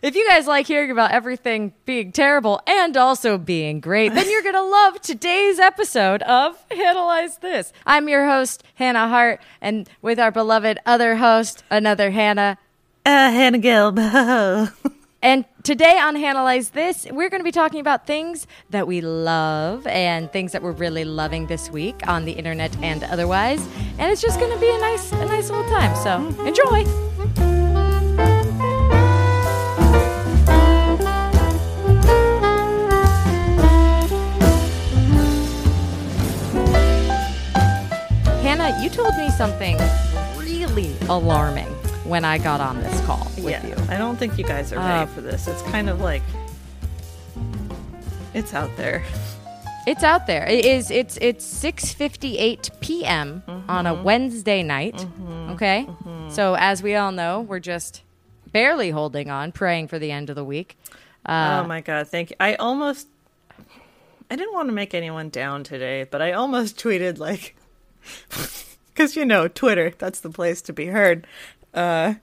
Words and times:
If 0.00 0.14
you 0.14 0.28
guys 0.28 0.46
like 0.46 0.66
hearing 0.66 0.90
about 0.92 1.10
everything 1.10 1.72
being 1.84 2.12
terrible 2.12 2.60
and 2.66 2.96
also 2.96 3.36
being 3.36 3.80
great, 3.80 4.14
then 4.14 4.30
you're 4.30 4.42
going 4.42 4.54
to 4.54 4.62
love 4.62 5.00
today's 5.00 5.58
episode 5.58 6.22
of 6.22 6.56
Analyze 6.70 7.38
This. 7.38 7.72
I'm 7.84 8.08
your 8.08 8.26
host, 8.26 8.62
Hannah 8.74 9.08
Hart, 9.08 9.40
and 9.60 9.88
with 10.00 10.20
our 10.20 10.30
beloved 10.30 10.78
other 10.86 11.16
host, 11.16 11.64
another 11.68 12.10
Hannah. 12.10 12.58
Uh, 13.04 13.30
Hannah 13.30 13.58
Gelb. 13.58 14.72
And 15.20 15.44
today 15.64 15.98
on 15.98 16.16
Analyze 16.16 16.70
This, 16.70 17.04
we're 17.10 17.28
going 17.28 17.40
to 17.40 17.44
be 17.44 17.50
talking 17.50 17.80
about 17.80 18.06
things 18.06 18.46
that 18.70 18.86
we 18.86 19.00
love 19.00 19.84
and 19.88 20.30
things 20.30 20.52
that 20.52 20.62
we're 20.62 20.70
really 20.70 21.04
loving 21.04 21.48
this 21.48 21.68
week 21.70 22.06
on 22.06 22.24
the 22.24 22.30
internet 22.30 22.76
and 22.84 23.02
otherwise. 23.02 23.66
And 23.98 24.12
it's 24.12 24.22
just 24.22 24.38
going 24.38 24.52
to 24.52 24.60
be 24.60 24.70
a 24.70 24.78
nice, 24.78 25.10
a 25.10 25.24
nice 25.24 25.50
little 25.50 25.68
time. 25.70 25.96
So 25.96 26.44
enjoy. 26.44 27.57
Hannah, 38.48 38.82
you 38.82 38.88
told 38.88 39.14
me 39.18 39.28
something 39.28 39.76
really 40.38 40.96
alarming 41.10 41.66
when 42.08 42.24
I 42.24 42.38
got 42.38 42.62
on 42.62 42.80
this 42.80 42.98
call 43.04 43.26
with 43.36 43.44
yeah, 43.44 43.66
you. 43.66 43.74
I 43.90 43.98
don't 43.98 44.16
think 44.16 44.38
you 44.38 44.44
guys 44.44 44.72
are 44.72 44.76
ready 44.76 45.02
Uh, 45.02 45.06
for 45.06 45.20
this. 45.20 45.46
It's 45.46 45.60
kind 45.64 45.90
of 45.90 46.00
like 46.00 46.22
it's 48.32 48.54
out 48.54 48.74
there. 48.78 49.04
It's 49.86 50.02
out 50.02 50.26
there. 50.26 50.46
It 50.46 50.64
is. 50.64 50.90
It's 50.90 51.18
it's 51.20 51.44
six 51.44 51.92
fifty 51.92 52.38
eight 52.38 52.70
p.m. 52.80 53.42
on 53.68 53.86
a 53.86 53.92
Wednesday 53.92 54.62
night. 54.62 55.04
Okay. 55.50 55.86
So 56.30 56.54
as 56.54 56.82
we 56.82 56.94
all 56.94 57.12
know, 57.12 57.42
we're 57.42 57.60
just 57.60 58.02
barely 58.50 58.88
holding 58.88 59.28
on, 59.28 59.52
praying 59.52 59.88
for 59.88 59.98
the 59.98 60.10
end 60.10 60.30
of 60.30 60.36
the 60.36 60.44
week. 60.44 60.78
Uh, 61.26 61.60
oh 61.62 61.68
my 61.68 61.82
god, 61.82 62.08
thank 62.08 62.30
you. 62.30 62.36
I 62.40 62.54
almost 62.54 63.08
I 64.30 64.36
didn't 64.36 64.54
want 64.54 64.70
to 64.70 64.74
make 64.74 64.94
anyone 64.94 65.28
down 65.28 65.64
today, 65.64 66.04
but 66.04 66.22
I 66.22 66.32
almost 66.32 66.78
tweeted 66.82 67.18
like 67.18 67.54
cuz 68.94 69.16
you 69.16 69.24
know, 69.24 69.48
Twitter, 69.48 69.92
that's 69.98 70.20
the 70.20 70.30
place 70.30 70.60
to 70.62 70.72
be 70.72 70.86
heard. 70.86 71.26
Uh 71.74 72.14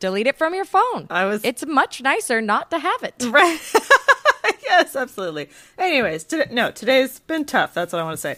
delete 0.00 0.26
it 0.26 0.36
from 0.38 0.54
your 0.54 0.64
phone. 0.64 1.06
I 1.10 1.26
was- 1.26 1.44
It's 1.44 1.64
much 1.66 2.00
nicer 2.02 2.40
not 2.40 2.70
to 2.70 2.78
have 2.78 3.02
it. 3.02 3.14
right. 3.26 3.60
yes, 4.62 4.96
absolutely. 4.96 5.48
Anyways, 5.78 6.24
today, 6.24 6.48
no, 6.50 6.70
today's 6.70 7.18
been 7.20 7.44
tough. 7.44 7.74
That's 7.74 7.92
what 7.92 8.00
I 8.00 8.04
want 8.04 8.14
to 8.14 8.20
say. 8.20 8.36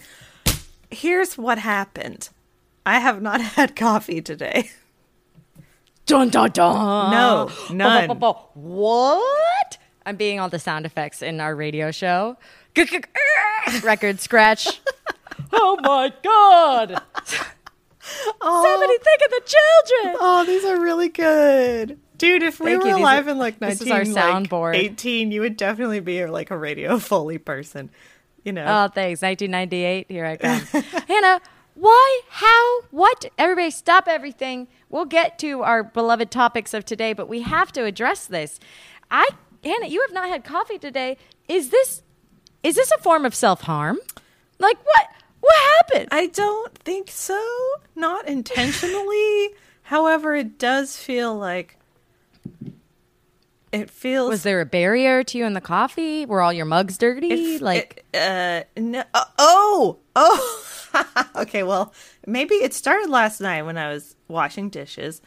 Here's 0.90 1.38
what 1.38 1.58
happened. 1.58 2.28
I 2.84 2.98
have 2.98 3.22
not 3.22 3.40
had 3.40 3.76
coffee 3.76 4.20
today. 4.20 4.70
Dun 6.04 6.30
dun 6.30 6.50
dun. 6.50 7.10
No, 7.12 7.48
none. 7.70 8.08
Bo- 8.08 8.14
bo- 8.14 8.32
bo- 8.32 8.48
What? 8.54 9.78
I'm 10.04 10.16
being 10.16 10.40
all 10.40 10.48
the 10.48 10.58
sound 10.58 10.84
effects 10.84 11.22
in 11.22 11.40
our 11.40 11.54
radio 11.54 11.92
show. 11.92 12.36
Record 13.84 14.18
scratch. 14.20 14.80
Oh 15.52 15.78
my 15.82 16.12
god. 16.22 17.02
Oh. 18.40 18.64
Somebody 18.64 18.98
think 18.98 19.22
of 19.24 19.30
the 19.30 19.42
children. 19.46 20.16
Oh, 20.20 20.44
these 20.44 20.64
are 20.64 20.80
really 20.80 21.08
good. 21.08 21.98
Dude, 22.18 22.42
if 22.42 22.60
we 22.60 22.72
Thank 22.72 22.82
were 22.82 22.88
you. 22.90 22.96
Alive 22.96 23.26
are- 23.26 23.30
in 23.30 23.38
like 23.38 23.58
this 23.58 23.80
19, 23.80 23.86
is 23.86 24.16
our 24.16 24.32
like, 24.32 24.48
soundboard. 24.48 24.74
18, 24.76 25.32
you 25.32 25.40
would 25.40 25.56
definitely 25.56 26.00
be 26.00 26.24
like 26.26 26.50
a 26.50 26.56
radio 26.56 26.98
Foley 27.00 27.38
person. 27.38 27.90
You 28.44 28.52
know? 28.52 28.64
Oh, 28.64 28.88
thanks. 28.88 29.22
1998. 29.22 30.10
Here 30.10 30.26
I 30.26 30.36
come. 30.36 30.82
Hannah, 31.08 31.40
why, 31.74 32.20
how, 32.28 32.82
what? 32.90 33.26
Everybody 33.38 33.70
stop 33.70 34.08
everything. 34.08 34.68
We'll 34.88 35.04
get 35.04 35.38
to 35.40 35.62
our 35.62 35.84
beloved 35.84 36.30
topics 36.30 36.74
of 36.74 36.84
today, 36.84 37.12
but 37.12 37.28
we 37.28 37.42
have 37.42 37.70
to 37.72 37.84
address 37.84 38.26
this. 38.26 38.58
I, 39.10 39.28
Hannah, 39.64 39.86
you 39.86 40.00
have 40.02 40.12
not 40.12 40.28
had 40.28 40.44
coffee 40.44 40.78
today. 40.78 41.16
Is 41.48 41.70
this, 41.70 42.02
is 42.62 42.74
this 42.74 42.90
a 42.90 42.98
form 42.98 43.24
of 43.24 43.34
self 43.34 43.62
harm? 43.62 43.98
Like 44.58 44.78
what? 44.84 45.06
What 45.42 45.54
happened? 45.76 46.08
I 46.12 46.28
don't 46.28 46.72
think 46.78 47.10
so. 47.10 47.42
Not 47.96 48.28
intentionally. 48.28 49.50
However, 49.82 50.34
it 50.34 50.56
does 50.56 50.96
feel 50.96 51.36
like 51.36 51.76
it 53.72 53.90
feels 53.90 54.30
Was 54.30 54.42
there 54.44 54.60
a 54.60 54.66
barrier 54.66 55.24
to 55.24 55.38
you 55.38 55.44
in 55.44 55.54
the 55.54 55.60
coffee? 55.60 56.24
Were 56.24 56.40
all 56.40 56.52
your 56.52 56.64
mugs 56.64 56.96
dirty? 56.96 57.58
Like, 57.58 58.04
uh, 58.14 58.62
no, 58.76 59.02
uh, 59.12 59.24
oh, 59.38 59.98
oh. 60.14 60.64
okay, 61.36 61.62
well, 61.62 61.92
maybe 62.26 62.54
it 62.54 62.72
started 62.72 63.10
last 63.10 63.40
night 63.40 63.62
when 63.62 63.76
I 63.76 63.92
was 63.92 64.14
washing 64.28 64.68
dishes, 64.68 65.20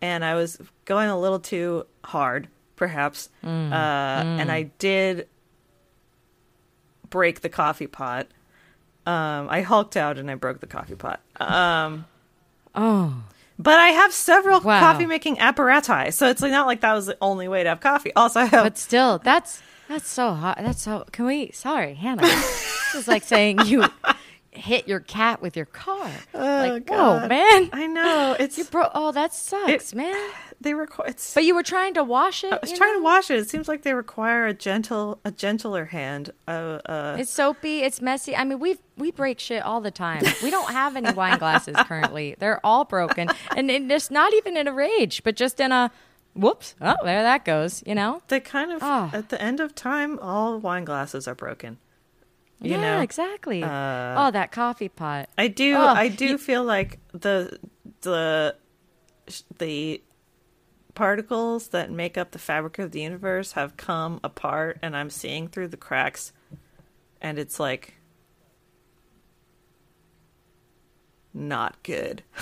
and 0.00 0.24
I 0.24 0.34
was 0.34 0.58
going 0.84 1.08
a 1.08 1.18
little 1.18 1.40
too 1.40 1.86
hard, 2.04 2.48
perhaps, 2.76 3.30
uh, 3.42 3.46
and 3.46 4.52
I 4.52 4.64
did 4.78 5.26
break 7.10 7.40
the 7.40 7.48
coffee 7.48 7.86
pot. 7.86 8.28
Um, 9.06 9.48
I 9.48 9.62
hulked 9.62 9.96
out 9.96 10.18
and 10.18 10.30
I 10.30 10.34
broke 10.34 10.60
the 10.60 10.66
coffee 10.66 10.96
pot. 10.96 11.20
Um, 11.38 12.06
oh, 12.74 13.22
but 13.58 13.78
I 13.78 13.88
have 13.88 14.12
several 14.12 14.60
Wow. 14.60 14.80
coffee 14.80 15.06
making 15.06 15.38
apparatus, 15.38 16.16
so 16.16 16.28
it's 16.28 16.42
not 16.42 16.66
like 16.66 16.80
that 16.80 16.92
was 16.92 17.06
the 17.06 17.16
only 17.20 17.46
way 17.48 17.62
to 17.62 17.68
have 17.68 17.80
coffee. 17.80 18.12
Also, 18.16 18.40
I 18.40 18.44
have 18.46 18.64
but 18.64 18.76
still, 18.78 19.18
that's 19.18 19.62
that's 19.88 20.08
so 20.08 20.32
hot. 20.34 20.58
That's 20.60 20.82
so. 20.82 21.04
Can 21.12 21.24
we? 21.26 21.52
Sorry, 21.52 21.94
Hannah. 21.94 22.22
this 22.22 22.94
is 22.96 23.06
like 23.08 23.22
saying 23.22 23.60
you 23.66 23.84
hit 24.56 24.88
your 24.88 25.00
cat 25.00 25.40
with 25.42 25.56
your 25.56 25.66
car. 25.66 26.10
like, 26.34 26.88
whoa, 26.88 27.26
man. 27.28 27.70
I 27.72 27.86
know 27.86 28.36
it's 28.38 28.58
You 28.58 28.64
broke. 28.64 28.90
Oh, 28.94 29.12
that 29.12 29.32
sucks, 29.34 29.94
man. 29.94 30.30
they 30.60 30.74
require. 30.74 31.08
It's 31.08 31.34
But 31.34 31.44
you 31.44 31.54
were 31.54 31.62
trying 31.62 31.94
to 31.94 32.04
wash 32.04 32.44
it. 32.44 32.52
I 32.52 32.58
was 32.60 32.72
trying 32.72 32.94
know? 32.94 32.98
to 33.00 33.04
wash 33.04 33.30
it. 33.30 33.38
It 33.38 33.48
seems 33.50 33.68
like 33.68 33.82
they 33.82 33.94
require 33.94 34.46
a 34.46 34.54
gentle, 34.54 35.20
a 35.24 35.30
gentler 35.30 35.86
hand. 35.86 36.30
Uh, 36.48 36.78
uh, 36.86 37.16
It's 37.18 37.30
soapy. 37.30 37.80
It's 37.82 38.00
messy. 38.00 38.34
I 38.36 38.44
mean, 38.44 38.58
we 38.58 38.78
we 38.96 39.10
break 39.10 39.38
shit 39.38 39.62
all 39.62 39.80
the 39.80 39.90
time. 39.90 40.22
We 40.42 40.50
don't 40.50 40.70
have 40.72 40.96
any 40.96 41.12
wine 41.12 41.38
glasses 41.38 41.76
currently. 41.86 42.36
They're 42.38 42.60
all 42.64 42.84
broken, 42.84 43.28
and, 43.56 43.70
and 43.70 43.88
just 43.90 44.10
not 44.10 44.32
even 44.34 44.56
in 44.56 44.68
a 44.68 44.72
rage, 44.72 45.22
but 45.24 45.36
just 45.36 45.60
in 45.60 45.72
a 45.72 45.90
whoops. 46.34 46.74
Oh, 46.80 46.94
there 47.04 47.22
that 47.22 47.44
goes. 47.44 47.82
You 47.86 47.94
know. 47.94 48.22
they 48.28 48.40
kind 48.40 48.70
of 48.72 48.82
Ah. 48.82 49.10
at 49.12 49.28
the 49.30 49.40
end 49.40 49.60
of 49.60 49.74
time, 49.74 50.18
all 50.20 50.58
wine 50.58 50.84
glasses 50.84 51.26
are 51.28 51.34
broken. 51.34 51.78
You 52.60 52.72
yeah, 52.72 52.80
know, 52.80 53.00
exactly. 53.00 53.62
Uh, 53.62 53.68
oh, 54.26 54.30
that 54.32 54.50
coffee 54.50 54.88
pot. 54.88 55.28
I 55.36 55.48
do. 55.48 55.74
Oh, 55.74 55.86
I 55.86 56.08
do 56.08 56.38
feel 56.38 56.64
like 56.64 56.98
the 57.12 57.58
the 58.00 58.56
the 59.58 60.02
particles 60.94 61.68
that 61.68 61.90
make 61.90 62.16
up 62.16 62.30
the 62.30 62.38
fabric 62.38 62.78
of 62.78 62.92
the 62.92 63.00
universe 63.00 63.52
have 63.52 63.76
come 63.76 64.20
apart, 64.24 64.78
and 64.82 64.96
I'm 64.96 65.10
seeing 65.10 65.48
through 65.48 65.68
the 65.68 65.76
cracks, 65.76 66.32
and 67.20 67.38
it's 67.38 67.60
like 67.60 67.94
not 71.34 71.82
good. 71.82 72.22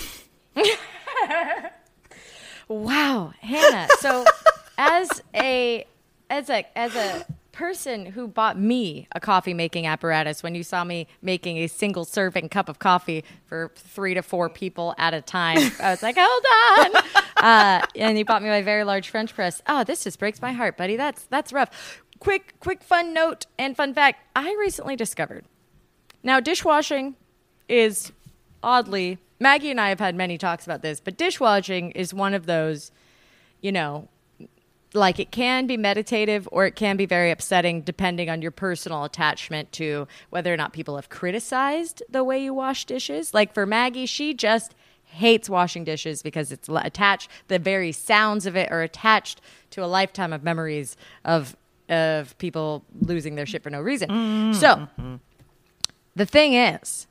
Wow, 2.67 3.33
Hannah. 3.41 3.87
So, 3.99 4.25
as 4.77 5.21
a 5.35 5.85
as 6.29 6.49
a 6.49 6.65
as 6.75 6.95
a 6.95 7.25
person 7.55 8.05
who 8.05 8.27
bought 8.27 8.59
me 8.59 9.07
a 9.13 9.19
coffee 9.19 9.53
making 9.53 9.87
apparatus 9.87 10.43
when 10.43 10.53
you 10.53 10.63
saw 10.63 10.83
me 10.83 11.07
making 11.21 11.57
a 11.57 11.67
single 11.67 12.05
serving 12.05 12.49
cup 12.49 12.67
of 12.69 12.79
coffee 12.79 13.23
for 13.45 13.71
three 13.75 14.13
to 14.13 14.21
four 14.21 14.49
people 14.49 14.93
at 14.97 15.13
a 15.13 15.21
time, 15.21 15.57
I 15.81 15.91
was 15.91 16.03
like, 16.03 16.17
"Hold 16.19 16.95
on!" 16.95 17.03
Uh, 17.35 17.85
and 17.95 18.17
you 18.17 18.25
bought 18.25 18.41
me 18.41 18.49
my 18.49 18.63
very 18.63 18.83
large 18.83 19.09
French 19.09 19.35
press. 19.35 19.61
Oh, 19.67 19.83
this 19.83 20.03
just 20.03 20.17
breaks 20.17 20.41
my 20.41 20.51
heart, 20.51 20.77
buddy. 20.77 20.95
That's 20.95 21.25
that's 21.25 21.53
rough. 21.53 22.01
Quick, 22.17 22.55
quick, 22.59 22.81
fun 22.81 23.13
note 23.13 23.45
and 23.59 23.77
fun 23.77 23.93
fact: 23.93 24.23
I 24.35 24.55
recently 24.57 24.95
discovered 24.95 25.45
now 26.23 26.39
dishwashing 26.39 27.15
is 27.67 28.11
oddly 28.63 29.19
Maggie 29.39 29.69
and 29.69 29.81
I 29.81 29.89
have 29.89 29.99
had 29.99 30.15
many 30.15 30.37
talks 30.37 30.65
about 30.65 30.81
this, 30.81 30.99
but 30.99 31.17
dishwashing 31.17 31.91
is 31.91 32.13
one 32.13 32.33
of 32.33 32.45
those, 32.45 32.91
you 33.61 33.71
know, 33.71 34.07
like 34.95 35.19
it 35.19 35.31
can 35.31 35.67
be 35.67 35.77
meditative 35.77 36.47
or 36.51 36.65
it 36.65 36.75
can 36.75 36.97
be 36.97 37.05
very 37.05 37.31
upsetting 37.31 37.81
depending 37.81 38.29
on 38.29 38.41
your 38.41 38.51
personal 38.51 39.03
attachment 39.03 39.71
to 39.73 40.07
whether 40.29 40.53
or 40.53 40.57
not 40.57 40.73
people 40.73 40.95
have 40.95 41.09
criticized 41.09 42.01
the 42.09 42.23
way 42.23 42.43
you 42.43 42.53
wash 42.53 42.85
dishes. 42.85 43.33
Like 43.33 43.53
for 43.53 43.65
Maggie, 43.65 44.05
she 44.05 44.33
just 44.33 44.75
hates 45.03 45.49
washing 45.49 45.83
dishes 45.83 46.21
because 46.21 46.51
it's 46.51 46.67
attached 46.69 47.29
the 47.47 47.59
very 47.59 47.91
sounds 47.91 48.45
of 48.45 48.55
it 48.55 48.71
are 48.71 48.81
attached 48.81 49.41
to 49.71 49.83
a 49.83 49.87
lifetime 49.87 50.33
of 50.33 50.43
memories 50.43 50.97
of 51.23 51.55
of 51.87 52.35
people 52.39 52.83
losing 53.01 53.35
their 53.35 53.45
shit 53.45 53.61
for 53.61 53.69
no 53.69 53.79
reason. 53.79 54.09
Mm-hmm. 54.09 54.53
So, 54.53 54.87
the 56.15 56.25
thing 56.25 56.53
is 56.53 57.07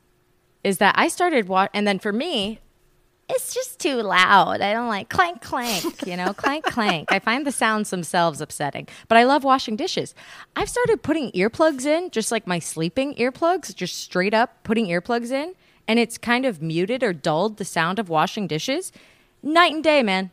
is 0.63 0.79
that 0.79 0.95
I 0.97 1.07
started 1.07 1.47
wa- 1.47 1.69
and 1.73 1.87
then 1.87 1.99
for 1.99 2.11
me 2.11 2.59
it's 3.27 3.53
just 3.53 3.79
too 3.79 4.01
loud. 4.01 4.61
I 4.61 4.71
don't 4.73 4.87
like 4.87 5.09
clank 5.09 5.41
clank, 5.41 6.05
you 6.05 6.15
know, 6.15 6.33
clank 6.33 6.63
clank. 6.65 7.11
I 7.11 7.19
find 7.19 7.45
the 7.45 7.51
sounds 7.51 7.89
themselves 7.89 8.39
upsetting, 8.41 8.87
but 9.07 9.17
I 9.17 9.23
love 9.23 9.43
washing 9.43 9.75
dishes. 9.75 10.13
I've 10.55 10.69
started 10.69 11.01
putting 11.01 11.31
earplugs 11.31 11.85
in, 11.85 12.11
just 12.11 12.31
like 12.31 12.45
my 12.45 12.59
sleeping 12.59 13.15
earplugs, 13.15 13.73
just 13.73 13.97
straight 13.97 14.33
up 14.33 14.63
putting 14.63 14.87
earplugs 14.87 15.31
in, 15.31 15.55
and 15.87 15.97
it's 15.99 16.17
kind 16.17 16.45
of 16.45 16.61
muted 16.61 17.03
or 17.03 17.13
dulled 17.13 17.57
the 17.57 17.65
sound 17.65 17.97
of 17.99 18.09
washing 18.09 18.47
dishes. 18.47 18.91
Night 19.41 19.73
and 19.73 19.83
day, 19.83 20.03
man. 20.03 20.29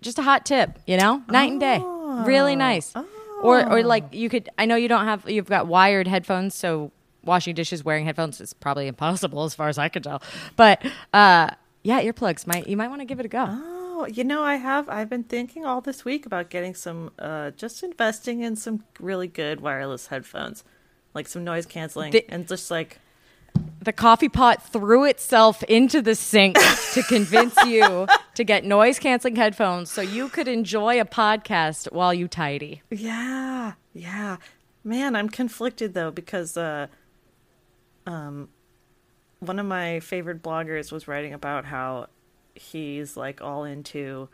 Just 0.00 0.18
a 0.18 0.22
hot 0.22 0.46
tip, 0.46 0.78
you 0.86 0.96
know? 0.96 1.22
Night 1.28 1.50
and 1.50 1.60
day. 1.60 1.82
really 2.26 2.56
nice. 2.56 2.94
Or 3.42 3.66
or 3.70 3.82
like 3.82 4.14
you 4.14 4.30
could. 4.30 4.48
I 4.56 4.64
know 4.64 4.76
you 4.76 4.88
don't 4.88 5.04
have. 5.04 5.28
You've 5.28 5.46
got 5.48 5.66
wired 5.66 6.06
headphones, 6.06 6.54
so 6.54 6.90
washing 7.22 7.54
dishes 7.54 7.84
wearing 7.84 8.06
headphones 8.06 8.40
is 8.40 8.54
probably 8.54 8.86
impossible 8.86 9.44
as 9.44 9.54
far 9.54 9.68
as 9.68 9.76
I 9.76 9.88
can 9.90 10.02
tell. 10.02 10.22
But 10.56 10.82
uh, 11.12 11.50
yeah, 11.86 12.02
earplugs 12.02 12.46
might 12.46 12.66
you 12.66 12.76
might 12.76 12.88
want 12.88 13.00
to 13.00 13.04
give 13.06 13.20
it 13.20 13.26
a 13.26 13.28
go. 13.28 13.44
Oh, 13.48 14.06
you 14.12 14.24
know, 14.24 14.42
I 14.42 14.56
have. 14.56 14.88
I've 14.88 15.08
been 15.08 15.24
thinking 15.24 15.64
all 15.64 15.80
this 15.80 16.04
week 16.04 16.26
about 16.26 16.50
getting 16.50 16.74
some, 16.74 17.12
uh, 17.18 17.50
just 17.52 17.82
investing 17.82 18.40
in 18.40 18.56
some 18.56 18.84
really 19.00 19.28
good 19.28 19.60
wireless 19.60 20.08
headphones, 20.08 20.64
like 21.14 21.26
some 21.28 21.44
noise 21.44 21.64
canceling, 21.66 22.12
The- 22.12 22.26
and 22.28 22.46
just 22.46 22.70
like, 22.70 22.98
The 23.80 23.92
coffee 23.94 24.28
pot 24.28 24.62
threw 24.70 25.04
itself 25.04 25.62
into 25.62 26.02
the 26.02 26.14
sink 26.14 26.56
to 26.92 27.02
convince 27.04 27.56
you 27.64 28.06
to 28.34 28.44
get 28.44 28.64
noise 28.64 28.98
canceling 28.98 29.36
headphones 29.36 29.90
so 29.90 30.02
you 30.02 30.28
could 30.28 30.48
enjoy 30.48 31.00
a 31.00 31.06
podcast 31.06 31.90
while 31.92 32.12
you 32.12 32.28
tidy. 32.28 32.82
yeah, 32.90 33.72
yeah, 33.94 34.36
man, 34.84 35.16
I'm 35.16 35.30
conflicted 35.30 35.94
though 35.94 36.10
because, 36.10 36.56
uh, 36.58 36.88
um, 38.06 38.48
one 39.40 39.58
of 39.58 39.66
my 39.66 40.00
favorite 40.00 40.42
bloggers 40.42 40.90
was 40.90 41.08
writing 41.08 41.32
about 41.32 41.66
how 41.66 42.06
he's 42.54 43.16
like 43.16 43.40
all 43.42 43.64
into 43.64 44.28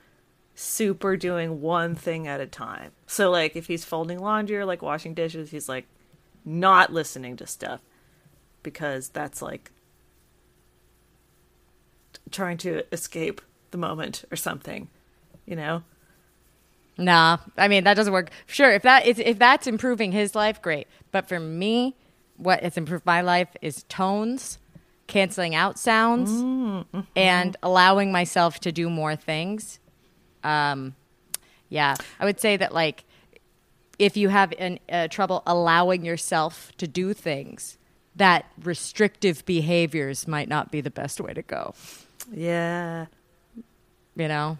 super 0.55 1.17
doing 1.17 1.61
one 1.61 1.95
thing 1.95 2.29
at 2.29 2.41
a 2.41 2.47
time. 2.47 2.93
So 3.07 3.31
like 3.31 3.57
if 3.57 3.67
he's 3.67 3.85
folding 3.85 4.19
laundry 4.19 4.57
or 4.57 4.65
like 4.65 4.83
washing 4.83 5.15
dishes, 5.15 5.51
he's 5.51 5.69
like 5.69 5.87
not 6.45 6.93
listening 6.93 7.37
to 7.37 7.47
stuff 7.47 7.81
because 8.63 9.09
that's 9.09 9.43
like 9.43 9.71
trying 12.31 12.57
to 12.59 12.83
escape 12.93 13.41
the 13.71 13.79
moment 13.79 14.25
or 14.31 14.37
something, 14.37 14.89
you 15.47 15.57
know? 15.57 15.83
Nah, 16.99 17.39
I 17.57 17.69
mean 17.69 17.85
that 17.85 17.95
doesn't 17.95 18.13
work. 18.13 18.31
Sure, 18.47 18.71
if 18.71 18.83
that 18.83 19.07
is 19.07 19.19
if 19.19 19.39
that's 19.39 19.67
improving 19.67 20.13
his 20.13 20.35
life, 20.35 20.61
great. 20.61 20.87
But 21.11 21.27
for 21.27 21.41
me, 21.41 21.97
what 22.37 22.63
has 22.63 22.77
improved 22.77 23.07
my 23.07 23.23
life 23.23 23.49
is 23.63 23.85
tones, 23.85 24.59
canceling 25.07 25.55
out 25.55 25.79
sounds, 25.79 26.31
and 27.17 27.57
allowing 27.63 28.13
myself 28.13 28.61
to 28.61 28.73
do 28.73 28.89
more 28.89 29.17
things. 29.17 29.79
Um, 30.45 30.95
yeah, 31.69 31.95
I 32.21 32.25
would 32.25 32.41
say 32.41 32.57
that 32.57 32.73
like 32.73 33.05
if 33.99 34.17
you 34.17 34.29
have 34.29 34.53
an, 34.59 34.79
uh, 34.91 35.09
trouble 35.09 35.43
allowing 35.47 36.05
yourself 36.05 36.73
to 36.79 36.87
do 36.87 37.15
things, 37.15 37.79
that 38.17 38.47
restrictive 38.63 39.45
behaviors 39.47 40.27
might 40.27 40.49
not 40.49 40.71
be 40.71 40.81
the 40.81 40.91
best 40.91 41.21
way 41.21 41.33
to 41.33 41.43
go. 41.43 41.75
Yeah. 42.33 43.07
You 44.17 44.29
know, 44.29 44.59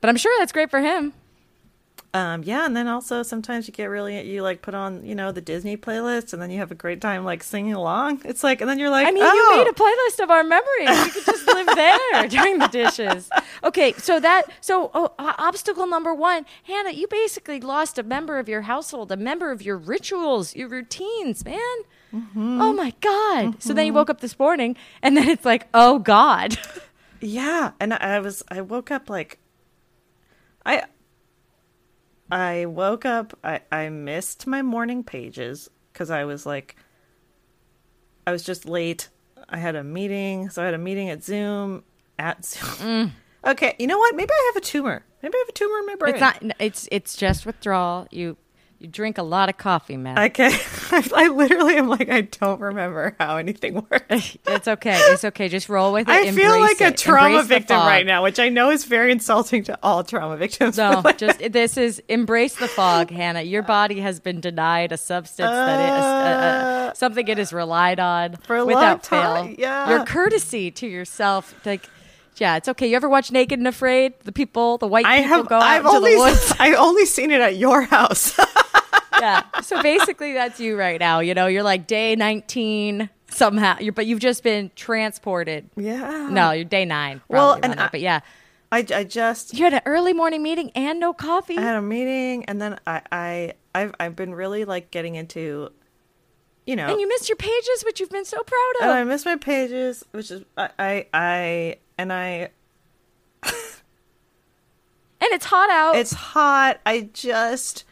but 0.00 0.08
I'm 0.08 0.16
sure 0.16 0.32
that's 0.38 0.52
great 0.52 0.70
for 0.70 0.80
him. 0.80 1.12
Um, 2.14 2.42
yeah, 2.42 2.66
and 2.66 2.76
then 2.76 2.88
also 2.88 3.22
sometimes 3.22 3.66
you 3.66 3.72
get 3.72 3.86
really 3.86 4.20
you 4.28 4.42
like 4.42 4.60
put 4.60 4.74
on, 4.74 5.02
you 5.02 5.14
know, 5.14 5.32
the 5.32 5.40
Disney 5.40 5.78
playlist 5.78 6.34
and 6.34 6.42
then 6.42 6.50
you 6.50 6.58
have 6.58 6.70
a 6.70 6.74
great 6.74 7.00
time 7.00 7.24
like 7.24 7.42
singing 7.42 7.72
along. 7.72 8.20
It's 8.26 8.44
like 8.44 8.60
and 8.60 8.68
then 8.68 8.78
you're 8.78 8.90
like, 8.90 9.06
I 9.06 9.12
mean, 9.12 9.22
oh. 9.24 9.32
you 9.32 9.56
made 9.56 9.70
a 9.70 9.72
playlist 9.72 10.22
of 10.22 10.30
our 10.30 10.44
memories. 10.44 11.06
You 11.06 11.12
could 11.12 11.24
just 11.24 11.46
live 11.46 11.66
there 11.74 12.28
doing 12.28 12.58
the 12.58 12.68
dishes. 12.68 13.30
Okay, 13.64 13.94
so 13.94 14.20
that 14.20 14.42
so 14.60 14.90
oh, 14.92 15.14
uh, 15.18 15.32
obstacle 15.38 15.86
number 15.86 16.12
one, 16.12 16.44
Hannah, 16.64 16.90
you 16.90 17.06
basically 17.08 17.60
lost 17.60 17.98
a 17.98 18.02
member 18.02 18.38
of 18.38 18.46
your 18.46 18.62
household, 18.62 19.10
a 19.10 19.16
member 19.16 19.50
of 19.50 19.62
your 19.62 19.78
rituals, 19.78 20.54
your 20.54 20.68
routines, 20.68 21.46
man. 21.46 21.60
Oh 22.36 22.74
my 22.74 22.92
god! 23.00 23.62
So 23.62 23.72
then 23.72 23.86
you 23.86 23.94
woke 23.94 24.10
up 24.10 24.20
this 24.20 24.38
morning, 24.38 24.76
and 25.00 25.16
then 25.16 25.28
it's 25.28 25.46
like, 25.46 25.66
oh 25.72 25.98
god. 25.98 26.58
Yeah, 27.24 27.70
and 27.78 27.94
I 27.94 28.18
was 28.18 28.42
I 28.48 28.62
woke 28.62 28.90
up 28.90 29.08
like 29.08 29.38
I 30.66 30.82
I 32.32 32.66
woke 32.66 33.04
up 33.04 33.38
I 33.44 33.60
I 33.70 33.88
missed 33.90 34.46
my 34.46 34.62
morning 34.62 35.04
pages 35.04 35.68
cuz 35.92 36.10
I 36.10 36.24
was 36.24 36.46
like 36.46 36.76
I 38.26 38.32
was 38.32 38.42
just 38.42 38.66
late. 38.66 39.08
I 39.48 39.58
had 39.58 39.76
a 39.76 39.84
meeting, 39.84 40.48
so 40.48 40.62
I 40.62 40.64
had 40.64 40.74
a 40.74 40.78
meeting 40.78 41.10
at 41.10 41.22
Zoom 41.22 41.84
at 42.18 42.44
Zoom. 42.50 42.70
Mm. 42.78 43.10
Okay, 43.50 43.74
you 43.78 43.86
know 43.86 43.98
what? 43.98 44.14
Maybe 44.14 44.30
I 44.32 44.52
have 44.54 44.62
a 44.62 44.64
tumor. 44.64 45.04
Maybe 45.22 45.34
I 45.36 45.38
have 45.40 45.48
a 45.48 45.52
tumor 45.52 45.78
in 45.78 45.86
my 45.86 45.94
brain. 45.96 46.14
It's 46.14 46.20
not. 46.20 46.42
It's 46.58 46.88
it's 46.90 47.16
just 47.16 47.44
withdrawal. 47.44 48.06
You 48.10 48.36
you 48.82 48.88
drink 48.88 49.16
a 49.16 49.22
lot 49.22 49.48
of 49.48 49.56
coffee, 49.56 49.96
man. 49.96 50.18
Okay. 50.18 50.50
I, 50.90 51.08
I 51.14 51.28
literally 51.28 51.76
am 51.76 51.88
like 51.88 52.10
I 52.10 52.22
don't 52.22 52.60
remember 52.60 53.14
how 53.20 53.36
anything 53.36 53.74
works. 53.74 54.36
it's 54.46 54.66
okay. 54.66 54.96
It's 54.96 55.24
okay. 55.24 55.48
Just 55.48 55.68
roll 55.68 55.92
with 55.92 56.08
it. 56.08 56.12
I 56.12 56.32
feel 56.32 56.58
like 56.58 56.80
a 56.80 56.88
it. 56.88 56.98
trauma 56.98 57.40
Embrace 57.40 57.46
victim 57.46 57.76
right 57.76 58.04
now, 58.04 58.24
which 58.24 58.40
I 58.40 58.48
know 58.48 58.70
is 58.70 58.84
very 58.84 59.12
insulting 59.12 59.62
to 59.64 59.78
all 59.84 60.02
trauma 60.02 60.36
victims. 60.36 60.76
No, 60.76 61.00
like, 61.04 61.18
just 61.18 61.38
this 61.52 61.76
is 61.76 62.02
embrace 62.08 62.56
the 62.56 62.66
fog, 62.66 63.10
Hannah. 63.10 63.42
Your 63.42 63.62
body 63.62 64.00
has 64.00 64.18
been 64.18 64.40
denied 64.40 64.90
a 64.90 64.96
substance 64.96 65.48
that 65.48 65.80
it, 65.80 65.90
uh, 65.90 66.88
uh, 66.90 66.92
something 66.94 67.28
it 67.28 67.38
has 67.38 67.52
relied 67.52 68.00
on 68.00 68.36
For 68.38 68.56
a 68.56 68.66
without 68.66 69.06
fail. 69.06 69.46
yeah. 69.56 69.90
Your 69.90 70.04
courtesy 70.04 70.72
to 70.72 70.88
yourself, 70.88 71.54
like, 71.64 71.88
yeah, 72.36 72.56
it's 72.56 72.68
okay. 72.68 72.88
You 72.88 72.96
ever 72.96 73.08
watch 73.08 73.30
Naked 73.30 73.58
and 73.58 73.68
Afraid? 73.68 74.14
The 74.24 74.32
people, 74.32 74.78
the 74.78 74.86
white 74.86 75.04
I 75.04 75.18
people 75.22 75.36
have 75.36 75.48
go 75.48 75.56
out 75.56 75.62
I've 75.62 75.84
into 75.84 75.96
only 75.96 76.12
the 76.14 76.18
woods. 76.18 76.54
I've 76.58 76.74
only 76.74 77.04
seen 77.06 77.30
it 77.30 77.40
at 77.40 77.56
your 77.56 77.82
house. 77.82 78.38
Yeah. 79.22 79.60
So 79.62 79.82
basically, 79.82 80.32
that's 80.34 80.58
you 80.60 80.76
right 80.78 80.98
now. 81.00 81.20
You 81.20 81.34
know, 81.34 81.46
you're 81.46 81.62
like 81.62 81.86
day 81.86 82.14
19 82.16 83.08
somehow, 83.30 83.78
you're, 83.80 83.92
but 83.92 84.06
you've 84.06 84.20
just 84.20 84.42
been 84.42 84.70
transported. 84.76 85.70
yeah. 85.76 86.28
No, 86.30 86.50
you're 86.50 86.64
day 86.64 86.84
nine. 86.84 87.22
Well, 87.28 87.58
and 87.62 87.80
I- 87.80 87.88
but 87.88 88.00
yeah, 88.00 88.20
I 88.70 88.84
I 88.94 89.04
just 89.04 89.54
you 89.54 89.64
had 89.64 89.74
an 89.74 89.82
early 89.86 90.12
morning 90.12 90.42
meeting 90.42 90.70
and 90.74 90.98
no 91.00 91.12
coffee. 91.12 91.56
I 91.58 91.60
had 91.62 91.76
a 91.76 91.82
meeting 91.82 92.44
and 92.46 92.60
then 92.60 92.78
I 92.86 93.02
I 93.12 93.52
I've 93.74 93.94
I've 94.00 94.16
been 94.16 94.34
really 94.34 94.64
like 94.64 94.90
getting 94.90 95.14
into 95.14 95.70
you 96.66 96.76
know 96.76 96.88
and 96.88 96.98
you 97.00 97.06
missed 97.08 97.28
your 97.28 97.36
pages, 97.36 97.82
which 97.84 98.00
you've 98.00 98.10
been 98.10 98.24
so 98.24 98.42
proud 98.42 98.72
of. 98.80 98.82
and 98.82 98.90
I 98.92 99.04
missed 99.04 99.26
my 99.26 99.36
pages, 99.36 100.04
which 100.12 100.30
is 100.30 100.42
I 100.56 100.70
I, 100.78 101.06
I 101.12 101.76
and 101.98 102.12
I 102.12 102.50
And 105.20 105.30
it's 105.32 105.44
hot 105.46 105.70
out. 105.70 105.94
it's 105.96 106.12
hot. 106.12 106.80
I 106.84 107.08
just 107.12 107.84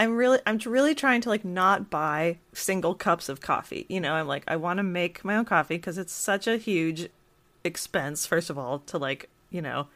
I'm 0.00 0.16
really 0.16 0.38
I'm 0.46 0.56
really 0.64 0.94
trying 0.94 1.20
to 1.20 1.28
like 1.28 1.44
not 1.44 1.90
buy 1.90 2.38
single 2.54 2.94
cups 2.94 3.28
of 3.28 3.42
coffee. 3.42 3.84
You 3.90 4.00
know, 4.00 4.14
I'm 4.14 4.26
like 4.26 4.44
I 4.48 4.56
want 4.56 4.78
to 4.78 4.82
make 4.82 5.22
my 5.26 5.36
own 5.36 5.44
coffee 5.44 5.76
because 5.76 5.98
it's 5.98 6.14
such 6.14 6.46
a 6.46 6.56
huge 6.56 7.10
expense 7.64 8.24
first 8.24 8.48
of 8.48 8.56
all 8.56 8.78
to 8.78 8.96
like, 8.96 9.28
you 9.50 9.60
know, 9.60 9.88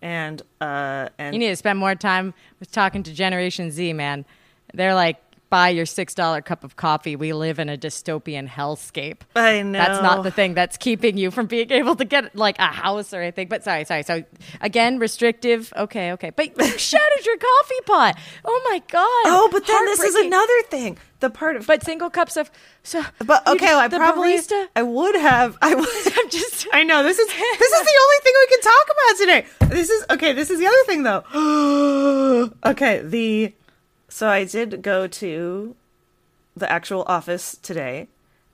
and 0.00 0.40
uh 0.62 1.10
and 1.18 1.34
you 1.34 1.38
need 1.38 1.50
to 1.50 1.56
spend 1.56 1.78
more 1.78 1.94
time 1.94 2.32
with 2.60 2.72
talking 2.72 3.02
to 3.02 3.12
Generation 3.12 3.70
Z, 3.70 3.92
man. 3.92 4.24
They're 4.72 4.94
like, 4.94 5.18
buy 5.50 5.68
your 5.68 5.86
six 5.86 6.14
dollar 6.14 6.40
cup 6.40 6.64
of 6.64 6.76
coffee. 6.76 7.16
We 7.16 7.32
live 7.32 7.58
in 7.58 7.68
a 7.68 7.76
dystopian 7.76 8.48
hellscape. 8.48 9.18
I 9.36 9.62
know 9.62 9.78
That's 9.78 10.02
not 10.02 10.22
the 10.22 10.30
thing 10.30 10.54
that's 10.54 10.76
keeping 10.76 11.18
you 11.18 11.30
from 11.30 11.46
being 11.46 11.70
able 11.70 11.96
to 11.96 12.04
get 12.04 12.34
like 12.34 12.58
a 12.58 12.68
house 12.68 13.12
or 13.12 13.20
anything. 13.20 13.48
But 13.48 13.64
sorry, 13.64 13.84
sorry. 13.84 14.04
So 14.04 14.24
again, 14.60 14.98
restrictive. 14.98 15.72
Okay, 15.76 16.12
okay. 16.12 16.30
But 16.30 16.56
you 16.56 16.78
shattered 16.78 17.26
your 17.26 17.36
coffee 17.36 17.80
pot. 17.84 18.18
Oh 18.44 18.68
my 18.70 18.78
god. 18.88 19.02
Oh, 19.26 19.48
but 19.52 19.66
then 19.66 19.84
this 19.86 20.00
is 20.00 20.14
another 20.14 20.62
thing. 20.70 20.98
The 21.18 21.28
part 21.28 21.56
of 21.56 21.66
But 21.66 21.84
single 21.84 22.08
cups 22.08 22.38
of 22.38 22.50
so. 22.82 23.02
But 23.18 23.46
okay, 23.46 23.66
just- 23.66 23.78
I 23.78 23.88
probably 23.88 24.38
barista. 24.38 24.68
I 24.74 24.82
would 24.82 25.14
have 25.16 25.58
I 25.60 25.74
would 25.74 25.88
I'm 26.16 26.30
just. 26.30 26.66
I 26.72 26.82
know 26.84 27.02
this 27.02 27.18
is 27.18 27.26
this 27.26 27.72
is 27.72 27.84
the 27.84 28.00
only 28.02 28.16
thing 28.22 28.32
we 28.38 28.46
can 28.46 28.60
talk 28.62 28.86
about 28.94 29.18
today. 29.18 29.74
This 29.76 29.90
is 29.90 30.04
okay, 30.10 30.32
this 30.32 30.50
is 30.50 30.58
the 30.58 30.66
other 30.66 30.84
thing 30.86 31.02
though. 31.02 32.50
okay, 32.70 33.02
the 33.02 33.52
so 34.10 34.28
I 34.28 34.44
did 34.44 34.82
go 34.82 35.06
to 35.06 35.74
the 36.56 36.70
actual 36.70 37.04
office 37.06 37.56
today 37.62 38.08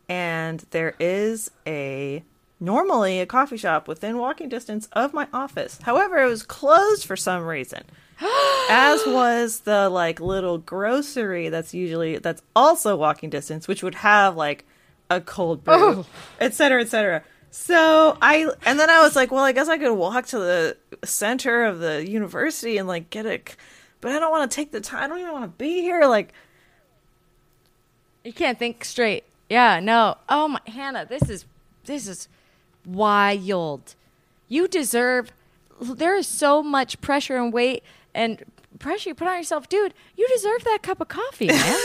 and 0.08 0.64
there 0.70 0.94
is 1.00 1.50
a 1.66 2.22
normally 2.60 3.18
a 3.20 3.26
coffee 3.26 3.56
shop 3.56 3.88
within 3.88 4.18
walking 4.18 4.48
distance 4.48 4.88
of 4.92 5.12
my 5.12 5.26
office. 5.32 5.78
However, 5.82 6.18
it 6.18 6.26
was 6.28 6.42
closed 6.44 7.04
for 7.04 7.16
some 7.16 7.42
reason. 7.44 7.82
As 8.70 9.04
was 9.06 9.60
the 9.60 9.88
like 9.90 10.20
little 10.20 10.58
grocery 10.58 11.48
that's 11.48 11.74
usually 11.74 12.18
that's 12.18 12.42
also 12.54 12.94
walking 12.96 13.28
distance, 13.30 13.66
which 13.66 13.82
would 13.82 13.96
have 13.96 14.36
like 14.36 14.64
a 15.10 15.20
cold 15.20 15.64
brew, 15.64 15.74
Oh. 15.74 16.06
et 16.40 16.54
cetera, 16.54 16.80
et 16.80 16.88
cetera. 16.88 17.22
So 17.50 18.16
I 18.22 18.50
and 18.64 18.78
then 18.78 18.90
I 18.90 19.00
was 19.00 19.16
like, 19.16 19.30
well, 19.30 19.44
I 19.44 19.52
guess 19.52 19.68
I 19.68 19.78
could 19.78 19.92
walk 19.94 20.26
to 20.26 20.38
the 20.38 20.76
center 21.04 21.64
of 21.64 21.78
the 21.78 22.08
university 22.08 22.76
and 22.78 22.86
like 22.88 23.10
get 23.10 23.26
a, 23.26 23.40
but 24.00 24.12
I 24.12 24.18
don't 24.18 24.30
want 24.30 24.50
to 24.50 24.54
take 24.54 24.70
the 24.72 24.80
time. 24.80 25.04
I 25.04 25.06
don't 25.08 25.18
even 25.18 25.32
want 25.32 25.44
to 25.44 25.56
be 25.58 25.80
here. 25.82 26.04
Like, 26.06 26.32
You 28.24 28.32
can't 28.32 28.58
think 28.58 28.84
straight. 28.84 29.24
Yeah, 29.48 29.80
no. 29.80 30.16
Oh 30.28 30.48
my 30.48 30.60
Hannah, 30.66 31.06
this 31.06 31.28
is 31.30 31.44
this 31.84 32.08
is 32.08 32.28
wild. 32.84 33.94
You 34.48 34.68
deserve 34.68 35.30
there 35.80 36.16
is 36.16 36.26
so 36.26 36.62
much 36.62 37.00
pressure 37.00 37.36
and 37.36 37.52
weight 37.52 37.82
and 38.14 38.42
pressure 38.78 39.10
you 39.10 39.14
put 39.14 39.28
on 39.28 39.36
yourself, 39.36 39.68
dude. 39.68 39.94
You 40.16 40.26
deserve 40.28 40.64
that 40.64 40.82
cup 40.82 41.00
of 41.00 41.08
coffee, 41.08 41.46
man. 41.46 41.78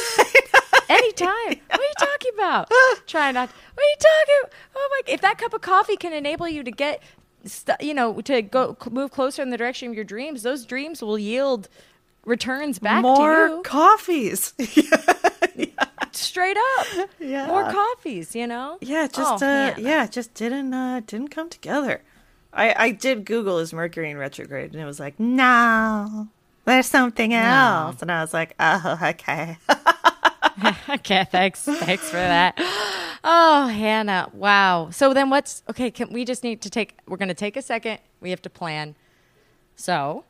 Anytime. 0.90 1.30
What 1.70 1.80
are 1.80 1.84
you 1.84 1.94
talking 2.00 2.32
about? 2.36 2.72
Try 3.08 3.32
not. 3.32 3.50
What 3.50 3.84
are 3.84 3.90
you 3.90 3.96
talking? 3.98 4.60
Oh 4.76 4.90
my! 5.06 5.14
If 5.14 5.22
that 5.22 5.38
cup 5.38 5.54
of 5.54 5.62
coffee 5.62 5.96
can 5.96 6.12
enable 6.14 6.48
you 6.50 6.64
to 6.64 6.72
get, 6.72 7.02
you 7.80 7.94
know, 7.94 8.20
to 8.22 8.42
go 8.42 8.76
move 8.90 9.12
closer 9.12 9.42
in 9.42 9.52
the 9.52 9.58
direction 9.58 9.90
of 9.90 9.96
your 9.96 10.04
dreams, 10.04 10.44
those 10.44 10.66
dreams 10.66 11.02
will 11.02 11.18
yield 11.20 11.70
returns 12.26 12.80
back 12.80 13.02
More 13.02 13.48
to 13.48 13.54
you 13.56 13.62
coffees. 13.64 14.54
straight 16.12 16.58
up. 16.58 17.10
Yeah. 17.20 17.48
More 17.48 17.72
coffees, 17.72 18.36
you 18.36 18.48
know? 18.48 18.78
Yeah, 18.82 19.08
just 19.08 19.44
Oh, 19.44 19.48
uh, 19.48 19.74
yeah, 19.78 20.08
just 20.08 20.34
didn't 20.34 20.74
uh, 20.74 21.02
didn't 21.06 21.30
come 21.30 21.50
together. 21.50 22.02
I 22.54 22.74
I 22.78 22.92
did 22.92 23.26
Google 23.26 23.60
is 23.60 23.74
Mercury 23.74 24.10
in 24.10 24.18
retrograde, 24.18 24.74
and 24.74 24.82
it 24.82 24.86
was 24.86 25.00
like, 25.00 25.20
no, 25.20 26.28
there's 26.66 26.88
something 26.88 27.34
else, 27.34 28.02
and 28.02 28.12
I 28.12 28.22
was 28.22 28.34
like, 28.34 28.56
oh, 28.60 29.00
okay. 29.02 29.58
okay, 30.90 31.26
thanks. 31.32 31.64
Thanks 31.64 32.10
for 32.10 32.18
that. 32.18 32.56
Oh, 33.24 33.68
Hannah. 33.68 34.30
Wow. 34.34 34.90
So 34.92 35.14
then 35.14 35.30
what's 35.30 35.64
okay, 35.70 35.92
can 35.92 36.12
we 36.12 36.26
just 36.26 36.44
need 36.44 36.62
to 36.62 36.70
take 36.70 36.98
we're 37.08 37.18
going 37.18 37.30
to 37.30 37.34
take 37.34 37.56
a 37.56 37.62
second. 37.62 38.00
We 38.20 38.32
have 38.32 38.42
to 38.44 38.50
plan. 38.50 38.96
So, 39.76 40.26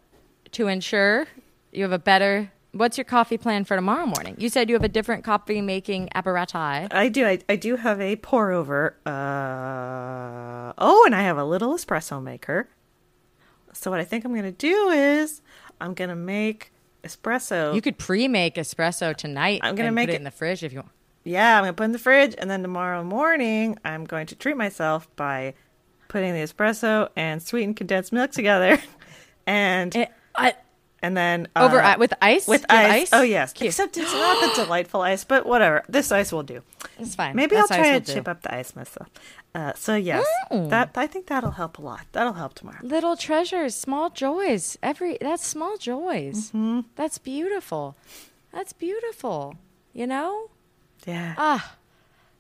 to 0.52 0.68
ensure 0.68 1.28
you 1.72 1.84
have 1.84 1.92
a 1.92 2.00
better 2.00 2.52
what's 2.74 2.98
your 2.98 3.04
coffee 3.06 3.38
plan 3.38 3.66
for 3.66 3.76
tomorrow 3.76 4.06
morning? 4.06 4.36
You 4.38 4.48
said 4.48 4.70
you 4.70 4.76
have 4.76 4.84
a 4.84 4.90
different 4.90 5.24
coffee 5.26 5.60
making 5.62 6.08
apparatus. 6.16 6.88
I 6.92 7.10
do. 7.10 7.26
I, 7.26 7.40
I 7.50 7.56
do 7.58 7.76
have 7.76 8.00
a 8.00 8.16
pour 8.16 8.52
over. 8.52 8.96
Uh, 9.06 10.74
oh, 10.78 11.04
and 11.06 11.14
I 11.16 11.22
have 11.24 11.38
a 11.38 11.44
little 11.46 11.74
espresso 11.74 12.22
maker. 12.22 12.70
So 13.74 13.90
what 13.92 14.00
I 14.00 14.04
think 14.04 14.26
I'm 14.26 14.34
gonna 14.36 14.52
do 14.52 14.90
is 14.90 15.42
I'm 15.80 15.94
gonna 15.94 16.16
make 16.16 16.72
espresso. 17.04 17.74
You 17.74 17.82
could 17.82 17.98
pre-make 17.98 18.56
espresso 18.56 19.16
tonight 19.16 19.62
I'm 19.64 19.76
gonna 19.76 19.88
and 19.88 19.96
make 19.96 20.08
put 20.08 20.14
it 20.14 20.16
it- 20.16 20.18
in 20.20 20.24
the 20.24 20.32
fridge 20.32 20.64
if 20.64 20.72
you 20.74 20.80
want. 20.80 20.92
yeah, 21.24 21.58
I'm 21.58 21.64
gonna 21.64 21.74
put 21.74 21.84
it 21.84 21.86
in 21.86 21.92
the 21.94 22.00
fridge, 22.00 22.36
and 22.38 22.50
then 22.50 22.62
tomorrow 22.62 23.04
morning 23.04 23.78
I'm 23.86 24.06
going 24.06 24.28
to 24.28 24.36
treat 24.36 24.58
myself 24.58 25.14
by 25.16 25.54
putting 26.10 26.34
the 26.34 26.40
espresso 26.42 27.10
and 27.16 27.42
sweetened 27.42 27.78
condensed 27.78 28.12
milk 28.12 28.32
together, 28.32 28.78
and 29.48 29.96
It, 29.96 30.10
I, 30.36 30.54
and 31.02 31.16
then 31.18 31.48
over 31.56 31.80
uh, 31.82 31.94
i- 31.94 31.98
with 31.98 32.14
ice? 32.22 32.48
with 32.48 32.66
have 32.70 32.92
ice. 32.92 33.10
Oh 33.14 33.22
yes, 33.24 33.54
Cute. 33.54 33.68
except 33.70 33.98
it's 33.98 34.14
not 34.14 34.56
the 34.56 34.64
delightful 34.64 35.02
ice, 35.02 35.24
but 35.24 35.46
whatever. 35.46 35.84
This 35.90 36.12
ice 36.12 36.32
will 36.32 36.44
do. 36.44 36.62
It's 37.00 37.16
fine. 37.16 37.36
Maybe 37.36 37.56
That's 37.56 37.72
I'll 37.72 37.78
try 37.78 38.00
to 38.00 38.06
do. 38.06 38.14
chip 38.14 38.28
up 38.28 38.42
the 38.44 38.54
ice 38.56 38.76
myself. 38.76 39.08
Uh, 39.54 39.74
so 39.76 39.96
yes, 39.96 40.26
Mm. 40.52 40.70
that 40.70 40.92
I 40.96 41.08
think 41.08 41.28
that'll 41.28 41.52
help 41.52 41.78
a 41.78 41.82
lot. 41.82 42.06
That'll 42.14 42.34
help 42.34 42.54
tomorrow. 42.54 42.80
little 42.84 43.18
treasures, 43.18 43.76
small 43.76 44.10
joys. 44.10 44.78
Every 44.82 45.18
that's 45.20 45.46
small 45.46 45.78
joys. 45.78 46.50
Mm-hmm. 46.52 46.82
That's 46.96 47.18
beautiful. 47.18 47.96
That's 48.54 48.74
beautiful. 48.74 49.56
You 49.94 50.08
know? 50.08 50.50
Yeah. 51.06 51.36
Ah. 51.38 51.76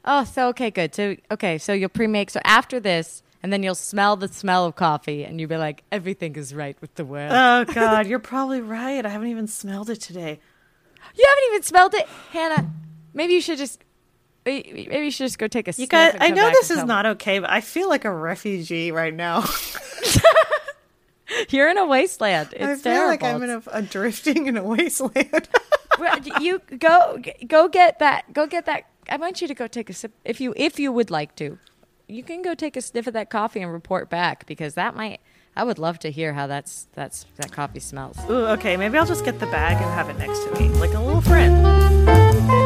Oh, 0.06 0.24
so 0.24 0.48
okay, 0.50 0.72
good. 0.72 0.96
So 0.96 1.16
okay, 1.32 1.58
so 1.58 1.74
you'll 1.74 1.90
pre-make. 1.90 2.30
So 2.32 2.40
after 2.46 2.80
this, 2.80 3.22
and 3.44 3.52
then 3.52 3.64
you'll 3.64 3.76
smell 3.76 4.16
the 4.16 4.28
smell 4.28 4.66
of 4.66 4.76
coffee, 4.76 5.24
and 5.24 5.40
you'll 5.40 5.50
be 5.50 5.58
like, 5.58 5.84
everything 5.92 6.36
is 6.36 6.54
right 6.54 6.78
with 6.82 6.94
the 6.96 7.06
world. 7.06 7.32
oh 7.34 7.66
God, 7.74 8.08
you're 8.08 8.20
probably 8.20 8.62
right. 8.62 9.06
I 9.06 9.10
haven't 9.10 9.30
even 9.30 9.48
smelled 9.48 9.90
it 9.90 10.02
today. 10.02 10.40
you 11.16 11.26
haven't 11.28 11.44
even 11.54 11.64
smelled 11.64 11.94
it, 11.94 12.08
Hannah. 12.32 12.72
Maybe 13.14 13.34
you 13.34 13.42
should 13.42 13.58
just. 13.58 13.84
Maybe 14.44 14.88
you 14.88 15.12
should 15.12 15.26
just 15.26 15.38
go 15.38 15.48
take 15.48 15.68
a. 15.68 15.70
You 15.70 15.74
sniff 15.74 15.90
guys, 15.90 16.14
and 16.16 16.24
I 16.24 16.30
know 16.30 16.50
this 16.50 16.72
is 16.72 16.84
not 16.84 17.06
okay, 17.06 17.40
but 17.40 17.52
I 17.52 17.62
feel 17.62 17.90
like 17.90 18.06
a 18.06 18.12
refugee 18.14 18.92
right 18.92 19.14
now. 19.14 19.44
You're 21.50 21.70
in 21.70 21.78
a 21.78 21.86
wasteland. 21.86 22.50
It's 22.54 22.64
I 22.64 22.76
feel 22.76 22.78
terrible. 22.80 23.08
like 23.08 23.24
I'm 23.24 23.44
in 23.44 23.50
a, 23.50 23.62
a 23.72 23.82
drifting 23.82 24.48
in 24.48 24.58
a 24.58 24.64
wasteland. 24.64 25.48
You 26.40 26.60
go 26.80 27.22
go 27.48 27.68
get 27.68 28.00
that 28.00 28.34
go 28.34 28.48
get 28.48 28.66
that 28.66 28.86
i 29.10 29.18
want 29.18 29.40
you 29.42 29.48
to 29.48 29.54
go 29.54 29.68
take 29.68 29.90
a 29.90 29.94
sip 29.94 30.12
if 30.26 30.42
you 30.42 30.52
if 30.56 30.80
you 30.80 30.92
would 30.92 31.12
like 31.12 31.36
to 31.36 31.60
you 32.12 32.24
can 32.24 32.42
go 32.42 32.54
take 32.54 32.76
a 32.76 32.82
sniff 32.82 33.08
of 33.08 33.14
that 33.14 33.30
coffee 33.30 33.62
and 33.62 33.72
report 33.72 34.10
back 34.10 34.46
because 34.46 34.74
that 34.76 34.96
might 34.96 35.20
i 35.56 35.64
would 35.64 35.80
love 35.80 35.98
to 35.98 36.12
hear 36.12 36.34
how 36.34 36.46
that's 36.48 36.88
that's 36.94 37.26
that 37.38 37.52
coffee 37.52 37.80
smells 37.80 38.18
Ooh, 38.30 38.48
okay, 38.48 38.78
maybe 38.78 38.98
I'll 38.98 39.06
just 39.06 39.26
get 39.26 39.40
the 39.40 39.48
bag 39.48 39.78
and 39.82 39.86
have 39.86 40.10
it 40.10 40.18
next 40.18 40.44
to 40.46 40.60
me, 40.60 40.70
like 40.80 40.94
a 40.94 41.00
little 41.00 41.22
friend. 41.22 42.61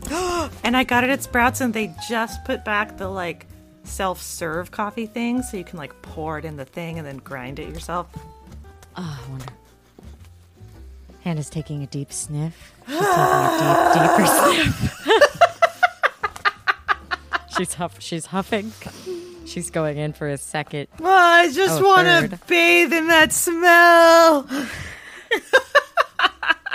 And 0.64 0.76
I 0.78 0.84
got 0.84 1.04
it 1.04 1.10
at 1.10 1.24
Sprouts, 1.24 1.62
and 1.62 1.74
they 1.74 1.94
just 2.08 2.44
put 2.46 2.64
back 2.64 2.98
the 2.98 3.08
like 3.08 3.48
self-serve 3.84 4.70
coffee 4.72 5.08
thing, 5.08 5.42
so 5.42 5.58
you 5.58 5.64
can 5.64 5.78
like 5.80 6.00
pour 6.04 6.38
it 6.38 6.46
in 6.46 6.58
the 6.58 6.66
thing 6.66 6.98
and 7.00 7.08
then 7.08 7.18
grind 7.18 7.58
it 7.60 7.70
yourself. 7.70 8.08
oh 8.96 9.20
i 9.26 9.30
wonder. 9.30 9.46
Hannah's 11.22 11.50
taking 11.50 11.82
a 11.84 11.88
deep 11.88 12.14
sniff. 12.14 12.72
She's 12.88 12.98
taking 13.00 13.08
a 13.14 13.94
deep 13.94 14.04
deeper 14.18 14.26
sniff. 14.28 14.96
She's 17.58 17.74
huff 17.74 17.98
she's 18.00 18.28
huffing 18.28 18.72
she's 19.50 19.70
going 19.70 19.98
in 19.98 20.14
for 20.14 20.28
a 20.28 20.38
second 20.38 20.88
Oh, 21.00 21.06
I 21.06 21.52
just 21.52 21.82
Oh, 21.82 21.88
want 21.88 22.32
to 22.32 22.40
bathe 22.48 22.94
in 22.94 23.08
that 23.08 23.32
smell. 23.34 24.48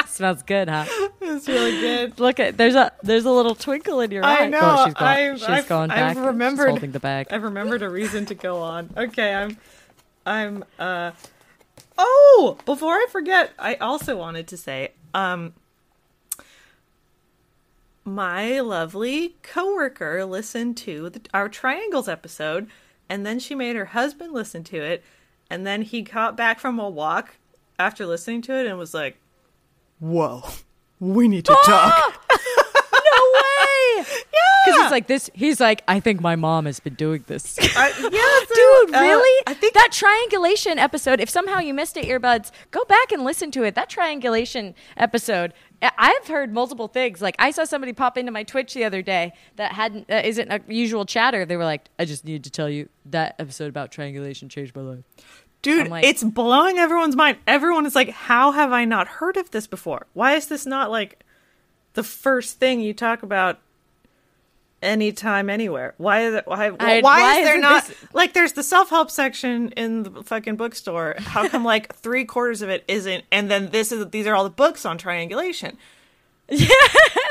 smells 0.07 0.43
good 0.43 0.69
huh 0.69 0.85
It's 1.21 1.49
really 1.49 1.73
good. 1.81 2.21
Look 2.21 2.39
at 2.39 2.57
there's 2.57 2.75
a 2.75 2.93
there's 3.03 3.25
a 3.25 3.31
little 3.31 3.55
twinkle 3.55 4.01
in 4.01 4.11
your 4.11 4.25
eye. 4.25 4.45
I 4.45 4.49
know. 4.49 4.61
Oh, 4.63 4.85
she's 4.85 4.95
going, 4.95 5.09
I've, 5.09 5.39
she's 5.39 5.49
I've, 5.49 5.69
going 5.69 5.89
back. 5.89 6.17
I've 6.17 6.25
remembered. 6.25 6.65
She's 6.67 6.71
holding 6.71 6.93
the 6.93 7.01
bag. 7.01 7.29
I've 7.31 7.43
remembered 7.43 7.83
a 7.83 7.89
reason 7.89 8.27
to 8.27 8.35
go 8.35 8.59
on. 8.59 8.91
Okay, 8.97 9.35
I'm. 9.35 9.57
I'm. 10.27 10.65
Uh. 10.79 11.13
Oh, 11.99 12.59
before 12.67 12.93
I 12.95 13.07
forget, 13.11 13.53
I 13.59 13.75
also 13.77 14.17
wanted 14.17 14.49
to 14.49 14.57
say, 14.57 14.93
um, 15.15 15.55
my 18.05 18.61
lovely 18.61 19.37
coworker 19.43 20.25
listened 20.25 20.77
to 20.79 21.11
the, 21.11 21.21
our 21.33 21.49
triangles 21.49 22.09
episode, 22.09 22.69
and 23.09 23.25
then 23.25 23.39
she 23.39 23.55
made 23.55 23.77
her 23.77 23.87
husband 23.87 24.33
listen 24.33 24.65
to 24.65 24.77
it, 24.83 25.03
and 25.51 25.67
then 25.67 25.83
he 25.83 26.03
got 26.03 26.37
back 26.37 26.59
from 26.59 26.79
a 26.79 26.89
walk 26.89 27.37
after 27.79 28.07
listening 28.07 28.43
to 28.43 28.53
it 28.59 28.67
and 28.67 28.79
was 28.79 28.95
like, 28.95 29.17
"Whoa, 30.01 30.43
we 31.01 31.29
need 31.29 31.45
to 31.47 31.57
talk." 31.65 32.15
no 32.31 33.33
way. 33.35 33.99
Because 33.99 34.23
Yeah. 34.79 34.83
he's 34.83 34.91
like 34.91 35.07
this. 35.07 35.31
He's 35.35 35.61
like, 35.61 35.83
I 35.89 36.01
think 36.01 36.21
my 36.21 36.37
mom 36.37 36.67
has 36.67 36.81
been 36.81 36.95
doing 36.95 37.25
this. 37.27 37.59
I, 37.77 37.89
yeah, 38.01 38.55
Dude, 38.89 38.97
uh, 38.97 39.01
really? 39.01 39.43
I 39.47 39.55
think 39.55 39.75
that 39.75 39.91
triangulation 39.93 40.79
episode. 40.79 41.21
If 41.21 41.29
somehow 41.31 41.59
you 41.59 41.75
missed 41.75 41.97
it, 41.97 42.07
earbuds, 42.07 42.51
go 42.71 42.85
back 42.85 43.13
and 43.13 43.25
listen 43.25 43.51
to 43.53 43.63
it. 43.65 43.75
That 43.75 43.89
triangulation 43.91 44.75
episode. 44.97 45.53
I've 45.83 46.27
heard 46.27 46.53
multiple 46.53 46.89
things. 46.89 47.21
Like 47.21 47.37
I 47.39 47.51
saw 47.51 47.65
somebody 47.65 47.93
pop 47.93 48.17
into 48.17 48.33
my 48.33 48.43
Twitch 48.43 48.75
the 48.75 48.85
other 48.85 49.03
day 49.03 49.33
that 49.57 49.73
hadn't 49.73 50.11
uh, 50.11 50.23
isn't 50.25 50.51
a 50.51 50.61
usual 50.69 51.05
chatter. 51.05 51.45
They 51.45 51.57
were 51.57 51.65
like, 51.65 51.89
I 51.99 52.05
just 52.05 52.25
need 52.25 52.45
to 52.45 52.51
tell 52.51 52.69
you 52.71 52.89
that 53.07 53.35
episode 53.39 53.69
about 53.69 53.91
triangulation 53.93 54.49
changed 54.49 54.75
my 54.75 54.83
life. 54.83 55.05
Dude, 55.63 55.89
like- 55.89 56.05
it's 56.05 56.23
blowing 56.23 56.79
everyone's 56.79 57.17
mind. 57.17 57.39
Everyone 57.47 57.87
is 57.87 57.95
like, 57.95 58.11
"How 58.11 58.53
have 58.53 58.71
I 58.73 58.85
not 58.85 59.07
heard 59.09 59.37
of 59.37 59.51
this 59.51 59.67
before? 59.67 60.07
Why 60.13 60.35
is 60.35 60.47
this 60.49 60.67
not 60.67 60.91
like 60.91 61.25
the 61.95 62.03
first 62.03 62.59
thing 62.59 62.81
you 62.81 62.93
talk 62.93 63.23
about 63.23 63.61
anytime, 64.85 65.49
anywhere? 65.51 65.95
Why? 65.97 66.27
Is 66.27 66.35
it, 66.35 66.47
why? 66.47 66.71
why, 66.71 66.99
I- 66.99 67.01
why 67.01 67.39
is 67.41 67.45
there 67.47 67.61
not 67.61 67.87
this- 67.87 67.97
like 68.13 68.33
there's 68.35 68.53
the 68.53 68.63
self 68.63 68.91
help 68.91 69.11
section 69.11 69.71
in 69.73 70.03
the 70.05 70.23
fucking 70.23 70.57
bookstore? 70.57 71.15
How 71.19 71.49
come 71.55 71.65
like 71.65 71.95
three 71.97 72.25
quarters 72.25 72.63
of 72.63 72.69
it 72.69 72.85
isn't? 72.89 73.25
And 73.33 73.51
then 73.51 73.71
this 73.71 73.91
is 73.93 74.07
these 74.11 74.27
are 74.27 74.35
all 74.35 74.45
the 74.45 74.51
books 74.51 74.85
on 74.87 74.99
triangulation. 74.99 75.77
Yeah. 76.51 76.69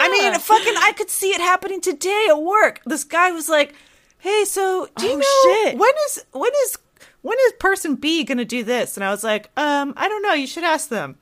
I 0.02 0.10
mean, 0.10 0.34
fucking, 0.40 0.74
I 0.78 0.92
could 0.98 1.10
see 1.10 1.30
it 1.30 1.40
happening 1.40 1.80
today 1.82 2.26
at 2.30 2.42
work. 2.42 2.82
This 2.86 3.04
guy 3.04 3.32
was 3.32 3.48
like, 3.48 3.76
"Hey, 4.18 4.44
so 4.46 4.88
do 4.98 5.06
you 5.06 5.14
Oh, 5.14 5.18
know 5.18 5.64
shit. 5.66 5.78
when 5.78 5.92
is 6.08 6.26
when 6.32 6.52
is 6.66 6.78
when 7.22 7.38
is 7.46 7.54
person 7.60 7.96
B 7.96 8.24
gonna 8.24 8.44
do 8.44 8.64
this?" 8.64 8.98
And 8.98 9.04
I 9.04 9.12
was 9.12 9.24
like, 9.24 9.52
"Um, 9.56 9.94
I 9.98 10.10
don't 10.10 10.24
know. 10.24 10.34
You 10.34 10.48
should 10.48 10.64
ask 10.64 10.90
them." 10.90 11.18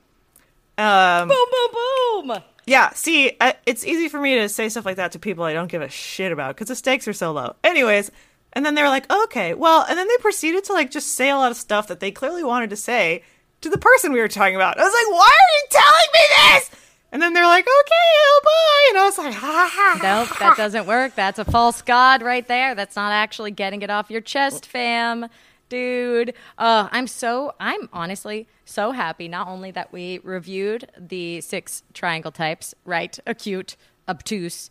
Um, 0.78 1.28
boom, 1.28 1.38
boom, 1.52 2.28
boom. 2.28 2.42
Yeah. 2.72 2.92
See, 2.94 3.36
I, 3.42 3.56
it's 3.66 3.86
easy 3.86 4.08
for 4.08 4.20
me 4.20 4.36
to 4.36 4.48
say 4.48 4.70
stuff 4.70 4.86
like 4.86 4.96
that 4.96 5.12
to 5.12 5.20
people 5.20 5.44
I 5.44 5.52
don't 5.52 5.70
give 5.70 5.82
a 5.82 5.90
shit 5.90 6.32
about 6.32 6.56
because 6.56 6.70
the 6.70 6.76
stakes 6.76 7.06
are 7.08 7.14
so 7.14 7.34
low. 7.34 7.56
Anyways, 7.66 8.12
and 8.54 8.66
then 8.66 8.76
they 8.76 8.82
were 8.82 8.88
like, 8.88 9.06
oh, 9.10 9.24
"Okay, 9.26 9.54
well," 9.54 9.86
and 9.88 9.98
then 9.98 10.08
they 10.08 10.18
proceeded 10.18 10.64
to 10.66 10.74
like 10.74 10.90
just 10.90 11.14
say 11.14 11.30
a 11.30 11.36
lot 11.36 11.52
of 11.52 11.58
stuff 11.58 11.88
that 11.88 12.00
they 12.00 12.12
clearly 12.12 12.44
wanted 12.46 12.70
to 12.70 12.78
say 12.78 13.24
to 13.60 13.70
the 13.70 13.78
person 13.78 14.14
we 14.14 14.22
were 14.22 14.30
talking 14.30 14.56
about. 14.56 14.80
I 14.80 14.84
was 14.84 14.94
like, 14.94 15.20
"Why 15.20 15.30
are 15.30 15.52
you 15.58 15.68
telling 15.70 16.10
me 16.14 16.60
this?" 16.60 16.72
And 17.12 17.22
then 17.22 17.34
they're 17.34 17.46
like, 17.46 17.66
"Okay, 17.66 18.10
oh, 18.24 18.42
bye," 18.44 18.90
and 18.92 19.00
I 19.00 19.06
was 19.06 19.18
like, 19.18 19.34
"Ha 19.34 19.70
ha." 19.74 20.00
ha. 20.00 20.26
Nope, 20.26 20.40
that 20.40 20.56
doesn't 20.56 20.86
work. 20.88 21.14
That's 21.14 21.40
a 21.40 21.46
false 21.46 21.82
god 21.82 22.22
right 22.22 22.48
there. 22.48 22.74
That's 22.74 22.96
not 22.96 23.12
actually 23.12 23.52
getting 23.52 23.82
it 23.82 23.90
off 23.90 24.10
your 24.10 24.22
chest, 24.22 24.66
fam. 24.66 25.28
Dude. 25.72 26.34
Uh, 26.58 26.88
I'm 26.92 27.08
so, 27.08 27.56
I'm 27.60 27.90
honestly 27.92 28.48
so 28.66 28.92
happy 28.92 29.28
not 29.28 29.48
only 29.48 29.72
that 29.72 29.92
we 29.92 30.20
reviewed 30.24 30.88
the 30.98 31.42
six 31.42 31.82
triangle 31.94 32.32
types, 32.32 32.76
right? 32.86 33.18
Acute, 33.26 33.76
obtuse, 34.08 34.70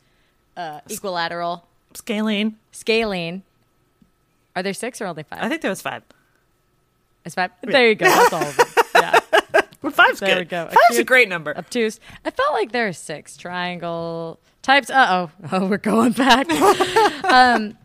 uh, 0.57 0.81
equilateral, 0.89 1.67
Scalene. 1.95 2.57
scalene. 2.71 3.43
Are 4.55 4.63
there 4.63 4.75
six 4.75 5.01
or 5.01 5.07
only 5.07 5.23
five? 5.25 5.41
I 5.43 5.49
think 5.49 5.63
there 5.63 5.71
was 5.71 5.81
five. 5.83 6.03
It's 7.25 7.35
five. 7.35 7.51
There 7.63 7.89
you 7.89 7.95
go. 7.97 8.05
That's 8.07 8.33
all 8.33 8.43
of 8.43 8.57
them. 8.57 8.67
Yeah. 8.95 9.21
Well, 9.83 9.93
five's 9.93 10.21
There 10.21 10.29
good. 10.35 10.39
we 10.41 10.45
go. 10.45 10.67
Five's 10.67 10.99
a 10.99 11.05
great 11.05 11.29
number. 11.31 11.57
obtuse. 11.57 12.01
I 12.25 12.31
felt 12.31 12.53
like 12.53 12.73
there 12.73 12.87
are 12.89 12.93
six 12.93 13.35
triangle 13.39 14.39
types. 14.61 14.91
Uh 14.91 15.07
oh. 15.09 15.49
Oh, 15.53 15.67
we're 15.67 15.79
going 15.79 16.13
back. 16.13 16.51
um, 17.25 17.79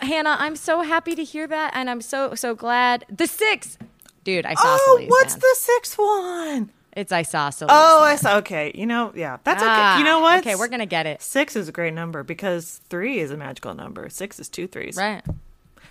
Hannah, 0.00 0.36
I'm 0.38 0.56
so 0.56 0.82
happy 0.82 1.14
to 1.14 1.24
hear 1.24 1.46
that, 1.46 1.72
and 1.74 1.88
I'm 1.90 2.00
so 2.00 2.34
so 2.34 2.54
glad. 2.54 3.04
The 3.08 3.26
six, 3.26 3.78
dude. 4.24 4.46
Isosceles. 4.46 4.80
Oh, 4.86 5.04
what's 5.08 5.34
man. 5.34 5.40
the 5.40 5.56
sixth 5.58 5.98
one? 5.98 6.70
It's 6.92 7.12
isosceles. 7.12 7.70
Oh, 7.72 8.02
I 8.02 8.16
saw. 8.16 8.38
Okay, 8.38 8.72
you 8.74 8.86
know, 8.86 9.12
yeah, 9.14 9.38
that's 9.44 9.62
Ah, 9.62 9.92
okay. 9.94 9.98
You 10.00 10.04
know 10.04 10.20
what? 10.20 10.40
Okay, 10.40 10.56
we're 10.56 10.68
gonna 10.68 10.86
get 10.86 11.06
it 11.06 11.22
Six 11.22 11.54
is 11.54 11.68
a 11.68 11.72
great 11.72 11.94
number 11.94 12.22
because 12.24 12.80
three 12.88 13.18
is 13.20 13.30
a 13.30 13.36
magical 13.36 13.74
number. 13.74 14.08
Six 14.08 14.40
is 14.40 14.48
two 14.48 14.66
threes. 14.66 14.96
right. 14.96 15.22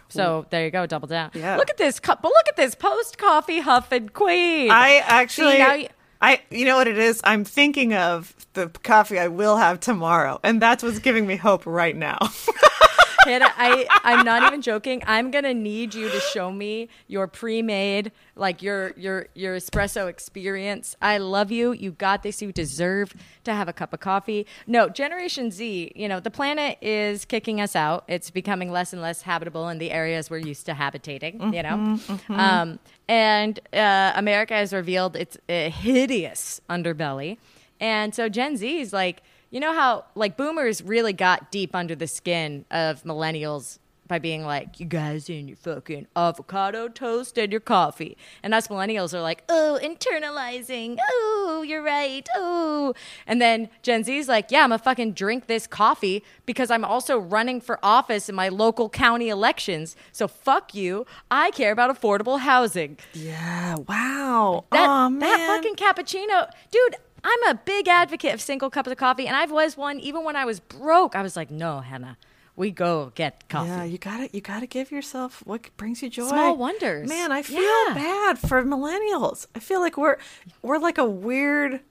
So 0.09 0.45
there 0.51 0.63
you 0.63 0.71
go, 0.71 0.85
double 0.85 1.07
down. 1.07 1.31
Yeah. 1.33 1.57
Look 1.57 1.69
at 1.69 1.75
this, 1.77 1.99
cu- 1.99 2.15
but 2.21 2.29
look 2.29 2.47
at 2.47 2.55
this 2.55 2.75
post 2.75 3.17
coffee 3.17 3.59
huff 3.59 3.91
and 3.91 4.13
queen. 4.13 4.71
I 4.71 5.01
actually, 5.05 5.57
now 5.57 5.73
you- 5.73 5.89
I, 6.21 6.41
you 6.49 6.63
know 6.65 6.77
what 6.77 6.87
it 6.87 6.97
is? 6.97 7.19
I'm 7.25 7.43
thinking 7.43 7.93
of 7.93 8.33
the 8.53 8.69
coffee 8.83 9.19
I 9.19 9.27
will 9.27 9.57
have 9.57 9.79
tomorrow, 9.81 10.39
and 10.43 10.61
that's 10.61 10.81
what's 10.81 10.99
giving 10.99 11.27
me 11.27 11.35
hope 11.35 11.65
right 11.65 11.95
now. 11.95 12.17
Hannah, 13.25 13.51
I, 13.57 13.87
I'm 14.03 14.25
not 14.25 14.43
even 14.43 14.61
joking. 14.61 15.03
I'm 15.05 15.31
gonna 15.31 15.53
need 15.53 15.93
you 15.93 16.09
to 16.09 16.19
show 16.19 16.51
me 16.51 16.89
your 17.07 17.27
pre-made, 17.27 18.11
like 18.35 18.61
your 18.61 18.93
your 18.95 19.27
your 19.33 19.57
espresso 19.57 20.07
experience. 20.07 20.95
I 21.01 21.17
love 21.17 21.51
you. 21.51 21.71
You 21.71 21.91
got 21.91 22.23
this. 22.23 22.41
You 22.41 22.51
deserve 22.51 23.13
to 23.43 23.53
have 23.53 23.67
a 23.67 23.73
cup 23.73 23.93
of 23.93 23.99
coffee. 23.99 24.45
No, 24.65 24.89
Generation 24.89 25.51
Z. 25.51 25.91
You 25.95 26.07
know, 26.07 26.19
the 26.19 26.31
planet 26.31 26.77
is 26.81 27.25
kicking 27.25 27.59
us 27.59 27.75
out. 27.75 28.03
It's 28.07 28.29
becoming 28.29 28.71
less 28.71 28.93
and 28.93 29.01
less 29.01 29.21
habitable 29.21 29.69
in 29.69 29.77
the 29.77 29.91
areas 29.91 30.29
we're 30.29 30.37
used 30.37 30.65
to 30.67 30.73
habitating. 30.73 31.53
You 31.53 31.63
know, 31.63 31.99
um, 32.29 32.79
and 33.07 33.59
uh, 33.73 34.13
America 34.15 34.53
has 34.53 34.73
revealed 34.73 35.15
its 35.15 35.37
uh, 35.49 35.69
hideous 35.69 36.61
underbelly, 36.69 37.37
and 37.79 38.13
so 38.13 38.29
Gen 38.29 38.57
Z 38.57 38.79
is 38.79 38.93
like 38.93 39.21
you 39.49 39.59
know 39.59 39.73
how 39.73 40.05
like 40.15 40.37
boomers 40.37 40.81
really 40.83 41.13
got 41.13 41.51
deep 41.51 41.75
under 41.75 41.95
the 41.95 42.07
skin 42.07 42.65
of 42.71 43.03
millennials 43.03 43.79
by 44.07 44.19
being 44.19 44.45
like, 44.45 44.79
you 44.79 44.85
guys 44.85 45.29
and 45.29 45.47
your 45.49 45.57
fucking 45.57 46.07
avocado 46.15 46.87
toast 46.87 47.37
and 47.37 47.51
your 47.51 47.61
coffee. 47.61 48.17
And 48.41 48.53
us 48.53 48.67
millennials 48.67 49.13
are 49.13 49.21
like, 49.21 49.43
oh, 49.49 49.79
internalizing. 49.83 50.97
Oh, 51.09 51.63
you're 51.67 51.83
right. 51.83 52.27
Oh. 52.35 52.93
And 53.25 53.41
then 53.41 53.69
Gen 53.81 54.03
Z's 54.03 54.27
like, 54.27 54.51
yeah, 54.51 54.63
I'm 54.63 54.69
gonna 54.69 54.79
fucking 54.79 55.13
drink 55.13 55.47
this 55.47 55.67
coffee 55.67 56.23
because 56.45 56.71
I'm 56.71 56.85
also 56.85 57.17
running 57.17 57.61
for 57.61 57.79
office 57.83 58.29
in 58.29 58.35
my 58.35 58.49
local 58.49 58.89
county 58.89 59.29
elections. 59.29 59.95
So 60.11 60.27
fuck 60.27 60.73
you. 60.73 61.05
I 61.29 61.51
care 61.51 61.71
about 61.71 61.95
affordable 61.95 62.39
housing. 62.39 62.97
yeah. 63.13 63.75
Wow. 63.75 64.65
That, 64.71 64.87
oh 64.89 65.09
man. 65.09 65.19
that 65.19 65.47
fucking 65.47 65.75
cappuccino, 65.75 66.49
dude. 66.71 66.95
I'm 67.29 67.43
a 67.49 67.55
big 67.55 67.89
advocate 67.89 68.33
of 68.33 68.39
single 68.41 68.69
cups 68.69 68.89
of 68.89 68.97
coffee, 68.97 69.27
and 69.27 69.35
I 69.35 69.45
was 69.45 69.75
one 69.75 69.99
even 69.99 70.23
when 70.23 70.37
I 70.37 70.45
was 70.45 70.61
broke. 70.61 71.13
I 71.13 71.21
was 71.21 71.35
like, 71.35 71.51
no, 71.51 71.81
Hannah, 71.81 72.17
we 72.55 72.71
go 72.71 73.11
get 73.15 73.49
coffee. 73.49 73.67
Yeah, 73.67 73.83
you 73.83 73.97
gotta 73.97 74.29
you 74.31 74.39
gotta 74.39 74.65
give 74.65 74.91
yourself 74.91 75.43
what 75.45 75.69
brings 75.75 76.01
you 76.01 76.09
joy. 76.09 76.29
Small 76.29 76.55
wonders. 76.55 77.09
Man, 77.09 77.31
I 77.33 77.41
feel 77.41 77.61
Yeah. 77.61 77.93
bad 77.93 78.39
for 78.39 78.63
millennials. 78.63 79.45
I 79.53 79.59
feel 79.59 79.81
like 79.81 79.97
we're 79.97 80.17
we're 80.61 80.77
like 80.77 80.97
a 80.97 81.05
weird 81.05 81.81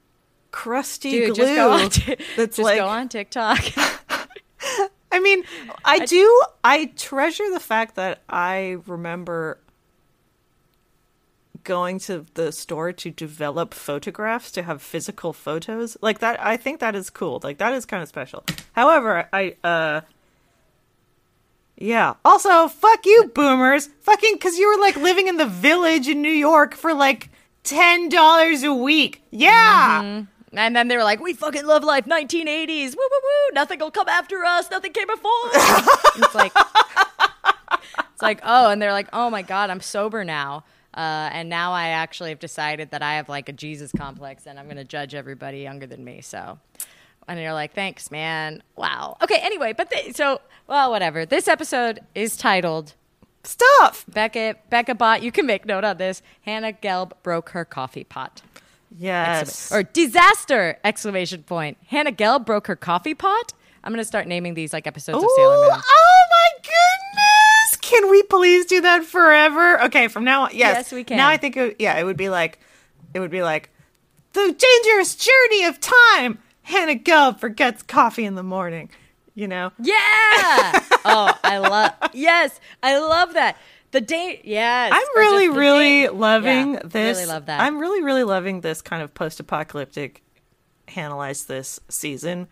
crusty 0.51 1.11
Dude, 1.11 1.35
glue 1.35 1.45
just 1.45 1.55
go 1.55 1.71
on. 1.71 1.89
T- 1.91 2.15
that's 2.35 2.55
just 2.55 2.65
like 2.65 2.77
go 2.79 2.87
on 2.87 3.07
TikTok. 3.07 3.59
I 5.11 5.19
mean, 5.19 5.43
I 5.85 6.05
do 6.05 6.41
I 6.63 6.85
treasure 6.95 7.49
the 7.53 7.59
fact 7.59 7.95
that 7.95 8.21
I 8.27 8.77
remember 8.87 9.59
going 11.67 11.99
to 11.99 12.25
the 12.35 12.49
store 12.49 12.93
to 12.93 13.11
develop 13.11 13.73
photographs 13.73 14.53
to 14.53 14.63
have 14.63 14.81
physical 14.81 15.33
photos 15.33 15.97
like 16.01 16.19
that 16.19 16.41
i 16.41 16.55
think 16.55 16.79
that 16.79 16.95
is 16.95 17.09
cool 17.09 17.41
like 17.43 17.57
that 17.57 17.73
is 17.73 17.85
kind 17.85 18.01
of 18.01 18.07
special 18.07 18.41
however 18.71 19.27
i 19.33 19.53
uh 19.65 19.99
yeah 21.75 22.13
also 22.23 22.69
fuck 22.69 23.05
you 23.05 23.29
boomers 23.35 23.87
fucking 23.99 24.35
because 24.35 24.57
you 24.57 24.65
were 24.65 24.81
like 24.81 24.95
living 24.95 25.27
in 25.27 25.35
the 25.35 25.45
village 25.45 26.07
in 26.07 26.21
new 26.21 26.29
york 26.29 26.73
for 26.73 26.93
like 26.93 27.29
ten 27.63 28.07
dollars 28.07 28.63
a 28.63 28.73
week 28.73 29.21
yeah 29.29 30.23
and 30.53 30.75
then 30.75 30.87
they 30.87 30.95
were 30.95 31.03
like, 31.03 31.19
we 31.19 31.33
fucking 31.33 31.65
love 31.65 31.83
life, 31.83 32.05
1980s. 32.05 32.95
Woo, 32.95 33.03
woo, 33.11 33.19
woo. 33.21 33.53
Nothing 33.53 33.79
will 33.79 33.91
come 33.91 34.07
after 34.07 34.43
us. 34.45 34.71
Nothing 34.71 34.93
came 34.93 35.05
before. 35.05 35.29
it's 36.15 36.33
like, 36.33 36.53
it's 38.13 38.21
like, 38.21 38.39
oh, 38.43 38.69
and 38.71 38.81
they're 38.81 38.93
like, 38.93 39.09
oh 39.11 39.29
my 39.29 39.41
God, 39.41 39.69
I'm 39.69 39.81
sober 39.81 40.23
now. 40.23 40.63
Uh, 40.97 41.29
and 41.31 41.47
now 41.47 41.73
I 41.73 41.89
actually 41.89 42.31
have 42.31 42.39
decided 42.39 42.89
that 42.89 43.03
I 43.03 43.13
have 43.15 43.29
like 43.29 43.47
a 43.49 43.53
Jesus 43.53 43.91
complex 43.95 44.47
and 44.47 44.57
I'm 44.57 44.65
going 44.65 44.77
to 44.77 44.83
judge 44.83 45.13
everybody 45.13 45.59
younger 45.59 45.85
than 45.85 46.03
me. 46.03 46.21
So, 46.21 46.57
and 47.27 47.39
you're 47.39 47.53
like, 47.53 47.75
thanks, 47.75 48.09
man. 48.09 48.63
Wow. 48.75 49.15
Okay. 49.21 49.37
Anyway, 49.43 49.73
but 49.73 49.91
th- 49.91 50.15
so, 50.15 50.41
well, 50.65 50.89
whatever. 50.89 51.23
This 51.23 51.47
episode 51.47 51.99
is 52.15 52.35
titled 52.35 52.95
stuff 53.43 54.05
Becca, 54.09 54.55
Becca 54.71 54.95
bought, 54.95 55.21
you 55.21 55.31
can 55.31 55.45
make 55.45 55.65
note 55.67 55.83
on 55.83 55.97
this. 55.97 56.23
Hannah 56.41 56.73
Gelb 56.73 57.11
broke 57.21 57.49
her 57.49 57.63
coffee 57.63 58.03
pot. 58.03 58.41
yes 58.97 59.71
Or 59.71 59.83
disaster! 59.83 60.79
Exclamation 60.83 61.43
point. 61.43 61.77
Hannah 61.87 62.11
Gelb 62.11 62.43
broke 62.45 62.65
her 62.67 62.75
coffee 62.75 63.13
pot. 63.13 63.53
I'm 63.83 63.93
gonna 63.93 64.03
start 64.03 64.27
naming 64.27 64.53
these 64.55 64.73
like 64.73 64.87
episodes 64.87 65.23
of 65.23 65.29
Sailor 65.35 65.57
Moon. 65.57 65.69
Oh 65.71 66.21
my 66.31 66.49
goodness! 66.61 67.06
Can 67.87 68.09
we 68.11 68.21
please 68.23 68.65
do 68.65 68.81
that 68.81 69.05
forever? 69.05 69.81
Okay, 69.83 70.09
from 70.09 70.25
now 70.25 70.43
on, 70.43 70.49
yes, 70.51 70.75
Yes, 70.77 70.91
we 70.91 71.05
can. 71.05 71.15
Now 71.15 71.29
I 71.29 71.37
think, 71.37 71.55
it, 71.55 71.77
yeah, 71.79 71.97
it 71.97 72.03
would 72.03 72.17
be 72.17 72.27
like, 72.27 72.59
it 73.13 73.21
would 73.21 73.31
be 73.31 73.41
like, 73.43 73.69
the 74.33 74.53
dangerous 74.57 75.15
journey 75.15 75.63
of 75.63 75.79
time. 75.79 76.39
Hannah 76.63 76.95
Gelb 76.99 77.39
forgets 77.39 77.81
coffee 77.83 78.25
in 78.25 78.35
the 78.35 78.43
morning. 78.43 78.89
You 79.35 79.47
know, 79.47 79.71
Yeah. 79.79 79.93
oh, 81.05 81.33
I 81.43 81.59
love. 81.59 81.93
Yes, 82.13 82.59
I 82.83 82.97
love 82.99 83.35
that. 83.35 83.55
The 83.91 84.01
date. 84.01 84.41
Yes. 84.43 84.91
I'm 84.93 85.07
really, 85.15 85.47
really 85.47 86.01
date- 86.01 86.13
loving 86.13 86.73
Yeah, 86.73 86.81
this. 86.83 87.17
Really 87.19 87.29
love 87.29 87.45
that. 87.45 87.61
I'm 87.61 87.79
really, 87.79 88.01
really 88.03 88.23
loving 88.25 88.59
this 88.61 88.81
kind 88.81 89.01
of 89.01 89.13
post-apocalyptic 89.13 90.23
analyze 90.95 91.45
this 91.45 91.79
season 91.87 92.47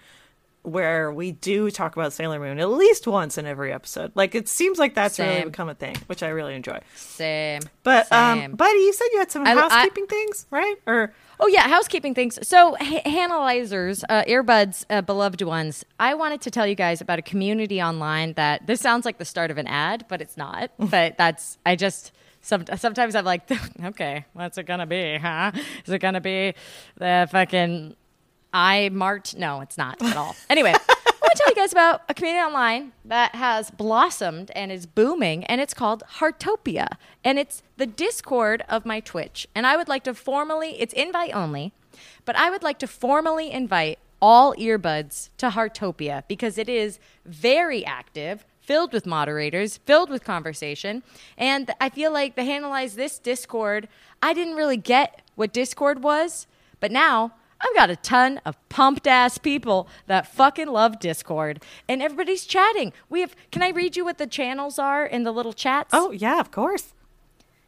where 0.66 1.12
we 1.12 1.32
do 1.32 1.70
talk 1.72 1.96
about 1.96 2.14
Sailor 2.14 2.40
Moon 2.40 2.60
at 2.60 2.70
least 2.70 3.08
once 3.08 3.38
in 3.38 3.46
every 3.46 3.72
episode. 3.72 4.12
Like 4.16 4.36
it 4.36 4.50
seems 4.50 4.80
like 4.80 4.96
that's 4.96 5.20
really 5.20 5.44
become 5.46 5.70
a 5.70 5.76
thing, 5.76 5.96
which 6.08 6.24
I 6.24 6.30
really 6.30 6.56
enjoy. 6.56 6.80
Same. 6.96 7.62
But 7.84 8.12
um, 8.12 8.54
buddy, 8.54 8.80
you 8.80 8.94
said 8.94 9.06
you 9.14 9.20
had 9.20 9.32
some 9.32 9.46
I- 9.46 9.52
I- 9.52 9.56
housekeeping 9.56 10.08
things, 10.08 10.46
right? 10.52 10.76
Or 10.86 11.14
Oh 11.40 11.48
yeah, 11.48 11.68
housekeeping 11.68 12.16
things. 12.16 12.40
So, 12.48 12.78
h- 12.80 13.06
analyzers, 13.06 14.06
uh, 14.08 14.24
earbuds, 14.24 14.86
uh, 14.90 15.02
beloved 15.02 15.42
ones. 15.42 15.84
I 16.00 16.14
wanted 16.14 16.40
to 16.42 16.52
tell 16.52 16.66
you 16.66 16.76
guys 16.76 17.02
about 17.02 17.20
a 17.20 17.22
community 17.22 17.82
online 17.82 18.34
that 18.34 18.68
this 18.68 18.80
sounds 18.80 19.04
like 19.06 19.18
the 19.18 19.26
start 19.26 19.52
of 19.52 19.58
an 19.58 19.68
ad, 19.68 20.06
but 20.08 20.22
it's 20.22 20.38
not. 20.38 20.72
but 20.80 21.18
that's 21.18 21.58
I 21.66 21.76
just 21.76 22.14
some, 22.42 22.64
sometimes 22.78 23.16
I'm 23.16 23.26
like, 23.26 23.50
okay, 23.84 24.26
what's 24.34 24.58
it 24.58 24.64
gonna 24.64 24.86
be, 24.86 25.18
huh? 25.18 25.52
Is 25.86 25.92
it 25.94 26.00
gonna 26.00 26.22
be 26.22 26.54
the 26.98 27.28
fucking 27.32 27.96
I 28.56 28.90
Mart? 28.94 29.36
No, 29.38 29.60
it's 29.60 29.78
not 29.78 30.02
at 30.02 30.16
all. 30.16 30.36
Anyway. 30.50 30.74
I 30.74 31.28
want 31.28 31.38
to 31.38 31.44
tell 31.44 31.50
you 31.50 31.56
guys 31.56 31.72
about 31.74 32.04
a 32.08 32.14
community 32.14 32.42
online 32.42 32.94
that 33.04 33.36
has 33.36 33.70
blossomed 33.72 34.52
and 34.52 34.72
is 34.72 34.86
booming, 34.86 35.44
and 35.46 35.60
it's 35.60 35.74
called 35.74 36.04
Heartopia. 36.20 36.88
And 37.24 37.38
it's 37.38 37.64
the 37.78 37.86
Discord 37.86 38.64
of 38.70 38.86
my 38.86 39.00
Twitch. 39.02 39.48
And 39.54 39.68
I 39.68 39.76
would 39.76 39.88
like 39.88 40.04
to 40.04 40.14
formally, 40.14 40.80
it's 40.80 40.94
invite 40.94 41.36
only, 41.36 41.74
but 42.24 42.38
I 42.38 42.50
would 42.50 42.64
like 42.64 42.80
to 42.80 42.88
formally 42.88 43.52
invite 43.52 44.00
all 44.22 44.56
earbuds 44.56 45.30
to 45.38 45.50
Heartopia 45.50 46.24
because 46.28 46.58
it 46.58 46.70
is 46.70 47.00
very 47.26 47.84
active, 47.86 48.46
filled 48.62 48.94
with 48.94 49.06
moderators, 49.06 49.78
filled 49.78 50.10
with 50.10 50.24
conversation. 50.24 51.04
And 51.38 51.72
I 51.82 51.90
feel 51.90 52.14
like 52.14 52.36
the 52.36 52.44
Analyze 52.44 52.96
This 52.96 53.20
Discord, 53.20 53.90
I 54.22 54.34
didn't 54.34 54.56
really 54.56 54.78
get 54.78 55.22
what 55.36 55.52
Discord 55.52 56.04
was, 56.04 56.48
but 56.80 56.92
now 56.92 57.34
I've 57.66 57.76
got 57.76 57.90
a 57.90 57.96
ton 57.96 58.40
of 58.46 58.56
pumped 58.70 59.08
ass 59.08 59.38
people 59.38 59.88
that 60.08 60.28
fucking 60.28 60.68
love 60.68 61.00
Discord, 61.00 61.64
and 61.90 62.02
everybody's 62.02 62.46
chatting. 62.46 62.94
We 63.10 63.22
have. 63.22 63.36
Can 63.52 63.64
I 63.64 63.70
read 63.70 63.96
you 63.98 64.06
what 64.06 64.18
the 64.20 64.28
channels 64.28 64.78
are 64.78 65.06
in 65.06 65.24
the 65.24 65.32
little 65.32 65.54
chats? 65.54 65.90
oh 65.94 66.12
yeah, 66.12 66.40
of 66.40 66.52
course. 66.52 66.94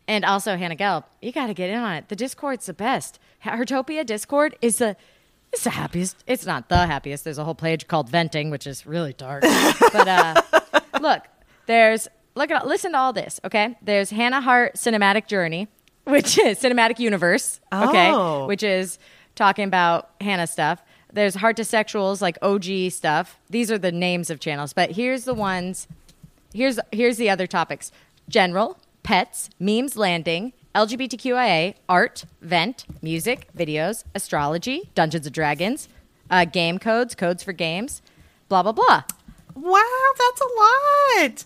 and 0.08 0.24
also 0.24 0.56
Hannah 0.58 0.76
Gelb, 0.76 1.04
you 1.22 1.32
got 1.32 1.48
to 1.48 1.54
get 1.54 1.70
in 1.70 1.80
on 1.80 1.96
it. 1.96 2.10
The 2.10 2.16
Discord's 2.16 2.66
the 2.68 2.74
best. 2.74 3.20
Heartopia 3.44 4.06
Discord 4.06 4.56
is 4.62 4.78
the. 4.78 4.96
It's 5.54 5.64
the 5.64 5.70
happiest. 5.72 6.24
It's 6.28 6.46
not 6.46 6.68
the 6.68 6.86
happiest. 6.88 7.24
There's 7.24 7.38
a 7.38 7.44
whole 7.46 7.56
page 7.56 7.88
called 7.88 8.10
venting, 8.10 8.50
which 8.52 8.68
is 8.68 8.86
really 8.86 9.14
dark. 9.14 9.44
but 9.94 10.08
uh, 10.08 10.42
look, 11.02 11.24
there's 11.68 12.08
look 12.36 12.52
at 12.52 12.68
listen 12.68 12.92
to 12.92 12.98
all 12.98 13.14
this. 13.14 13.40
Okay, 13.46 13.78
there's 13.82 14.10
Hannah 14.10 14.42
Hart 14.42 14.76
Cinematic 14.76 15.28
Journey, 15.28 15.70
which 16.04 16.38
is 16.38 16.60
Cinematic 16.60 17.00
Universe. 17.00 17.62
Okay, 17.74 18.12
Oh. 18.12 18.46
which 18.46 18.62
is 18.62 19.00
talking 19.38 19.66
about 19.66 20.10
Hannah 20.20 20.48
stuff. 20.48 20.84
There's 21.14 21.36
Heart 21.36 21.56
to 21.58 21.64
Sexuals, 21.64 22.22
like 22.22 22.38
OG 22.42 22.92
stuff. 22.92 23.40
These 23.50 23.72
are 23.72 23.78
the 23.78 23.92
names 23.94 24.30
of 24.30 24.42
channels, 24.42 24.74
but 24.74 24.92
here's 24.92 25.24
the 25.24 25.34
ones. 25.34 25.88
Here's 26.54 26.80
here's 26.92 27.18
the 27.18 27.30
other 27.30 27.48
topics: 27.48 27.92
general, 28.28 28.78
pets, 29.04 29.50
memes, 29.60 29.96
landing, 29.96 30.52
LGBTQIA, 30.76 31.76
art, 31.88 32.26
vent, 32.42 32.86
music, 33.02 33.48
videos, 33.56 34.04
astrology, 34.14 34.90
Dungeons 34.96 35.26
and 35.26 35.34
Dragons, 35.34 35.88
uh, 36.30 36.44
game 36.46 36.78
codes, 36.78 37.16
codes 37.16 37.42
for 37.44 37.54
games, 37.54 38.02
blah 38.50 38.64
blah 38.64 38.74
blah. 38.74 39.04
Wow, 39.56 40.14
that's 40.18 40.42
a 40.42 41.24
lot. 41.24 41.46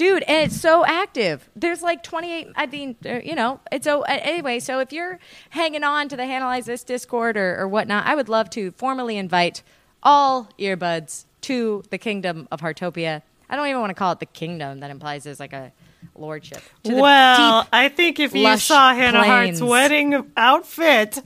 Dude, 0.00 0.22
and 0.22 0.50
it's 0.50 0.60
so 0.60 0.84
active. 0.84 1.48
There's 1.54 1.82
like 1.82 2.02
28. 2.02 2.48
I 2.56 2.66
mean, 2.66 2.96
uh, 3.04 3.20
you 3.22 3.34
know, 3.34 3.60
it's 3.70 3.84
so. 3.84 4.02
Anyway, 4.02 4.58
so 4.58 4.80
if 4.80 4.92
you're 4.92 5.18
hanging 5.50 5.84
on 5.84 6.08
to 6.08 6.16
the 6.16 6.22
Analyze 6.22 6.66
This 6.66 6.84
Discord 6.84 7.36
or, 7.36 7.58
or 7.58 7.68
whatnot, 7.68 8.06
I 8.06 8.14
would 8.14 8.28
love 8.28 8.50
to 8.50 8.70
formally 8.72 9.16
invite 9.16 9.62
all 10.02 10.48
earbuds 10.58 11.26
to 11.42 11.82
the 11.90 11.98
kingdom 11.98 12.48
of 12.50 12.60
hartopia 12.60 13.22
I 13.50 13.56
don't 13.56 13.66
even 13.66 13.80
want 13.80 13.90
to 13.90 13.94
call 13.94 14.12
it 14.12 14.20
the 14.20 14.26
kingdom. 14.26 14.78
That 14.78 14.92
implies 14.92 15.24
there's 15.24 15.40
like 15.40 15.52
a 15.52 15.72
lordship. 16.14 16.62
Well, 16.84 17.62
deep- 17.62 17.68
I 17.72 17.88
think 17.88 18.20
if 18.20 18.32
you 18.32 18.56
saw 18.58 18.94
Hannah 18.94 19.24
Hart's 19.24 19.60
wedding 19.60 20.30
outfit, 20.36 21.20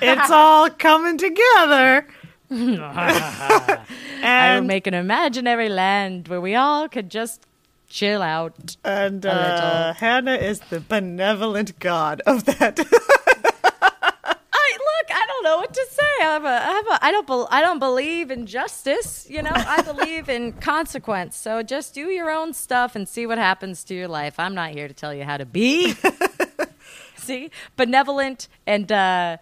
it's 0.00 0.30
all 0.30 0.70
coming 0.78 1.18
together. 1.18 2.06
I 2.50 4.54
would 4.54 4.68
make 4.68 4.86
an 4.86 4.94
imaginary 4.94 5.68
land 5.68 6.28
where 6.28 6.40
we 6.40 6.54
all 6.54 6.88
could 6.88 7.10
just 7.10 7.44
chill 7.88 8.22
out. 8.22 8.76
and 8.84 9.24
a 9.24 9.32
uh. 9.32 9.92
Hannah 9.94 10.36
is 10.36 10.60
the 10.60 10.80
benevolent 10.80 11.78
god 11.78 12.20
of 12.26 12.44
that. 12.44 12.78
I 14.58 14.78
look. 14.78 15.10
I 15.10 15.26
don't 15.26 15.44
know 15.44 15.56
what 15.58 15.72
to 15.72 15.86
say. 15.90 16.02
I 16.20 16.24
have 16.24 16.44
a. 16.44 16.48
I 16.48 16.72
have 16.72 16.86
a. 16.86 17.04
I 17.04 17.10
don't. 17.10 17.26
Bel 17.26 17.48
I 17.50 17.60
don't 17.60 17.78
believe 17.78 18.30
in 18.30 18.46
justice. 18.46 19.26
You 19.28 19.42
know. 19.42 19.52
I 19.54 19.82
believe 19.92 20.28
in 20.28 20.52
consequence. 20.52 21.36
So 21.36 21.62
just 21.62 21.94
do 21.94 22.08
your 22.08 22.30
own 22.30 22.52
stuff 22.52 22.96
and 22.96 23.08
see 23.08 23.26
what 23.26 23.38
happens 23.38 23.84
to 23.84 23.94
your 23.94 24.08
life. 24.08 24.38
I'm 24.38 24.54
not 24.54 24.70
here 24.70 24.88
to 24.88 24.94
tell 24.94 25.14
you 25.14 25.24
how 25.24 25.36
to 25.36 25.46
be. 25.46 25.94
see, 27.16 27.50
benevolent 27.76 28.48
and 28.66 28.90
uh, 28.90 29.36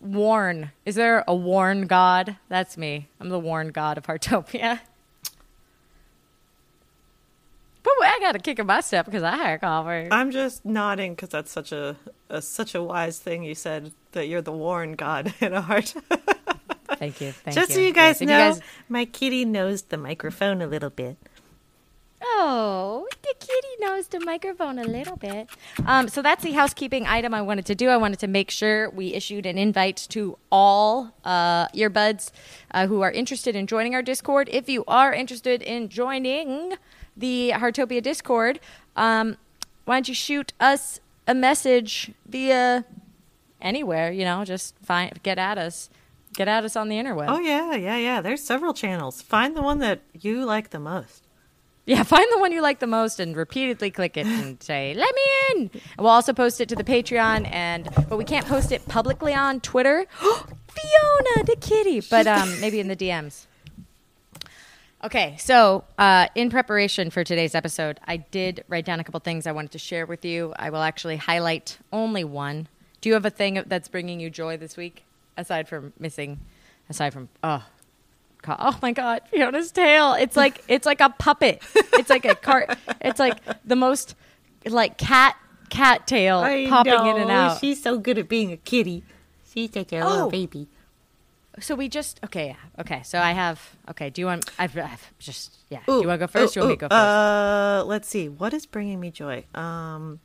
warn. 0.00 0.72
Is 0.84 0.94
there 0.94 1.24
a 1.26 1.34
warn 1.34 1.86
god? 1.86 2.36
That's 2.48 2.76
me. 2.76 3.08
I'm 3.20 3.28
the 3.28 3.38
warn 3.38 3.68
god 3.68 3.98
of 3.98 4.06
Heartopia. 4.06 4.80
But 7.84 7.92
I 8.02 8.18
got 8.20 8.32
to 8.32 8.38
kick 8.40 8.58
in 8.58 8.66
my 8.66 8.80
step 8.80 9.04
because 9.06 9.22
I 9.22 9.36
had 9.36 9.60
coffee. 9.60 10.08
I'm 10.10 10.30
just 10.32 10.64
nodding 10.64 11.14
because 11.14 11.28
that's 11.28 11.50
such 11.52 11.70
a, 11.70 11.96
a 12.28 12.40
such 12.42 12.74
a 12.74 12.82
wise 12.82 13.18
thing 13.18 13.44
you 13.44 13.54
said 13.54 13.92
that 14.12 14.26
you're 14.26 14.40
the 14.42 14.52
Warren 14.52 14.94
god, 14.94 15.28
Hannah 15.40 15.60
Hart. 15.60 15.94
Thank 16.98 17.20
you. 17.20 17.32
Thank 17.32 17.46
you. 17.46 17.52
just 17.62 17.68
you. 17.70 17.74
so 17.76 17.80
you 17.80 17.92
guys 17.92 18.20
Yes, 18.20 18.28
know, 18.28 18.38
you 18.46 18.52
guys- 18.54 18.60
my 18.88 19.04
kitty 19.04 19.44
knows 19.44 19.82
the 19.82 19.96
microphone 19.98 20.62
a 20.62 20.66
little 20.66 20.90
bit. 20.90 21.16
Oh, 22.26 23.06
the 23.22 23.34
kitty 23.38 23.68
knows 23.80 24.08
the 24.08 24.20
microphone 24.20 24.78
a 24.78 24.84
little 24.84 25.16
bit. 25.16 25.48
Um, 25.84 26.08
so 26.08 26.22
that's 26.22 26.42
the 26.42 26.52
housekeeping 26.52 27.06
item 27.06 27.34
I 27.34 27.42
wanted 27.42 27.66
to 27.66 27.74
do. 27.74 27.90
I 27.90 27.98
wanted 27.98 28.18
to 28.20 28.26
make 28.28 28.50
sure 28.50 28.88
we 28.88 29.12
issued 29.12 29.44
an 29.44 29.58
invite 29.58 30.06
to 30.10 30.38
all 30.50 31.12
uh, 31.24 31.68
earbuds 31.68 32.30
uh, 32.70 32.86
who 32.86 33.02
are 33.02 33.10
interested 33.12 33.54
in 33.54 33.66
joining 33.66 33.94
our 33.94 34.00
Discord. 34.02 34.48
If 34.50 34.70
you 34.70 34.84
are 34.88 35.12
interested 35.12 35.60
in 35.62 35.90
joining 35.90 36.74
the 37.16 37.52
Heartopia 37.54 38.02
Discord, 38.02 38.60
um, 38.96 39.36
why 39.84 39.96
don't 39.96 40.08
you 40.08 40.14
shoot 40.14 40.52
us 40.60 41.00
a 41.26 41.34
message 41.34 42.12
via 42.26 42.84
anywhere? 43.60 44.10
You 44.12 44.24
know, 44.24 44.44
just 44.44 44.74
find 44.82 45.22
get 45.22 45.38
at 45.38 45.58
us, 45.58 45.90
get 46.34 46.48
at 46.48 46.64
us 46.64 46.76
on 46.76 46.88
the 46.88 46.96
interweb. 46.96 47.26
Oh 47.28 47.38
yeah, 47.38 47.74
yeah, 47.74 47.96
yeah. 47.96 48.20
There's 48.20 48.42
several 48.42 48.74
channels. 48.74 49.22
Find 49.22 49.56
the 49.56 49.62
one 49.62 49.78
that 49.78 50.00
you 50.12 50.44
like 50.44 50.70
the 50.70 50.80
most. 50.80 51.26
Yeah, 51.86 52.02
find 52.04 52.26
the 52.32 52.38
one 52.38 52.52
you 52.52 52.62
like 52.62 52.78
the 52.78 52.86
most 52.86 53.20
and 53.20 53.36
repeatedly 53.36 53.90
click 53.90 54.16
it 54.16 54.26
and 54.26 54.62
say, 54.62 54.94
"Let 54.94 55.14
me 55.14 55.22
in." 55.50 55.70
And 55.72 55.80
we'll 55.98 56.08
also 56.08 56.32
post 56.32 56.60
it 56.60 56.68
to 56.70 56.76
the 56.76 56.84
Patreon, 56.84 57.50
and 57.52 57.88
but 58.08 58.16
we 58.16 58.24
can't 58.24 58.46
post 58.46 58.72
it 58.72 58.86
publicly 58.88 59.34
on 59.34 59.60
Twitter. 59.60 60.06
Fiona 60.20 61.44
the 61.44 61.56
kitty, 61.60 62.00
but 62.00 62.26
um, 62.26 62.60
maybe 62.60 62.80
in 62.80 62.88
the 62.88 62.96
DMs. 62.96 63.46
Okay, 65.04 65.36
so 65.38 65.84
uh, 65.98 66.28
in 66.34 66.48
preparation 66.48 67.10
for 67.10 67.24
today's 67.24 67.54
episode, 67.54 68.00
I 68.06 68.16
did 68.16 68.64
write 68.68 68.86
down 68.86 69.00
a 69.00 69.04
couple 69.04 69.20
things 69.20 69.46
I 69.46 69.52
wanted 69.52 69.72
to 69.72 69.78
share 69.78 70.06
with 70.06 70.24
you. 70.24 70.54
I 70.56 70.70
will 70.70 70.80
actually 70.80 71.18
highlight 71.18 71.76
only 71.92 72.24
one. 72.24 72.68
Do 73.02 73.10
you 73.10 73.12
have 73.12 73.26
a 73.26 73.30
thing 73.30 73.62
that's 73.66 73.86
bringing 73.88 74.18
you 74.18 74.30
joy 74.30 74.56
this 74.56 74.78
week, 74.78 75.04
aside 75.36 75.68
from 75.68 75.92
missing, 75.98 76.40
aside 76.88 77.12
from 77.12 77.28
oh, 77.42 77.62
God. 78.40 78.56
Oh 78.58 78.78
my 78.80 78.92
God, 78.92 79.20
Fiona's 79.30 79.72
tail. 79.72 80.14
It's 80.14 80.38
like 80.38 80.64
it's 80.68 80.86
like 80.86 81.02
a 81.02 81.10
puppet. 81.10 81.62
It's 81.74 82.08
like 82.08 82.24
a 82.24 82.34
cart. 82.34 82.74
It's 83.02 83.18
like 83.18 83.36
the 83.62 83.76
most 83.76 84.14
like 84.64 84.96
cat 84.96 85.36
cat 85.68 86.06
tail 86.06 86.40
popping 86.70 87.06
in 87.10 87.20
and 87.20 87.30
out. 87.30 87.60
She's 87.60 87.82
so 87.82 87.98
good 87.98 88.16
at 88.16 88.26
being 88.26 88.52
a 88.52 88.56
kitty. 88.56 89.02
She's 89.52 89.70
such 89.70 89.92
a 89.92 90.00
Oh. 90.00 90.08
little 90.08 90.30
baby. 90.30 90.66
So 91.60 91.74
we 91.74 91.88
just 91.88 92.20
okay, 92.24 92.48
yeah, 92.48 92.80
okay. 92.80 93.02
So 93.04 93.18
I 93.18 93.32
have 93.32 93.60
okay. 93.90 94.10
Do 94.10 94.20
you 94.20 94.26
want? 94.26 94.50
I've, 94.58 94.76
I've 94.76 95.12
just 95.18 95.56
yeah. 95.70 95.80
do 95.86 96.00
you 96.00 96.08
want 96.08 96.20
to 96.20 96.26
go 96.26 96.26
first? 96.26 96.56
ooh, 96.56 96.60
or 96.60 96.62
you 96.62 96.68
want 96.68 96.70
me 96.70 96.76
to 96.76 96.80
go 96.80 96.94
first? 96.94 96.98
Uh, 97.00 97.84
let's 97.86 98.08
see. 98.08 98.28
What 98.28 98.52
is 98.52 98.66
bringing 98.66 98.98
me 98.98 99.10
joy? 99.10 99.44
Um, 99.54 100.20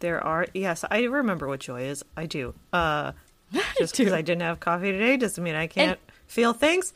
there 0.00 0.22
are 0.24 0.46
yes, 0.54 0.84
I 0.90 1.02
remember 1.04 1.46
what 1.46 1.60
joy 1.60 1.82
is. 1.82 2.04
I 2.16 2.26
do. 2.26 2.54
Uh, 2.72 3.12
just 3.78 3.96
because 3.96 4.12
I 4.12 4.22
didn't 4.22 4.42
have 4.42 4.60
coffee 4.60 4.92
today 4.92 5.16
doesn't 5.16 5.42
mean 5.42 5.54
I 5.54 5.68
can't 5.68 5.98
feel 6.26 6.52
things. 6.52 6.92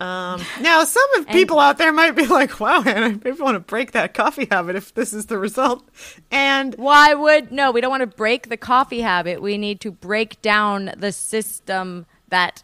Um, 0.00 0.40
now 0.60 0.84
some 0.84 1.14
of 1.18 1.26
people 1.28 1.58
out 1.58 1.78
there 1.78 1.92
might 1.92 2.12
be 2.12 2.26
like, 2.26 2.58
"Wow, 2.58 2.80
Hannah, 2.80 3.18
maybe 3.22 3.32
want 3.32 3.56
to 3.56 3.60
break 3.60 3.92
that 3.92 4.14
coffee 4.14 4.46
habit 4.50 4.76
if 4.76 4.94
this 4.94 5.12
is 5.12 5.26
the 5.26 5.38
result." 5.38 5.86
And 6.30 6.74
Why 6.76 7.14
would 7.14 7.52
no? 7.52 7.70
We 7.70 7.80
don't 7.80 7.90
want 7.90 8.02
to 8.02 8.16
break 8.16 8.48
the 8.48 8.56
coffee 8.56 9.00
habit. 9.00 9.42
We 9.42 9.58
need 9.58 9.80
to 9.82 9.90
break 9.90 10.40
down 10.42 10.92
the 10.96 11.12
system 11.12 12.06
that 12.28 12.62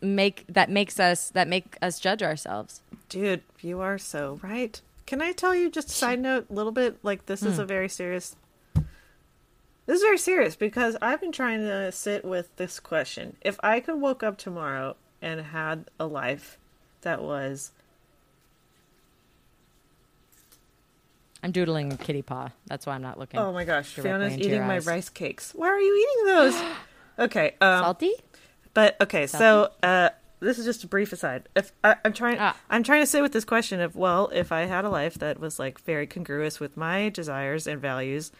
make 0.00 0.44
that 0.48 0.70
makes 0.70 0.98
us 1.00 1.30
that 1.30 1.48
make 1.48 1.76
us 1.82 1.98
judge 1.98 2.22
ourselves. 2.22 2.82
Dude, 3.08 3.42
you 3.60 3.80
are 3.80 3.98
so 3.98 4.38
right. 4.42 4.80
Can 5.06 5.22
I 5.22 5.32
tell 5.32 5.54
you 5.54 5.70
just 5.70 5.88
a 5.88 5.92
side 5.92 6.20
note 6.20 6.46
a 6.50 6.52
little 6.52 6.72
bit? 6.72 6.98
Like 7.02 7.26
this 7.26 7.42
is 7.42 7.58
a 7.58 7.64
very 7.64 7.88
serious 7.88 8.34
This 8.74 9.96
is 9.98 10.02
very 10.02 10.18
serious 10.18 10.56
because 10.56 10.96
I've 11.00 11.20
been 11.20 11.32
trying 11.32 11.60
to 11.60 11.92
sit 11.92 12.24
with 12.24 12.54
this 12.56 12.80
question. 12.80 13.36
If 13.40 13.56
I 13.62 13.78
could 13.80 14.00
woke 14.00 14.22
up 14.24 14.36
tomorrow 14.36 14.96
and 15.22 15.40
had 15.40 15.84
a 16.00 16.06
life 16.06 16.58
that 17.02 17.22
was 17.22 17.70
I'm 21.42 21.52
doodling 21.52 21.92
a 21.92 21.96
kitty 21.96 22.22
paw. 22.22 22.50
That's 22.66 22.86
why 22.86 22.94
I'm 22.94 23.02
not 23.02 23.18
looking. 23.18 23.38
Oh 23.38 23.52
my 23.52 23.64
gosh, 23.64 23.86
Fiona's 23.94 24.36
eating 24.36 24.66
my 24.66 24.78
rice 24.80 25.08
cakes. 25.08 25.52
Why 25.54 25.68
are 25.68 25.78
you 25.78 25.96
eating 25.96 26.34
those? 26.34 26.62
okay, 27.20 27.54
um 27.60 27.84
Salty? 27.84 28.12
But 28.76 29.00
okay, 29.00 29.26
so 29.26 29.70
uh, 29.82 30.10
this 30.40 30.58
is 30.58 30.66
just 30.66 30.84
a 30.84 30.86
brief 30.86 31.10
aside. 31.10 31.48
If 31.56 31.72
I, 31.82 31.96
I'm 32.04 32.12
trying, 32.12 32.36
Ah. 32.38 32.54
I'm 32.68 32.82
trying 32.82 33.00
to 33.00 33.06
sit 33.06 33.22
with 33.22 33.32
this 33.32 33.46
question 33.46 33.80
of 33.80 33.96
well, 33.96 34.28
if 34.34 34.52
I 34.52 34.66
had 34.66 34.84
a 34.84 34.90
life 34.90 35.14
that 35.14 35.40
was 35.40 35.58
like 35.58 35.80
very 35.80 36.06
congruous 36.06 36.60
with 36.60 36.76
my 36.76 37.08
desires 37.08 37.66
and 37.66 37.80
values, 37.80 38.32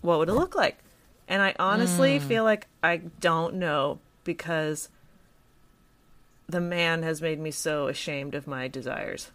what 0.00 0.18
would 0.18 0.30
it 0.30 0.32
look 0.32 0.54
like? 0.54 0.78
And 1.28 1.42
I 1.42 1.54
honestly 1.58 2.18
Hmm. 2.18 2.24
feel 2.24 2.44
like 2.44 2.68
I 2.82 2.96
don't 3.20 3.56
know 3.56 3.98
because 4.24 4.88
the 6.48 6.60
man 6.62 7.02
has 7.02 7.20
made 7.20 7.38
me 7.38 7.50
so 7.50 7.88
ashamed 7.88 8.34
of 8.34 8.46
my 8.46 8.68
desires. 8.68 9.30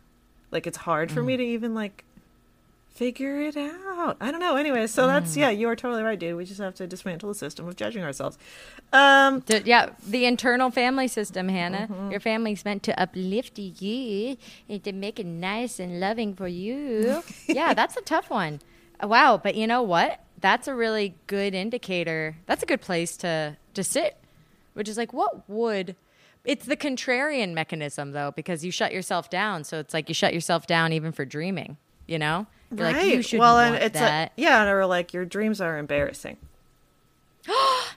Like 0.50 0.66
it's 0.66 0.78
hard 0.80 1.12
for 1.12 1.20
Hmm. 1.22 1.28
me 1.28 1.38
to 1.38 1.44
even 1.44 1.76
like 1.76 2.04
figure 2.94 3.40
it 3.42 3.56
out. 3.58 4.18
I 4.22 4.32
don't 4.32 4.40
know. 4.40 4.56
Anyway, 4.56 4.86
so 4.88 5.08
that's 5.08 5.34
Hmm. 5.34 5.40
yeah, 5.40 5.50
you 5.50 5.68
are 5.70 5.76
totally 5.76 6.04
right, 6.04 6.20
dude. 6.20 6.36
We 6.36 6.46
just 6.46 6.60
have 6.60 6.76
to 6.76 6.88
dismantle 6.88 7.30
the 7.30 7.36
system 7.36 7.68
of 7.68 7.76
judging 7.76 8.04
ourselves. 8.04 8.38
Um 8.94 9.44
yeah, 9.64 9.90
the 10.06 10.26
internal 10.26 10.70
family 10.72 11.08
system, 11.08 11.48
Hannah. 11.50 11.88
Mm-hmm. 11.90 12.12
Your 12.12 12.20
family's 12.20 12.66
meant 12.66 12.84
to 12.84 13.00
uplift 13.02 13.58
you 13.58 14.38
and 14.70 14.84
to 14.84 14.92
make 14.92 15.20
it 15.20 15.26
nice 15.26 15.80
and 15.80 16.00
loving 16.00 16.36
for 16.36 16.48
you. 16.48 17.24
yeah, 17.48 17.74
that's 17.74 17.96
a 17.98 18.02
tough 18.02 18.30
one. 18.30 18.60
Uh, 19.02 19.08
Wow, 19.08 19.40
but 19.42 19.56
you 19.56 19.66
know 19.68 19.82
what? 19.82 20.20
That's 20.40 20.68
a 20.68 20.76
really 20.76 21.16
good 21.28 21.54
indicator. 21.54 22.38
That's 22.46 22.64
a 22.64 22.66
good 22.66 22.82
place 22.82 23.16
to 23.18 23.58
to 23.74 23.84
sit, 23.84 24.18
which 24.74 24.90
is 24.90 24.98
like, 24.98 25.14
what 25.14 25.48
would? 25.50 25.96
It's 26.44 26.66
the 26.66 26.76
contrarian 26.76 27.54
mechanism 27.54 28.12
though, 28.12 28.32
because 28.32 28.66
you 28.66 28.72
shut 28.72 28.92
yourself 28.92 29.30
down. 29.30 29.64
So 29.64 29.80
it's 29.80 29.94
like 29.94 30.10
you 30.10 30.16
shut 30.16 30.34
yourself 30.34 30.68
down 30.68 30.92
even 30.92 31.12
for 31.12 31.24
dreaming. 31.26 31.78
You 32.08 32.20
know, 32.20 32.48
You're 32.76 32.92
like 32.92 33.06
you 33.06 33.22
should 33.22 33.40
well, 33.40 33.60
and 33.60 33.76
it's 33.76 34.00
that. 34.00 34.22
like 34.22 34.32
yeah, 34.38 34.70
or 34.70 34.86
like 34.86 35.14
your 35.14 35.26
dreams 35.26 35.60
are 35.60 35.78
embarrassing. 35.78 36.38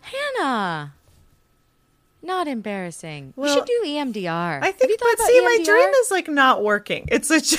Hannah. 0.01 0.95
Not 2.23 2.49
embarrassing. 2.49 3.35
Well, 3.37 3.49
you 3.49 3.55
should 3.55 3.67
do 3.67 3.83
EMDR. 3.87 4.63
I 4.63 4.73
think, 4.73 4.99
but 4.99 5.27
see, 5.27 5.41
my 5.43 5.59
dream 5.65 5.89
is 6.01 6.11
like 6.11 6.27
not 6.29 6.63
working. 6.63 7.07
It's 7.09 7.31
a, 7.31 7.35
it's 7.37 7.53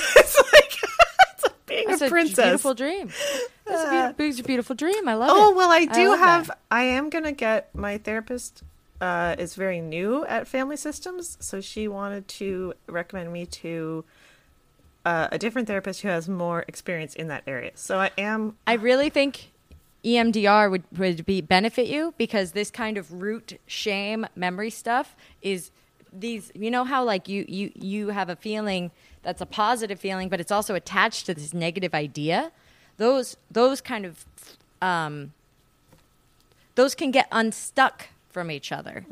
like 0.52 0.72
it's 1.34 1.44
being 1.66 1.88
I 1.88 1.92
It's 1.92 2.02
a 2.02 2.08
princess. 2.08 2.44
beautiful 2.44 2.74
dream. 2.74 3.08
It's 3.08 3.84
a 3.84 3.90
beautiful, 3.90 4.24
it's 4.26 4.40
a 4.40 4.42
beautiful 4.42 4.76
dream. 4.76 5.08
I 5.08 5.14
love 5.14 5.30
it. 5.30 5.34
Oh 5.36 5.54
well, 5.54 5.70
I 5.70 5.84
do 5.84 6.08
love 6.10 6.18
have. 6.18 6.46
that. 6.48 6.58
I 6.70 6.82
am 6.82 7.10
gonna 7.10 7.32
get 7.32 7.74
my 7.74 7.98
therapist. 7.98 8.62
Uh, 8.98 9.36
is 9.38 9.54
very 9.56 9.82
new 9.82 10.24
at 10.24 10.48
family 10.48 10.74
systems, 10.78 11.36
so 11.38 11.60
she 11.60 11.86
wanted 11.86 12.26
to 12.26 12.72
recommend 12.86 13.30
me 13.30 13.44
to 13.44 14.02
uh, 15.06 15.28
a 15.30 15.38
different 15.38 15.68
therapist 15.68 16.02
who 16.02 16.08
has 16.08 16.28
more 16.28 16.64
experience 16.66 17.14
in 17.14 17.28
that 17.28 17.44
area. 17.46 17.70
So 17.76 18.00
I 18.00 18.10
am. 18.18 18.56
I 18.66 18.72
really 18.72 19.08
think 19.08 19.52
EMDR 20.04 20.68
would 20.68 20.82
would 20.98 21.24
be 21.24 21.40
benefit 21.40 21.86
you 21.86 22.12
because 22.18 22.52
this 22.52 22.72
kind 22.72 22.98
of 22.98 23.12
root 23.12 23.58
shame 23.68 24.26
memory 24.34 24.68
stuff 24.68 25.14
is 25.42 25.70
these 26.12 26.50
you 26.56 26.72
know 26.72 26.82
how 26.82 27.04
like 27.04 27.28
you 27.28 27.44
you 27.46 27.70
you 27.76 28.08
have 28.08 28.28
a 28.28 28.34
feeling 28.34 28.90
that's 29.22 29.40
a 29.40 29.46
positive 29.46 30.00
feeling 30.00 30.28
but 30.28 30.40
it's 30.40 30.52
also 30.52 30.74
attached 30.74 31.26
to 31.26 31.34
this 31.34 31.54
negative 31.54 31.94
idea 31.94 32.50
those 32.96 33.36
those 33.50 33.80
kind 33.80 34.06
of 34.06 34.24
um 34.80 35.32
those 36.74 36.94
can 36.94 37.10
get 37.10 37.28
unstuck 37.30 38.08
from 38.30 38.50
each 38.50 38.72
other 38.72 39.04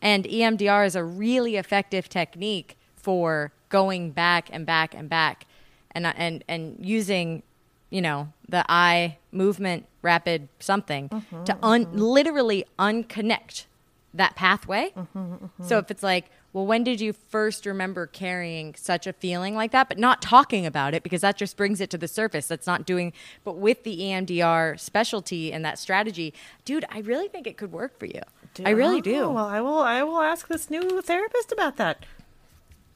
and 0.00 0.26
E 0.26 0.40
EMDR 0.40 0.86
is 0.86 0.96
a 0.96 1.04
really 1.04 1.56
effective 1.56 2.08
technique 2.08 2.76
for 3.04 3.52
going 3.68 4.10
back 4.10 4.48
and 4.50 4.64
back 4.64 4.94
and 4.94 5.10
back 5.10 5.46
and 5.90 6.06
uh, 6.06 6.12
and 6.16 6.42
and 6.48 6.76
using 6.80 7.42
you 7.90 8.00
know 8.00 8.32
the 8.48 8.64
eye 8.66 9.18
movement 9.30 9.86
rapid 10.00 10.48
something 10.58 11.10
to 11.10 11.16
mm-hmm, 11.16 11.64
un- 11.64 11.84
mm-hmm. 11.84 11.98
literally 11.98 12.64
unconnect 12.78 13.66
that 14.14 14.36
pathway. 14.36 14.92
Mm-hmm, 14.96 15.64
so 15.64 15.78
if 15.78 15.90
it's 15.90 16.02
like 16.02 16.30
well 16.54 16.64
when 16.64 16.82
did 16.82 16.98
you 16.98 17.12
first 17.12 17.66
remember 17.66 18.06
carrying 18.06 18.74
such 18.74 19.06
a 19.06 19.12
feeling 19.12 19.54
like 19.54 19.72
that? 19.72 19.88
But 19.88 19.98
not 19.98 20.22
talking 20.22 20.64
about 20.64 20.94
it 20.94 21.02
because 21.02 21.20
that 21.20 21.36
just 21.36 21.58
brings 21.58 21.82
it 21.82 21.90
to 21.90 21.98
the 21.98 22.08
surface. 22.08 22.46
That's 22.46 22.66
not 22.66 22.86
doing 22.86 23.12
but 23.44 23.58
with 23.58 23.84
the 23.84 23.98
EMDR 23.98 24.80
specialty 24.80 25.52
and 25.52 25.62
that 25.64 25.78
strategy 25.78 26.32
dude 26.64 26.86
I 26.88 27.00
really 27.00 27.28
think 27.28 27.46
it 27.46 27.58
could 27.58 27.70
work 27.70 27.98
for 27.98 28.06
you. 28.06 28.22
I 28.64 28.70
really 28.70 29.00
do. 29.00 29.30
Well, 29.30 29.46
I 29.46 29.60
will. 29.60 29.80
I 29.80 30.02
will 30.04 30.20
ask 30.20 30.46
this 30.46 30.70
new 30.70 31.02
therapist 31.02 31.50
about 31.50 31.76
that. 31.76 32.06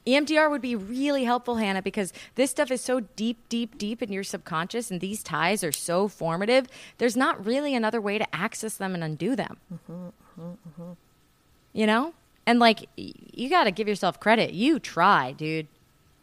EMDR 0.09 0.49
would 0.49 0.61
be 0.61 0.75
really 0.75 1.23
helpful, 1.23 1.55
Hannah, 1.55 1.81
because 1.81 2.13
this 2.35 2.51
stuff 2.51 2.71
is 2.71 2.81
so 2.81 3.01
deep, 3.15 3.37
deep, 3.49 3.77
deep 3.77 4.01
in 4.01 4.11
your 4.11 4.23
subconscious, 4.23 4.91
and 4.91 5.01
these 5.01 5.23
ties 5.23 5.63
are 5.63 5.71
so 5.71 6.07
formative. 6.07 6.67
There's 6.97 7.17
not 7.17 7.45
really 7.45 7.75
another 7.75 7.99
way 7.99 8.17
to 8.17 8.35
access 8.35 8.75
them 8.77 8.93
and 8.93 9.03
undo 9.03 9.35
them. 9.35 9.57
You 11.73 11.85
know? 11.87 12.13
And 12.45 12.59
like, 12.59 12.87
you 12.95 13.49
got 13.49 13.65
to 13.65 13.71
give 13.71 13.87
yourself 13.87 14.19
credit. 14.19 14.53
You 14.53 14.79
try, 14.79 15.33
dude. 15.33 15.67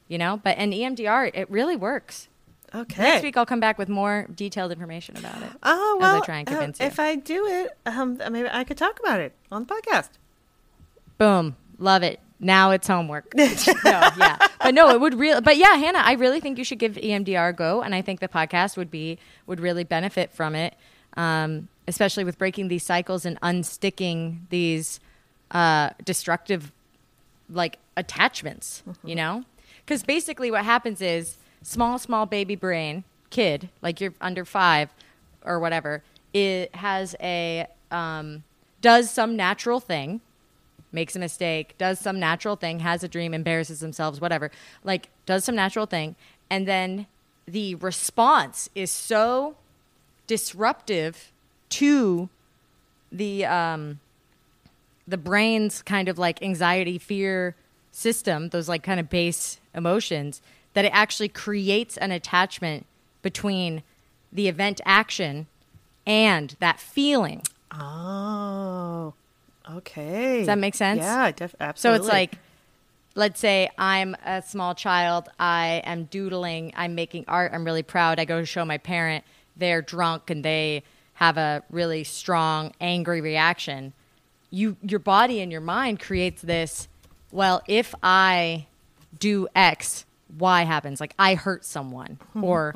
You 0.08 0.18
know? 0.18 0.40
But 0.42 0.58
in 0.58 0.72
E 0.72 0.82
EMDR, 0.82 1.30
it 1.34 1.50
really 1.50 1.76
works. 1.76 2.28
Okay. 2.74 3.02
Next 3.02 3.22
week, 3.22 3.36
I'll 3.36 3.46
come 3.46 3.60
back 3.60 3.78
with 3.78 3.88
more 3.88 4.26
detailed 4.34 4.72
information 4.72 5.16
about 5.16 5.40
it. 5.42 5.50
Oh 5.62 5.98
as 6.00 6.08
I 6.08 6.12
well. 6.12 6.22
try 6.22 6.38
and 6.38 6.48
uh, 6.48 6.60
you. 6.60 6.72
if 6.80 6.98
I 6.98 7.14
do 7.14 7.46
it, 7.46 7.76
um, 7.86 8.20
maybe 8.30 8.48
I 8.50 8.64
could 8.64 8.76
talk 8.76 8.98
about 8.98 9.20
it 9.20 9.32
on 9.52 9.64
the 9.64 9.74
podcast. 9.74 10.10
Boom. 11.16 11.56
Love 11.78 12.02
it. 12.02 12.20
Now 12.38 12.70
it's 12.70 12.86
homework. 12.86 13.34
no, 13.34 13.44
yeah. 13.84 14.36
But 14.60 14.74
no, 14.74 14.90
it 14.90 15.00
would 15.00 15.14
really 15.14 15.40
but 15.40 15.56
yeah, 15.56 15.74
Hannah, 15.74 16.02
I 16.04 16.12
really 16.12 16.40
think 16.40 16.58
you 16.58 16.64
should 16.64 16.78
give 16.78 16.94
EMDR 16.94 17.50
a 17.50 17.52
go 17.52 17.82
and 17.82 17.94
I 17.94 18.02
think 18.02 18.20
the 18.20 18.28
podcast 18.28 18.76
would 18.76 18.90
be 18.90 19.18
would 19.46 19.60
really 19.60 19.84
benefit 19.84 20.32
from 20.32 20.54
it. 20.54 20.74
Um, 21.16 21.68
especially 21.88 22.24
with 22.24 22.36
breaking 22.36 22.68
these 22.68 22.84
cycles 22.84 23.24
and 23.24 23.40
unsticking 23.40 24.40
these 24.50 25.00
uh, 25.52 25.90
destructive 26.04 26.72
like 27.48 27.78
attachments, 27.96 28.82
you 29.04 29.14
know? 29.14 29.44
Cuz 29.86 30.02
basically 30.02 30.50
what 30.50 30.64
happens 30.64 31.00
is 31.00 31.38
small 31.62 31.98
small 31.98 32.26
baby 32.26 32.56
brain 32.56 33.04
kid, 33.30 33.70
like 33.82 34.00
you're 34.00 34.14
under 34.20 34.44
5 34.44 34.90
or 35.44 35.58
whatever, 35.58 36.02
it 36.34 36.74
has 36.74 37.14
a 37.20 37.66
um, 37.90 38.44
does 38.80 39.10
some 39.10 39.36
natural 39.36 39.80
thing 39.80 40.20
makes 40.92 41.16
a 41.16 41.18
mistake, 41.18 41.76
does 41.78 41.98
some 41.98 42.18
natural 42.18 42.56
thing, 42.56 42.80
has 42.80 43.02
a 43.02 43.08
dream, 43.08 43.34
embarrasses 43.34 43.80
themselves, 43.80 44.20
whatever. 44.20 44.50
Like 44.84 45.10
does 45.26 45.44
some 45.44 45.54
natural 45.54 45.86
thing, 45.86 46.16
and 46.50 46.66
then 46.66 47.06
the 47.46 47.74
response 47.76 48.68
is 48.74 48.90
so 48.90 49.56
disruptive 50.26 51.32
to 51.68 52.28
the 53.12 53.44
um 53.44 54.00
the 55.06 55.16
brain's 55.16 55.82
kind 55.82 56.08
of 56.08 56.18
like 56.18 56.42
anxiety 56.42 56.98
fear 56.98 57.54
system 57.92 58.48
those 58.48 58.68
like 58.68 58.82
kind 58.82 58.98
of 58.98 59.08
base 59.08 59.60
emotions 59.72 60.42
that 60.76 60.84
it 60.84 60.90
actually 60.92 61.28
creates 61.28 61.96
an 61.96 62.12
attachment 62.12 62.84
between 63.22 63.82
the 64.30 64.46
event 64.46 64.80
action 64.84 65.46
and 66.06 66.54
that 66.60 66.78
feeling. 66.78 67.42
Oh, 67.72 69.14
okay. 69.70 70.38
Does 70.38 70.46
that 70.46 70.58
make 70.58 70.74
sense? 70.74 70.98
Yeah, 71.00 71.30
def- 71.32 71.54
So 71.74 71.94
it's 71.94 72.06
like, 72.06 72.38
let's 73.14 73.40
say 73.40 73.68
I'm 73.78 74.14
a 74.24 74.42
small 74.42 74.74
child, 74.74 75.28
I 75.38 75.82
am 75.84 76.04
doodling, 76.04 76.72
I'm 76.76 76.94
making 76.94 77.24
art, 77.28 77.52
I'm 77.54 77.64
really 77.64 77.82
proud. 77.82 78.18
I 78.18 78.24
go 78.24 78.40
to 78.40 78.46
show 78.46 78.64
my 78.64 78.78
parent, 78.78 79.24
they're 79.56 79.82
drunk 79.82 80.30
and 80.30 80.44
they 80.44 80.82
have 81.14 81.36
a 81.38 81.62
really 81.70 82.04
strong, 82.04 82.72
angry 82.80 83.20
reaction. 83.20 83.92
You, 84.50 84.76
your 84.82 85.00
body 85.00 85.40
and 85.40 85.50
your 85.50 85.60
mind 85.62 85.98
creates 86.00 86.42
this. 86.42 86.88
Well, 87.32 87.62
if 87.66 87.94
I 88.02 88.66
do 89.18 89.48
X, 89.56 90.04
Y 90.38 90.62
happens. 90.64 91.00
Like 91.00 91.14
I 91.18 91.34
hurt 91.34 91.64
someone, 91.64 92.18
or 92.40 92.74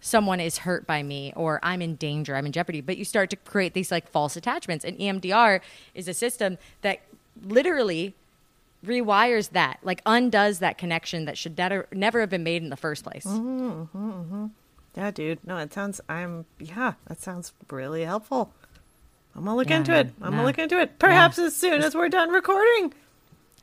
someone 0.00 0.40
is 0.40 0.58
hurt 0.58 0.86
by 0.86 1.02
me, 1.02 1.32
or 1.36 1.60
I'm 1.62 1.82
in 1.82 1.96
danger, 1.96 2.34
I'm 2.36 2.46
in 2.46 2.52
jeopardy. 2.52 2.80
But 2.80 2.96
you 2.96 3.04
start 3.04 3.30
to 3.30 3.36
create 3.36 3.74
these 3.74 3.90
like 3.90 4.08
false 4.08 4.36
attachments. 4.36 4.84
And 4.84 4.98
EMDR 4.98 5.60
is 5.94 6.08
a 6.08 6.14
system 6.14 6.56
that 6.82 7.00
literally 7.44 8.14
rewires 8.84 9.50
that, 9.50 9.78
like 9.82 10.00
undoes 10.06 10.60
that 10.60 10.78
connection 10.78 11.24
that 11.26 11.36
should 11.36 11.58
never 11.58 11.86
never 11.92 12.20
have 12.20 12.30
been 12.30 12.44
made 12.44 12.62
in 12.62 12.70
the 12.70 12.76
first 12.76 13.04
place. 13.04 13.24
Mm-hmm, 13.26 13.70
mm-hmm, 13.70 14.10
mm-hmm. 14.10 14.46
yeah, 14.96 15.10
dude. 15.10 15.38
No, 15.46 15.58
it 15.58 15.72
sounds. 15.72 16.00
I'm. 16.08 16.46
Yeah, 16.58 16.94
that 17.06 17.20
sounds 17.20 17.52
really 17.70 18.04
helpful. 18.04 18.52
I'm 19.36 19.44
gonna 19.44 19.56
look 19.56 19.68
Yeah, 19.68 19.76
into 19.78 19.90
man. 19.92 20.06
it. 20.06 20.12
I'm 20.22 20.32
Yeah. 20.32 20.36
gonna 20.38 20.46
look 20.48 20.58
into 20.58 20.80
it. 20.80 20.98
Perhaps 20.98 21.38
as 21.38 21.54
soon 21.54 21.82
as 21.82 21.94
we're 21.94 22.08
done 22.08 22.30
recording. 22.30 22.94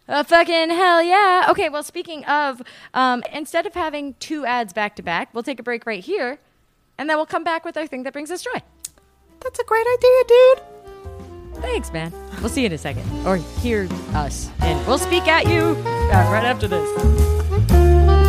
Uh, 0.07 0.23
fucking 0.23 0.69
hell 0.69 1.01
yeah. 1.01 1.47
Okay, 1.49 1.69
well, 1.69 1.83
speaking 1.83 2.23
of, 2.25 2.61
um, 2.93 3.23
instead 3.33 3.65
of 3.65 3.73
having 3.73 4.13
two 4.19 4.45
ads 4.45 4.71
back 4.73 4.95
to 4.97 5.03
back, 5.03 5.33
we'll 5.33 5.43
take 5.43 5.59
a 5.59 5.63
break 5.63 5.85
right 5.85 6.03
here, 6.03 6.39
and 6.97 7.09
then 7.09 7.17
we'll 7.17 7.25
come 7.25 7.43
back 7.43 7.65
with 7.65 7.75
our 7.75 7.87
thing 7.87 8.03
that 8.03 8.13
brings 8.13 8.29
us 8.29 8.43
joy. 8.43 8.61
That's 9.41 9.59
a 9.59 9.63
great 9.63 9.85
idea, 9.85 10.23
dude. 10.27 10.61
Thanks, 11.61 11.91
man. 11.91 12.11
We'll 12.41 12.49
see 12.49 12.61
you 12.61 12.67
in 12.67 12.73
a 12.73 12.77
second. 12.77 13.03
Or 13.25 13.37
hear 13.37 13.87
us. 14.13 14.49
And 14.59 14.85
we'll 14.87 14.97
speak 14.97 15.27
at 15.27 15.47
you 15.47 15.75
uh, 15.85 16.29
right 16.31 16.43
after 16.43 16.67
this. 16.67 18.24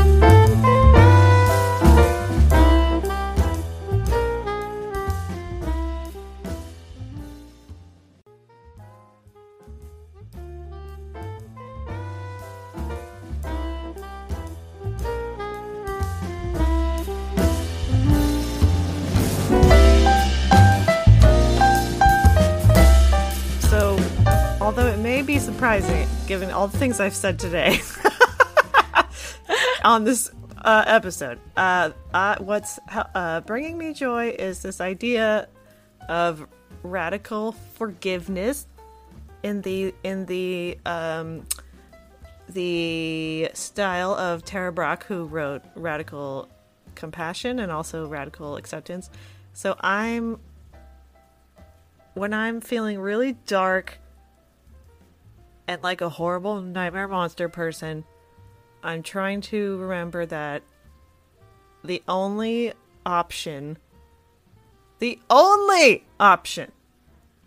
Surprising, 25.66 26.07
given 26.29 26.52
all 26.52 26.68
the 26.68 26.79
things 26.79 27.00
I've 27.00 27.12
said 27.12 27.40
today 27.40 27.81
on 29.85 30.05
this 30.05 30.31
uh, 30.59 30.85
episode, 30.87 31.40
uh, 31.57 31.90
uh, 32.14 32.37
what's 32.38 32.79
uh, 32.88 33.40
bringing 33.40 33.76
me 33.76 33.92
joy 33.92 34.29
is 34.29 34.62
this 34.62 34.81
idea 34.81 35.48
of 36.09 36.46
radical 36.85 37.50
forgiveness 37.74 38.68
in 39.42 39.61
the 39.62 39.92
in 40.05 40.26
the 40.26 40.79
um, 40.87 41.42
the 42.48 43.50
style 43.52 44.14
of 44.14 44.44
Tara 44.44 44.70
Brach, 44.70 45.02
who 45.02 45.24
wrote 45.24 45.62
Radical 45.74 46.48
Compassion 46.94 47.59
and 47.59 47.72
also 47.72 48.07
Radical 48.07 48.55
Acceptance. 48.55 49.11
So 49.52 49.74
I'm 49.81 50.38
when 52.14 52.33
I'm 52.33 52.61
feeling 52.61 53.00
really 53.00 53.33
dark 53.48 53.98
and 55.68 55.83
like 55.83 56.00
a 56.00 56.09
horrible 56.09 56.61
nightmare 56.61 57.09
monster 57.09 57.48
person, 57.48 58.05
I'm 58.83 59.02
trying 59.02 59.40
to 59.42 59.79
remember 59.79 60.26
that 60.26 60.62
the 61.83 62.02
only 62.09 62.72
option, 63.05 63.79
the 64.98 65.18
only 65.31 66.05
option, 66.20 66.72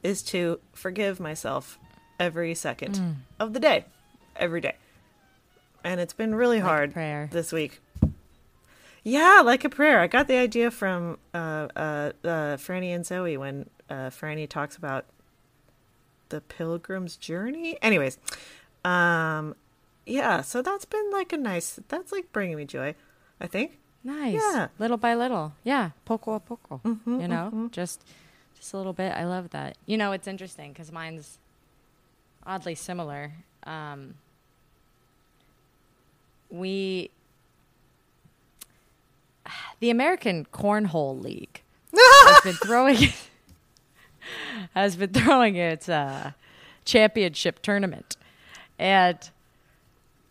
is 0.03 0.21
to 0.23 0.59
forgive 0.73 1.19
myself 1.19 1.77
every 2.19 2.55
second 2.55 3.17
of 3.39 3.53
the 3.53 3.59
day, 3.59 3.85
every 4.35 4.61
day. 4.61 4.75
And 5.83 5.99
it's 6.01 6.13
been 6.13 6.35
really 6.35 6.59
hard 6.59 6.93
prayer. 6.93 7.29
this 7.31 7.51
week. 7.51 7.81
Yeah, 9.03 9.41
like 9.45 9.63
a 9.63 9.69
prayer. 9.69 10.01
I 10.01 10.07
got 10.07 10.27
the 10.27 10.35
idea 10.35 10.71
from 10.71 11.17
uh, 11.33 11.67
uh, 11.75 12.11
uh, 12.23 12.57
Franny 12.57 12.93
and 12.93 13.05
Zooey 13.05 13.37
when 13.37 13.69
uh, 13.89 14.09
Franny 14.09 14.47
talks 14.47 14.75
about 14.75 15.05
the 16.29 16.41
pilgrim's 16.41 17.15
journey. 17.17 17.77
Anyways, 17.81 18.17
um, 18.85 19.55
yeah. 20.05 20.41
So 20.41 20.61
that's 20.61 20.85
been 20.85 21.09
like 21.11 21.33
a 21.33 21.37
nice. 21.37 21.79
That's 21.87 22.11
like 22.11 22.31
bringing 22.31 22.57
me 22.57 22.65
joy. 22.65 22.95
I 23.41 23.47
think. 23.47 23.79
Nice. 24.03 24.33
Yeah. 24.35 24.67
Little 24.79 24.97
by 24.97 25.15
little. 25.15 25.53
Yeah. 25.63 25.91
Poco 26.05 26.33
a 26.33 26.39
poco. 26.39 26.81
Mhm, 26.83 27.21
you 27.21 27.27
know, 27.27 27.51
mhm. 27.53 27.71
just 27.71 28.03
just 28.55 28.73
a 28.73 28.77
little 28.77 28.93
bit. 28.93 29.11
I 29.13 29.25
love 29.25 29.49
that. 29.51 29.77
You 29.85 29.97
know, 29.97 30.11
it's 30.11 30.27
interesting 30.27 30.71
because 30.71 30.91
mine's 30.91 31.37
oddly 32.45 32.75
similar. 32.75 33.33
Um, 33.63 34.15
we 36.49 37.09
the 39.79 39.89
American 39.89 40.45
Cornhole 40.51 41.21
League 41.21 41.61
has 41.93 42.41
been 42.41 42.55
throwing 42.55 42.97
has 44.73 44.95
been 44.95 45.09
throwing 45.13 45.55
its 45.55 45.89
uh, 45.89 46.31
championship 46.85 47.61
tournament, 47.61 48.17
and 48.77 49.29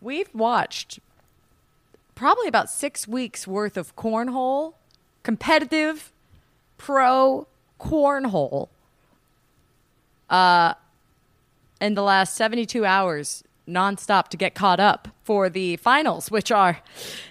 we've 0.01 0.33
watched 0.33 0.99
probably 2.15 2.47
about 2.47 2.69
six 2.69 3.07
weeks 3.07 3.47
worth 3.47 3.77
of 3.77 3.95
cornhole, 3.95 4.73
competitive, 5.23 6.11
pro 6.77 7.47
cornhole, 7.79 8.69
uh, 10.29 10.73
in 11.79 11.93
the 11.93 12.03
last 12.03 12.35
72 12.35 12.85
hours 12.85 13.43
nonstop 13.67 14.27
to 14.29 14.37
get 14.37 14.55
caught 14.55 14.79
up 14.79 15.07
for 15.23 15.49
the 15.49 15.77
finals, 15.77 16.31
which 16.31 16.51
are 16.51 16.79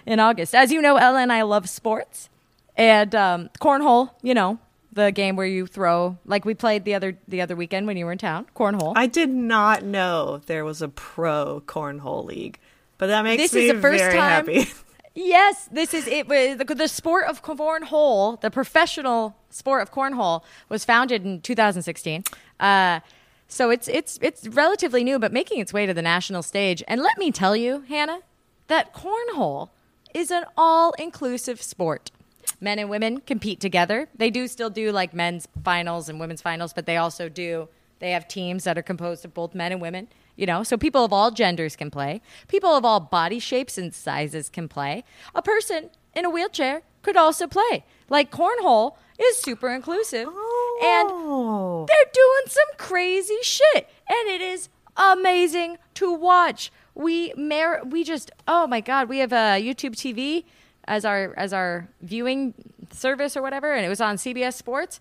in 0.05 0.19
August. 0.19 0.55
As 0.55 0.71
you 0.71 0.81
know, 0.81 0.95
Ella 0.95 1.19
and 1.19 1.31
I 1.31 1.41
love 1.43 1.69
sports, 1.69 2.29
and 2.75 3.13
um, 3.13 3.49
cornhole. 3.59 4.11
You 4.21 4.33
know, 4.33 4.59
the 4.99 5.11
game 5.11 5.35
where 5.35 5.45
you 5.45 5.65
throw, 5.67 6.17
like 6.25 6.45
we 6.45 6.53
played 6.53 6.85
the 6.85 6.93
other 6.93 7.17
the 7.27 7.41
other 7.41 7.55
weekend 7.55 7.87
when 7.87 7.97
you 7.97 8.05
were 8.05 8.11
in 8.11 8.17
town. 8.17 8.45
Cornhole. 8.55 8.93
I 8.95 9.07
did 9.07 9.29
not 9.29 9.83
know 9.83 10.41
there 10.45 10.63
was 10.65 10.81
a 10.81 10.89
pro 10.89 11.61
cornhole 11.65 12.25
league, 12.25 12.59
but 12.97 13.07
that 13.07 13.23
makes 13.23 13.41
This 13.43 13.53
me 13.53 13.67
is 13.69 13.73
the 13.75 13.81
first 13.81 13.99
very 13.99 14.13
time- 14.17 14.45
happy. 14.45 14.69
Yes, 15.15 15.67
this 15.71 15.93
is 15.93 16.07
it. 16.07 16.29
The, 16.29 16.63
the 16.75 16.87
sport 16.87 17.25
of 17.27 17.43
cornhole, 17.43 18.39
the 18.39 18.49
professional 18.51 19.35
sport 19.49 19.81
of 19.81 19.91
cornhole, 19.91 20.43
was 20.69 20.85
founded 20.85 21.25
in 21.25 21.41
2016. 21.41 22.23
Uh, 22.59 22.99
so 23.47 23.69
it's 23.69 23.87
it's 23.89 24.17
it's 24.21 24.47
relatively 24.47 25.03
new, 25.03 25.19
but 25.19 25.33
making 25.33 25.59
its 25.59 25.73
way 25.73 25.85
to 25.87 25.93
the 25.93 26.03
national 26.03 26.41
stage. 26.43 26.83
And 26.87 27.01
let 27.01 27.17
me 27.17 27.31
tell 27.31 27.55
you, 27.55 27.83
Hannah, 27.89 28.19
that 28.67 28.93
cornhole 28.93 29.69
is 30.13 30.31
an 30.31 30.45
all-inclusive 30.55 31.61
sport. 31.61 32.11
Men 32.61 32.79
and 32.79 32.89
women 32.89 33.21
compete 33.21 33.59
together. 33.59 34.09
They 34.15 34.29
do 34.29 34.47
still 34.47 34.69
do 34.69 34.91
like 34.91 35.13
men's 35.13 35.47
finals 35.63 36.09
and 36.09 36.19
women's 36.19 36.41
finals, 36.41 36.73
but 36.73 36.85
they 36.85 36.97
also 36.97 37.29
do. 37.29 37.69
They 37.99 38.11
have 38.11 38.27
teams 38.27 38.63
that 38.63 38.77
are 38.77 38.81
composed 38.81 39.25
of 39.25 39.33
both 39.33 39.53
men 39.55 39.71
and 39.71 39.81
women. 39.81 40.07
You 40.35 40.45
know, 40.45 40.63
so 40.63 40.77
people 40.77 41.03
of 41.03 41.11
all 41.11 41.31
genders 41.31 41.75
can 41.75 41.91
play. 41.91 42.21
People 42.47 42.69
of 42.69 42.85
all 42.85 42.99
body 43.01 43.39
shapes 43.39 43.77
and 43.77 43.93
sizes 43.93 44.49
can 44.49 44.67
play. 44.69 45.03
A 45.35 45.41
person 45.41 45.89
in 46.13 46.23
a 46.25 46.29
wheelchair 46.29 46.81
could 47.01 47.17
also 47.17 47.45
play. 47.47 47.83
Like 48.09 48.31
cornhole 48.31 48.95
is 49.19 49.37
super 49.41 49.69
inclusive. 49.69 50.27
And 50.27 51.09
Oh. 51.11 51.85
they're 51.89 52.11
doing 52.13 52.43
some 52.47 52.67
crazy 52.77 53.37
shit 53.41 53.89
and 54.07 54.29
it 54.29 54.39
is 54.41 54.69
amazing 54.95 55.77
to 55.95 56.11
watch 56.13 56.71
we 56.95 57.33
mer- 57.37 57.81
we 57.85 58.03
just 58.03 58.31
oh 58.47 58.65
my 58.67 58.81
god 58.81 59.07
we 59.07 59.19
have 59.19 59.31
a 59.31 59.61
youtube 59.61 59.91
tv 59.95 60.43
as 60.89 61.05
our 61.05 61.33
as 61.37 61.53
our 61.53 61.87
viewing 62.01 62.53
service 62.91 63.37
or 63.37 63.41
whatever 63.41 63.71
and 63.71 63.85
it 63.85 63.89
was 63.89 64.01
on 64.01 64.17
cbs 64.17 64.55
sports. 64.55 64.99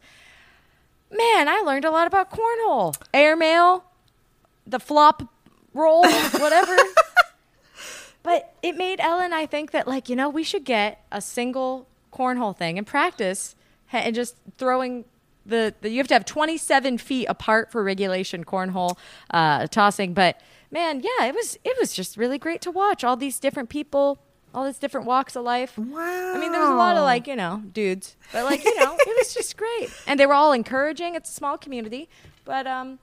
Man 1.11 1.48
i 1.48 1.62
learned 1.64 1.85
a 1.85 1.90
lot 1.90 2.07
about 2.07 2.31
cornhole. 2.31 2.94
Airmail 3.12 3.85
the 4.66 4.79
flop 4.79 5.22
roll 5.74 6.03
whatever. 6.38 6.77
But 8.22 8.55
it 8.62 8.77
made 8.77 9.01
Ellen 9.01 9.33
i 9.33 9.46
think 9.46 9.70
that 9.72 9.88
like 9.88 10.09
you 10.09 10.14
know 10.14 10.29
we 10.29 10.44
should 10.44 10.64
get 10.64 11.03
a 11.11 11.20
single 11.20 11.88
cornhole 12.12 12.57
thing 12.57 12.77
and 12.77 12.87
practice 12.87 13.57
and 13.92 14.14
just 14.14 14.37
throwing 14.59 15.07
the, 15.46 15.74
the 15.81 15.88
you 15.88 15.96
have 15.96 16.09
to 16.09 16.14
have 16.14 16.27
27 16.27 16.98
feet 16.98 17.24
apart 17.27 17.72
for 17.72 17.83
regulation 17.83 18.44
cornhole 18.44 18.98
uh, 19.31 19.66
tossing. 19.68 20.12
But 20.12 20.38
man 20.70 21.01
yeah 21.01 21.24
it 21.24 21.35
was 21.35 21.59
it 21.64 21.74
was 21.81 21.94
just 21.94 22.18
really 22.18 22.37
great 22.38 22.61
to 22.61 22.70
watch 22.70 23.03
all 23.03 23.16
these 23.16 23.40
different 23.40 23.70
people 23.70 24.18
all 24.59 24.64
these 24.64 24.79
different 24.79 25.07
walks 25.07 25.37
of 25.37 25.44
life 25.44 25.79
Wow. 25.79 26.35
I 26.35 26.38
mean, 26.38 26.51
there 26.51 26.61
was 26.61 26.71
a 26.71 26.75
lot 26.75 26.97
of 26.97 27.05
like, 27.05 27.29
you 27.29 27.37
know, 27.37 27.62
dudes, 27.73 28.16
but 28.33 28.44
like, 28.44 28.64
you 28.64 28.75
know, 28.81 28.97
it 28.99 29.16
was 29.16 29.33
just 29.33 29.57
great. 29.57 29.90
And 30.07 30.18
they 30.18 30.27
were 30.27 30.35
all 30.35 30.53
encouraging. 30.53 31.14
It's 31.14 31.31
a 31.31 31.33
small 31.33 31.57
community, 31.57 32.09
but 32.44 32.66
um, 32.66 32.99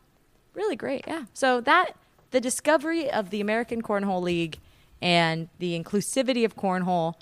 really 0.53 0.75
great. 0.75 1.05
Yeah. 1.07 1.25
So 1.33 1.61
that, 1.61 1.93
the 2.31 2.41
discovery 2.41 3.09
of 3.09 3.29
the 3.29 3.39
American 3.39 3.81
Cornhole 3.81 4.21
League 4.21 4.59
and 5.01 5.47
the 5.59 5.79
inclusivity 5.81 6.43
of 6.43 6.57
cornhole 6.57 7.13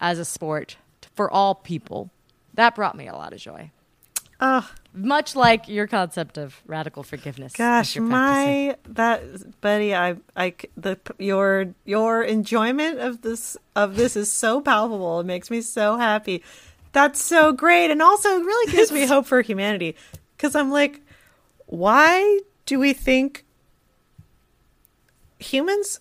as 0.00 0.18
a 0.18 0.24
sport 0.24 0.76
for 1.14 1.30
all 1.30 1.54
people, 1.54 2.10
that 2.54 2.74
brought 2.74 2.96
me 2.96 3.06
a 3.06 3.14
lot 3.14 3.32
of 3.32 3.38
joy. 3.38 3.70
Oh, 4.40 4.68
Much 4.96 5.36
like 5.36 5.68
your 5.68 5.86
concept 5.86 6.38
of 6.38 6.60
radical 6.66 7.02
forgiveness. 7.02 7.52
gosh, 7.52 7.98
my 7.98 8.76
that 8.88 9.60
buddy, 9.60 9.94
I 9.94 10.16
I 10.34 10.54
the 10.76 10.98
your 11.18 11.74
your 11.84 12.22
enjoyment 12.22 12.98
of 12.98 13.20
this 13.20 13.58
of 13.74 13.96
this 13.96 14.16
is 14.16 14.32
so 14.32 14.60
palpable. 14.62 15.20
It 15.20 15.26
makes 15.26 15.50
me 15.50 15.60
so 15.60 15.98
happy. 15.98 16.42
That's 16.92 17.22
so 17.22 17.52
great, 17.52 17.90
and 17.90 18.00
also 18.00 18.40
it 18.40 18.44
really 18.44 18.72
gives 18.72 18.90
me 18.90 19.04
hope 19.06 19.26
for 19.26 19.42
humanity. 19.42 19.96
Because 20.34 20.54
I'm 20.54 20.70
like, 20.70 21.02
why 21.66 22.40
do 22.64 22.78
we 22.78 22.94
think 22.94 23.44
humans 25.38 26.00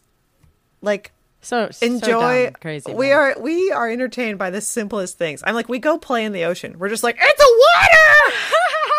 like 0.81 1.11
so, 1.45 1.69
so 1.71 1.85
enjoy 1.85 2.45
dumb, 2.45 2.53
crazy. 2.61 2.93
we 2.93 3.09
man. 3.09 3.17
are 3.17 3.35
we 3.39 3.71
are 3.71 3.89
entertained 3.89 4.37
by 4.39 4.49
the 4.49 4.59
simplest 4.61 5.17
things 5.17 5.43
i'm 5.45 5.53
like 5.55 5.69
we 5.69 5.79
go 5.79 5.97
play 5.97 6.25
in 6.25 6.31
the 6.31 6.43
ocean 6.43 6.77
we're 6.79 6.89
just 6.89 7.03
like 7.03 7.15
it's 7.19 7.41
a 7.41 7.51
water 7.65 8.35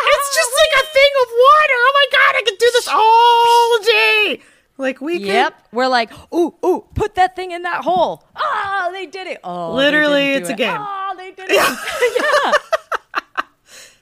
it's 0.06 0.34
just 0.34 0.52
like 0.56 0.82
a 0.82 0.86
thing 0.92 1.12
of 1.22 1.28
water 1.28 1.74
oh 1.74 1.92
my 1.94 2.18
god 2.18 2.36
i 2.38 2.42
could 2.44 2.58
do 2.58 2.70
this 2.72 2.88
all 2.88 3.78
day 3.82 4.42
like 4.78 5.00
we 5.00 5.18
could 5.18 5.26
Yep. 5.28 5.68
We're 5.72 5.88
like, 5.88 6.10
ooh, 6.34 6.54
ooh, 6.64 6.84
put 6.94 7.14
that 7.14 7.34
thing 7.34 7.50
in 7.52 7.62
that 7.62 7.82
hole. 7.82 8.22
Ah, 8.36 8.90
they 8.92 9.06
did 9.06 9.26
it. 9.26 9.40
Oh, 9.42 9.72
Literally, 9.74 10.34
it's 10.34 10.50
a 10.50 10.54
game. 10.54 10.76
Oh, 10.78 11.14
they 11.16 11.30
did 11.32 11.46
it. 11.50 11.56
Yeah. 12.20 12.52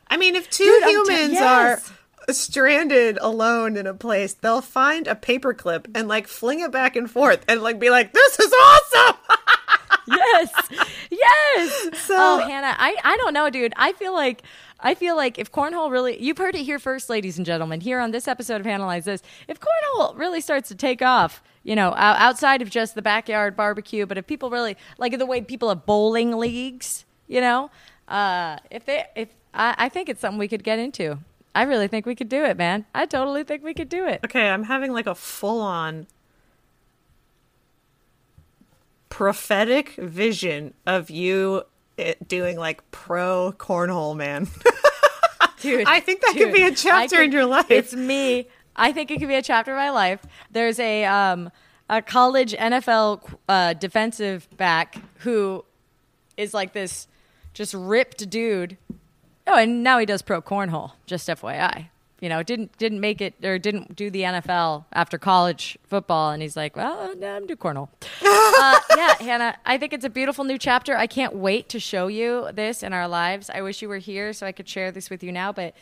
i 0.08 0.16
mean 0.16 0.34
if 0.34 0.50
two 0.50 0.64
Dude, 0.64 0.82
I'm 0.82 0.88
t- 0.88 0.92
humans 0.92 1.32
yes. 1.34 1.42
are 1.42 1.94
stranded 2.30 3.18
alone 3.20 3.76
in 3.76 3.86
a 3.86 3.94
place 3.94 4.34
they'll 4.34 4.62
find 4.62 5.06
a 5.06 5.14
paperclip 5.14 5.86
and 5.94 6.08
like 6.08 6.26
fling 6.26 6.60
it 6.60 6.70
back 6.70 6.96
and 6.96 7.10
forth 7.10 7.44
and 7.48 7.62
like 7.62 7.78
be 7.78 7.90
like 7.90 8.12
this 8.12 8.38
is 8.38 8.52
awesome 8.52 9.16
yes. 10.08 10.52
Yes. 11.10 11.98
So- 12.00 12.14
oh, 12.16 12.38
Hannah, 12.46 12.74
I, 12.78 12.96
I 13.04 13.16
don't 13.16 13.32
know, 13.34 13.48
dude. 13.50 13.72
I 13.76 13.92
feel 13.92 14.12
like 14.12 14.42
I 14.80 14.94
feel 14.94 15.16
like 15.16 15.38
if 15.38 15.50
cornhole 15.50 15.90
really 15.90 16.22
you've 16.22 16.38
heard 16.38 16.54
it 16.54 16.64
here 16.64 16.78
first, 16.78 17.08
ladies 17.08 17.36
and 17.38 17.46
gentlemen, 17.46 17.80
here 17.80 18.00
on 18.00 18.10
this 18.10 18.28
episode 18.28 18.60
of 18.60 18.66
Analyze 18.66 19.04
This, 19.06 19.22
if 19.48 19.58
cornhole 19.60 20.16
really 20.18 20.40
starts 20.40 20.68
to 20.68 20.74
take 20.74 21.00
off, 21.00 21.42
you 21.62 21.74
know, 21.76 21.94
outside 21.96 22.60
of 22.60 22.70
just 22.70 22.94
the 22.94 23.02
backyard 23.02 23.56
barbecue, 23.56 24.04
but 24.06 24.18
if 24.18 24.26
people 24.26 24.50
really 24.50 24.76
like 24.98 25.16
the 25.18 25.26
way 25.26 25.40
people 25.40 25.68
have 25.70 25.86
bowling 25.86 26.36
leagues, 26.36 27.04
you 27.28 27.40
know, 27.40 27.70
uh, 28.08 28.58
if 28.70 28.84
they 28.84 29.04
if 29.16 29.28
I, 29.54 29.74
I 29.78 29.88
think 29.88 30.08
it's 30.08 30.20
something 30.20 30.38
we 30.38 30.48
could 30.48 30.64
get 30.64 30.78
into. 30.78 31.18
I 31.54 31.62
really 31.62 31.88
think 31.88 32.06
we 32.06 32.14
could 32.14 32.28
do 32.28 32.44
it, 32.44 32.56
man. 32.56 32.84
I 32.94 33.06
totally 33.06 33.44
think 33.44 33.62
we 33.62 33.74
could 33.74 33.88
do 33.88 34.06
it. 34.06 34.20
Okay, 34.24 34.48
I'm 34.48 34.64
having 34.64 34.92
like 34.92 35.06
a 35.06 35.14
full 35.14 35.60
on 35.60 36.06
prophetic 39.08 39.90
vision 39.90 40.74
of 40.86 41.10
you 41.10 41.62
eh, 41.98 42.14
doing 42.26 42.58
like 42.58 42.90
pro 42.90 43.52
cornhole 43.56 44.16
man. 44.16 44.48
dude. 45.64 45.88
I 45.88 46.00
think 46.00 46.20
that 46.20 46.34
could 46.36 46.52
be 46.52 46.62
a 46.62 46.74
chapter 46.74 47.22
in 47.22 47.32
your 47.32 47.46
life. 47.46 47.70
It's 47.70 47.94
me. 47.94 48.48
I 48.76 48.92
think 48.92 49.10
it 49.10 49.18
could 49.18 49.28
be 49.28 49.34
a 49.34 49.42
chapter 49.42 49.72
of 49.72 49.78
my 49.78 49.90
life. 49.90 50.24
There's 50.50 50.78
a 50.78 51.04
um, 51.04 51.50
a 51.88 52.02
college 52.02 52.52
NFL 52.54 53.36
uh, 53.48 53.74
defensive 53.74 54.48
back 54.56 54.96
who 55.18 55.64
is 56.36 56.54
like 56.54 56.72
this 56.72 57.08
just 57.52 57.74
ripped 57.74 58.28
dude. 58.28 58.76
Oh, 59.46 59.58
and 59.58 59.82
now 59.82 59.98
he 59.98 60.06
does 60.06 60.22
pro 60.22 60.40
cornhole. 60.40 60.92
Just 61.06 61.28
FYI, 61.28 61.88
you 62.20 62.28
know, 62.28 62.42
didn't 62.42 62.76
didn't 62.78 63.00
make 63.00 63.20
it 63.20 63.34
or 63.44 63.58
didn't 63.58 63.94
do 63.94 64.10
the 64.10 64.22
NFL 64.22 64.86
after 64.92 65.18
college 65.18 65.78
football, 65.84 66.30
and 66.30 66.42
he's 66.42 66.56
like, 66.56 66.76
well, 66.76 67.14
no, 67.16 67.36
I'm 67.36 67.46
do 67.46 67.56
cornhole. 67.56 67.88
uh, 68.24 68.80
yeah, 68.96 69.14
Hannah, 69.20 69.56
I 69.66 69.76
think 69.76 69.92
it's 69.92 70.04
a 70.04 70.10
beautiful 70.10 70.44
new 70.44 70.58
chapter. 70.58 70.96
I 70.96 71.06
can't 71.06 71.34
wait 71.34 71.68
to 71.70 71.78
show 71.80 72.06
you 72.06 72.48
this 72.52 72.82
in 72.82 72.92
our 72.92 73.06
lives. 73.06 73.50
I 73.50 73.60
wish 73.60 73.82
you 73.82 73.88
were 73.88 73.98
here 73.98 74.32
so 74.32 74.46
I 74.46 74.52
could 74.52 74.68
share 74.68 74.90
this 74.90 75.10
with 75.10 75.22
you 75.22 75.32
now, 75.32 75.52
but 75.52 75.74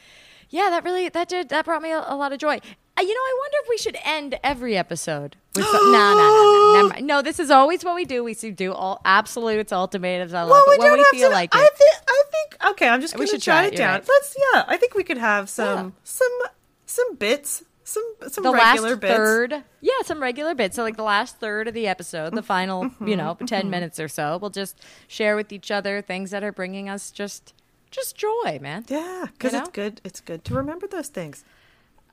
yeah, 0.50 0.68
that 0.70 0.84
really 0.84 1.08
that 1.08 1.28
did 1.28 1.48
that 1.50 1.64
brought 1.64 1.82
me 1.82 1.92
a, 1.92 2.04
a 2.06 2.16
lot 2.16 2.32
of 2.32 2.38
joy. 2.38 2.60
You 3.02 3.14
know, 3.14 3.20
I 3.20 3.38
wonder 3.40 3.56
if 3.62 3.68
we 3.68 3.78
should 3.78 3.96
end 4.04 4.38
every 4.42 4.76
episode 4.76 5.36
with 5.54 5.64
some, 5.66 5.92
no, 5.92 6.14
no, 6.14 6.16
no, 6.16 6.82
no, 6.82 6.88
never 6.88 7.00
no. 7.02 7.22
This 7.22 7.38
is 7.38 7.50
always 7.50 7.84
what 7.84 7.94
we 7.94 8.04
do. 8.04 8.24
We 8.24 8.34
do 8.34 8.72
all 8.72 9.00
absolutes, 9.04 9.72
ultimatums. 9.72 10.32
I 10.34 10.42
love 10.42 10.50
Well, 10.50 10.64
it 10.74 10.78
we 10.78 10.84
when 10.84 10.92
we 10.94 10.98
have 11.00 11.06
feel 11.10 11.28
to. 11.28 11.34
like 11.34 11.54
I 11.54 11.58
think. 11.76 11.92
I 12.08 12.22
think. 12.30 12.64
Okay, 12.72 12.88
I'm 12.88 13.00
just 13.00 13.14
We 13.14 13.18
going 13.18 13.28
to 13.28 13.34
should 13.34 13.42
try 13.42 13.64
jot 13.64 13.72
it, 13.72 13.74
it 13.74 13.76
down. 13.78 13.92
right. 13.94 14.08
Let's. 14.08 14.36
Yeah, 14.54 14.64
I 14.68 14.76
think 14.76 14.94
we 14.94 15.04
could 15.04 15.18
have 15.18 15.48
some 15.50 15.86
Yeah. 15.86 15.90
some 16.04 16.38
some 16.86 17.14
bits, 17.16 17.64
some 17.84 18.04
some 18.28 18.44
the 18.44 18.52
regular 18.52 18.90
last 18.90 19.00
bits. 19.00 19.14
third, 19.16 19.64
yeah, 19.80 19.92
some 20.04 20.22
regular 20.22 20.54
bits. 20.54 20.76
So 20.76 20.82
like 20.82 20.96
the 20.96 21.02
last 21.02 21.38
third 21.38 21.68
of 21.68 21.74
the 21.74 21.86
episode, 21.88 22.34
the 22.34 22.42
final, 22.42 22.84
Mm-hmm, 22.84 23.08
you 23.08 23.16
know, 23.16 23.36
10 23.46 23.68
minutes 23.70 23.98
or 24.00 24.08
so, 24.08 24.38
we'll 24.38 24.50
just 24.50 24.80
share 25.08 25.36
with 25.36 25.52
each 25.52 25.70
other 25.70 26.00
things 26.02 26.30
that 26.30 26.42
are 26.44 26.52
bringing 26.52 26.88
us 26.88 27.10
just, 27.10 27.54
just 27.90 28.16
joy, 28.16 28.58
man. 28.60 28.84
Yeah, 28.88 29.26
because 29.32 29.52
You 29.54 29.60
it's 29.60 29.68
good. 29.70 30.00
It's 30.04 30.20
good 30.20 30.44
to 30.46 30.54
remember 30.54 30.86
those 30.86 31.08
things. 31.08 31.44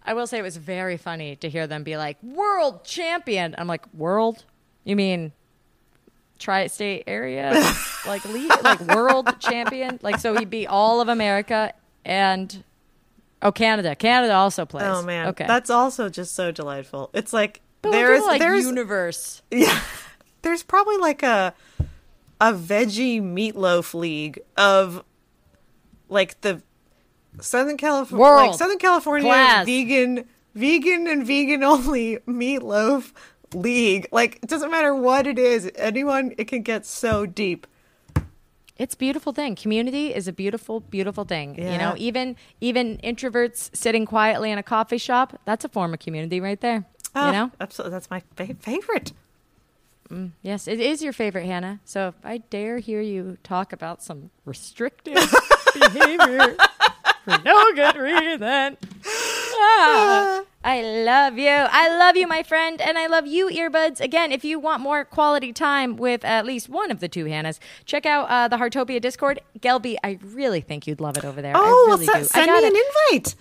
I 0.03 0.13
will 0.13 0.27
say 0.27 0.39
it 0.39 0.43
was 0.43 0.57
very 0.57 0.97
funny 0.97 1.35
to 1.37 1.49
hear 1.49 1.67
them 1.67 1.83
be 1.83 1.97
like, 1.97 2.21
world 2.23 2.83
champion. 2.83 3.53
I'm 3.57 3.67
like, 3.67 3.85
world? 3.93 4.45
You 4.83 4.95
mean 4.95 5.33
tri-state 6.39 7.03
area? 7.05 7.51
like, 8.07 8.23
league, 8.25 8.51
like 8.63 8.79
world 8.81 9.39
champion? 9.39 9.99
Like, 10.01 10.19
so 10.19 10.35
he 10.37 10.45
beat 10.45 10.67
all 10.67 11.01
of 11.01 11.09
America 11.09 11.73
and, 12.05 12.63
oh, 13.41 13.51
Canada. 13.51 13.95
Canada 13.95 14.33
also 14.33 14.65
plays. 14.65 14.85
Oh 14.87 15.01
man, 15.03 15.27
Okay. 15.27 15.45
that's 15.45 15.69
also 15.69 16.09
just 16.09 16.33
so 16.33 16.51
delightful. 16.51 17.09
It's 17.13 17.33
like 17.33 17.61
but 17.81 17.91
there's 17.91 18.23
like 18.25 18.39
there's 18.39 18.65
universe. 18.65 19.41
yeah, 19.51 19.79
there's 20.41 20.63
probably 20.63 20.97
like 20.97 21.23
a 21.23 21.53
a 22.41 22.53
veggie 22.53 23.21
meatloaf 23.21 23.93
league 23.93 24.39
of 24.57 25.03
like 26.09 26.39
the 26.41 26.61
Southern 27.41 27.77
California, 27.77 28.25
like 28.25 28.53
Southern 28.53 28.77
California 28.77 29.29
class. 29.29 29.65
vegan, 29.65 30.25
vegan 30.55 31.07
and 31.07 31.25
vegan 31.25 31.63
only 31.73 32.17
meatloaf 32.27 33.13
league. 33.53 34.07
Like 34.11 34.39
it 34.41 34.49
doesn't 34.49 34.71
matter 34.71 34.93
what 34.93 35.27
it 35.27 35.39
is, 35.39 35.71
anyone 35.75 36.33
it 36.37 36.45
can 36.45 36.61
get 36.61 36.85
so 36.85 37.25
deep. 37.25 37.67
It's 38.77 38.93
a 38.93 38.97
beautiful 38.97 39.33
thing. 39.33 39.55
Community 39.55 40.13
is 40.15 40.29
a 40.29 40.33
beautiful, 40.33 40.79
beautiful 40.79 41.25
thing. 41.25 41.55
You 41.57 41.77
know, 41.77 41.95
even 41.97 42.37
even 42.61 42.97
introverts 43.03 43.75
sitting 43.75 44.05
quietly 44.05 44.51
in 44.51 44.57
a 44.57 44.63
coffee 44.63 44.97
shop, 44.97 45.39
that's 45.43 45.65
a 45.65 45.69
form 45.69 45.93
of 45.93 45.99
community 45.99 46.39
right 46.39 46.59
there. 46.61 46.85
Oh, 47.15 47.27
you 47.27 47.31
know? 47.33 47.51
absolutely, 47.59 47.91
that's 47.91 48.09
my 48.09 48.21
fa- 48.35 48.55
favorite. 48.59 49.11
Mm, 50.09 50.31
yes, 50.41 50.67
it 50.67 50.79
is 50.79 51.03
your 51.03 51.13
favorite, 51.13 51.45
Hannah. 51.45 51.79
So 51.83 52.07
if 52.07 52.15
I 52.23 52.37
dare 52.37 52.79
hear 52.79 53.01
you 53.01 53.37
talk 53.43 53.73
about 53.73 54.01
some 54.01 54.31
restrictive 54.45 55.15
behavior 55.73 56.55
for 57.29 57.43
no 57.43 57.73
good 57.73 57.95
reason. 57.95 58.77
Ah, 59.61 60.43
I 60.63 60.81
love 60.81 61.37
you. 61.37 61.49
I 61.49 61.95
love 61.97 62.15
you, 62.17 62.27
my 62.27 62.43
friend, 62.43 62.81
and 62.81 62.97
I 62.97 63.07
love 63.07 63.25
you, 63.27 63.49
earbuds. 63.49 63.99
Again, 64.01 64.31
if 64.31 64.43
you 64.43 64.59
want 64.59 64.81
more 64.81 65.05
quality 65.05 65.53
time 65.53 65.95
with 65.97 66.23
at 66.25 66.45
least 66.45 66.69
one 66.69 66.91
of 66.91 66.99
the 66.99 67.07
two 67.07 67.25
Hannahs, 67.25 67.59
check 67.85 68.05
out 68.05 68.29
uh, 68.29 68.47
the 68.47 68.57
Heartopia 68.57 68.99
Discord. 69.01 69.39
Gelby, 69.59 69.95
I 70.03 70.19
really 70.23 70.61
think 70.61 70.87
you'd 70.87 71.01
love 71.01 71.17
it 71.17 71.25
over 71.25 71.41
there. 71.41 71.53
Oh, 71.55 71.59
I 71.59 71.65
really 71.67 71.87
well, 71.87 71.97
do. 71.97 72.05
se- 72.05 72.11
I 72.13 72.21
send 72.23 72.47
gotta- 72.47 72.67
an 72.67 72.75
invite. 73.11 73.35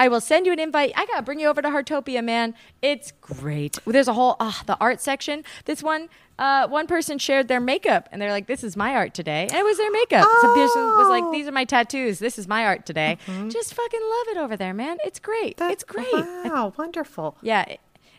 I 0.00 0.08
will 0.08 0.22
send 0.22 0.46
you 0.46 0.52
an 0.54 0.58
invite. 0.58 0.92
I 0.96 1.04
gotta 1.04 1.20
bring 1.20 1.40
you 1.40 1.46
over 1.48 1.60
to 1.60 1.68
Heartopia, 1.68 2.24
man. 2.24 2.54
It's 2.80 3.12
great. 3.20 3.78
There's 3.84 4.08
a 4.08 4.14
whole 4.14 4.36
ah 4.40 4.62
the 4.64 4.78
art 4.80 4.98
section. 4.98 5.44
This 5.66 5.82
one, 5.82 6.08
uh, 6.38 6.66
one 6.68 6.86
person 6.86 7.18
shared 7.18 7.48
their 7.48 7.60
makeup, 7.60 8.08
and 8.10 8.20
they're 8.20 8.30
like, 8.30 8.46
"This 8.46 8.64
is 8.64 8.78
my 8.78 8.94
art 8.94 9.12
today," 9.12 9.42
and 9.42 9.52
it 9.52 9.62
was 9.62 9.76
their 9.76 9.90
makeup. 9.90 10.26
Some 10.40 10.54
person 10.54 10.82
was 11.00 11.08
like, 11.10 11.24
Oh. 11.24 11.32
"These 11.32 11.46
are 11.48 11.52
my 11.52 11.66
tattoos. 11.66 12.18
This 12.18 12.38
is 12.38 12.48
my 12.48 12.64
art 12.64 12.86
today." 12.86 13.18
Just 13.50 13.74
fucking 13.74 14.00
love 14.14 14.28
it 14.28 14.38
over 14.38 14.56
there, 14.56 14.72
man. 14.72 14.96
It's 15.04 15.20
great. 15.20 15.58
That- 15.58 15.70
it's 15.70 15.84
great. 15.84 16.10
Wow, 16.14 16.72
wonderful. 16.78 17.36
Yeah. 17.42 17.66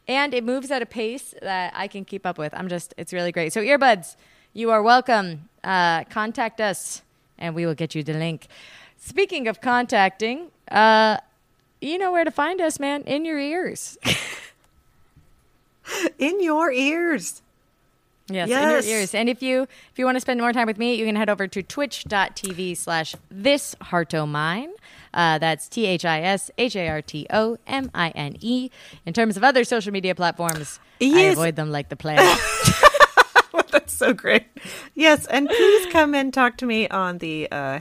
And 0.07 0.35
it 0.35 0.43
moves 0.43 0.69
at 0.69 0.83
a 0.83 0.85
pace 0.85 1.33
that 1.41 1.73
I 1.75 1.87
can 1.87 2.05
keep 2.05 2.27
up 2.27 2.37
with. 2.37 2.53
I'm 2.53 2.67
just, 2.67 2.93
it's 2.97 3.11
really 3.11 3.31
great. 3.31 3.53
So, 3.53 3.61
earbuds, 3.61 4.15
you 4.53 4.69
are 4.69 4.83
welcome. 4.83 5.49
Uh, 5.63 6.03
contact 6.05 6.61
us 6.61 7.01
and 7.39 7.55
we 7.55 7.65
will 7.65 7.75
get 7.75 7.95
you 7.95 8.03
the 8.03 8.13
link. 8.13 8.47
Speaking 8.97 9.47
of 9.47 9.61
contacting, 9.61 10.51
uh, 10.71 11.17
you 11.81 11.97
know 11.97 12.11
where 12.11 12.23
to 12.23 12.31
find 12.31 12.61
us, 12.61 12.79
man. 12.79 13.01
In 13.03 13.25
your 13.25 13.39
ears. 13.39 13.97
In 16.19 16.41
your 16.41 16.71
ears. 16.71 17.41
Yes, 18.29 18.47
Yes. 18.47 18.63
in 18.63 18.69
your 18.89 18.99
ears. 18.99 19.13
And 19.15 19.27
if 19.27 19.41
you 19.43 19.63
if 19.63 19.97
you 19.99 20.05
want 20.05 20.15
to 20.15 20.21
spend 20.21 20.39
more 20.39 20.53
time 20.53 20.67
with 20.67 20.77
me, 20.77 20.95
you 20.95 21.05
can 21.05 21.17
head 21.17 21.29
over 21.29 21.47
to 21.47 21.61
twitch.tv 21.61 22.77
slash 22.77 23.13
this 23.29 23.75
hearto 23.81 24.25
mine. 24.27 24.69
Uh, 25.13 25.37
that's 25.37 25.67
T 25.67 25.85
H 25.85 26.05
I 26.05 26.21
S 26.21 26.49
H 26.57 26.77
A 26.77 26.87
R 26.87 27.01
T 27.01 27.27
O 27.31 27.57
M 27.67 27.91
I 27.93 28.09
N 28.11 28.37
E. 28.39 28.69
In 29.05 29.11
terms 29.13 29.35
of 29.35 29.43
other 29.43 29.65
social 29.65 29.91
media 29.91 30.15
platforms, 30.15 30.79
I 31.01 31.05
Yes. 31.05 31.33
avoid 31.33 31.57
them 31.57 31.71
like 31.71 31.89
the 31.89 31.97
plague. 31.97 32.19
That's 33.71 33.91
so 33.93 34.13
great. 34.13 34.45
Yes, 34.95 35.25
and 35.27 35.49
please 35.49 35.91
come 35.91 36.13
and 36.15 36.33
talk 36.33 36.55
to 36.57 36.65
me 36.65 36.87
on 36.87 37.17
the 37.17 37.49
uh, 37.51 37.79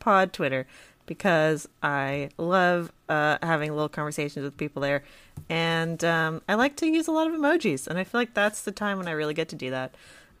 Pod 0.00 0.32
Twitter 0.32 0.66
because 1.06 1.68
I 1.82 2.30
love 2.38 2.92
uh, 3.08 3.38
having 3.42 3.70
little 3.72 3.88
conversations 3.88 4.44
with 4.44 4.56
people 4.56 4.82
there, 4.82 5.04
and 5.48 6.02
um, 6.04 6.42
I 6.48 6.54
like 6.54 6.76
to 6.76 6.86
use 6.86 7.08
a 7.08 7.12
lot 7.12 7.26
of 7.26 7.34
emojis, 7.34 7.86
and 7.86 7.98
I 7.98 8.04
feel 8.04 8.20
like 8.20 8.34
that's 8.34 8.62
the 8.62 8.72
time 8.72 8.98
when 8.98 9.08
I 9.08 9.12
really 9.12 9.34
get 9.34 9.48
to 9.50 9.56
do 9.56 9.70
that. 9.70 9.94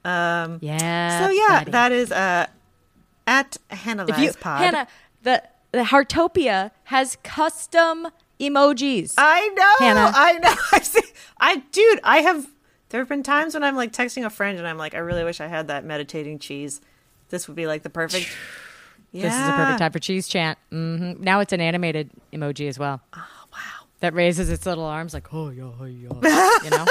Um, 0.04 0.58
yeah. 0.60 1.24
so 1.24 1.30
yeah, 1.30 1.60
buddy. 1.60 1.70
that 1.70 1.92
is 1.92 2.12
uh, 2.12 2.46
at 3.26 3.56
Analyze 3.86 4.10
if 4.10 4.18
you, 4.18 4.32
Pod. 4.40 4.60
Hannah, 4.60 4.88
the 5.22 5.42
the 5.72 5.84
Heartopia 5.84 6.70
has 6.84 7.16
custom 7.22 8.08
emojis. 8.40 9.14
I 9.16 9.48
know. 9.48 9.86
Hannah. 9.86 10.12
I 10.14 10.32
know. 10.38 10.54
I 10.72 10.80
see. 10.80 11.02
I 11.38 11.56
dude, 11.72 12.00
I 12.04 12.18
have 12.18 12.48
there 12.90 13.00
have 13.00 13.08
been 13.08 13.22
times 13.22 13.54
when 13.54 13.64
I'm 13.64 13.76
like 13.76 13.92
texting 13.92 14.24
a 14.24 14.30
friend 14.30 14.58
and 14.58 14.68
I'm 14.68 14.78
like, 14.78 14.94
I 14.94 14.98
really 14.98 15.24
wish 15.24 15.40
I 15.40 15.46
had 15.46 15.68
that 15.68 15.84
meditating 15.84 16.38
cheese. 16.38 16.80
This 17.30 17.48
would 17.48 17.56
be 17.56 17.66
like 17.66 17.82
the 17.82 17.90
perfect 17.90 18.28
This 19.22 19.32
is 19.32 19.48
a 19.48 19.52
perfect 19.52 19.78
time 19.78 19.92
for 19.92 19.98
cheese 20.00 20.26
chant. 20.28 20.58
hmm 20.70 21.12
Now 21.20 21.38
it's 21.40 21.52
an 21.52 21.60
animated 21.60 22.10
emoji 22.32 22.68
as 22.68 22.78
well. 22.78 23.00
Oh 23.14 23.24
wow. 23.52 23.86
that 24.00 24.12
raises 24.12 24.50
its 24.50 24.66
little 24.66 24.84
arms 24.84 25.14
like 25.14 25.32
oh 25.32 25.50
yeah, 25.50 25.70
oh, 25.80 25.84
yeah. 25.86 26.50
you 26.64 26.70
know 26.70 26.84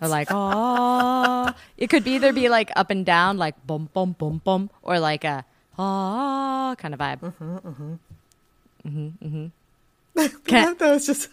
or 0.00 0.08
like 0.08 0.28
oh 0.30 1.52
it 1.76 1.88
could 1.90 2.02
be 2.04 2.12
either 2.12 2.32
be 2.32 2.48
like 2.48 2.70
up 2.76 2.90
and 2.90 3.06
down 3.06 3.38
like 3.38 3.54
bum 3.66 3.88
bum 3.94 4.12
bum 4.18 4.40
bum 4.44 4.68
or 4.82 4.98
like 4.98 5.24
a 5.24 5.44
ah 5.78 6.74
kind 6.78 6.92
of 6.94 7.00
vibe 7.00 7.98
Yeah, 10.46 10.74
that 10.74 10.80
was 10.80 11.06
just 11.06 11.28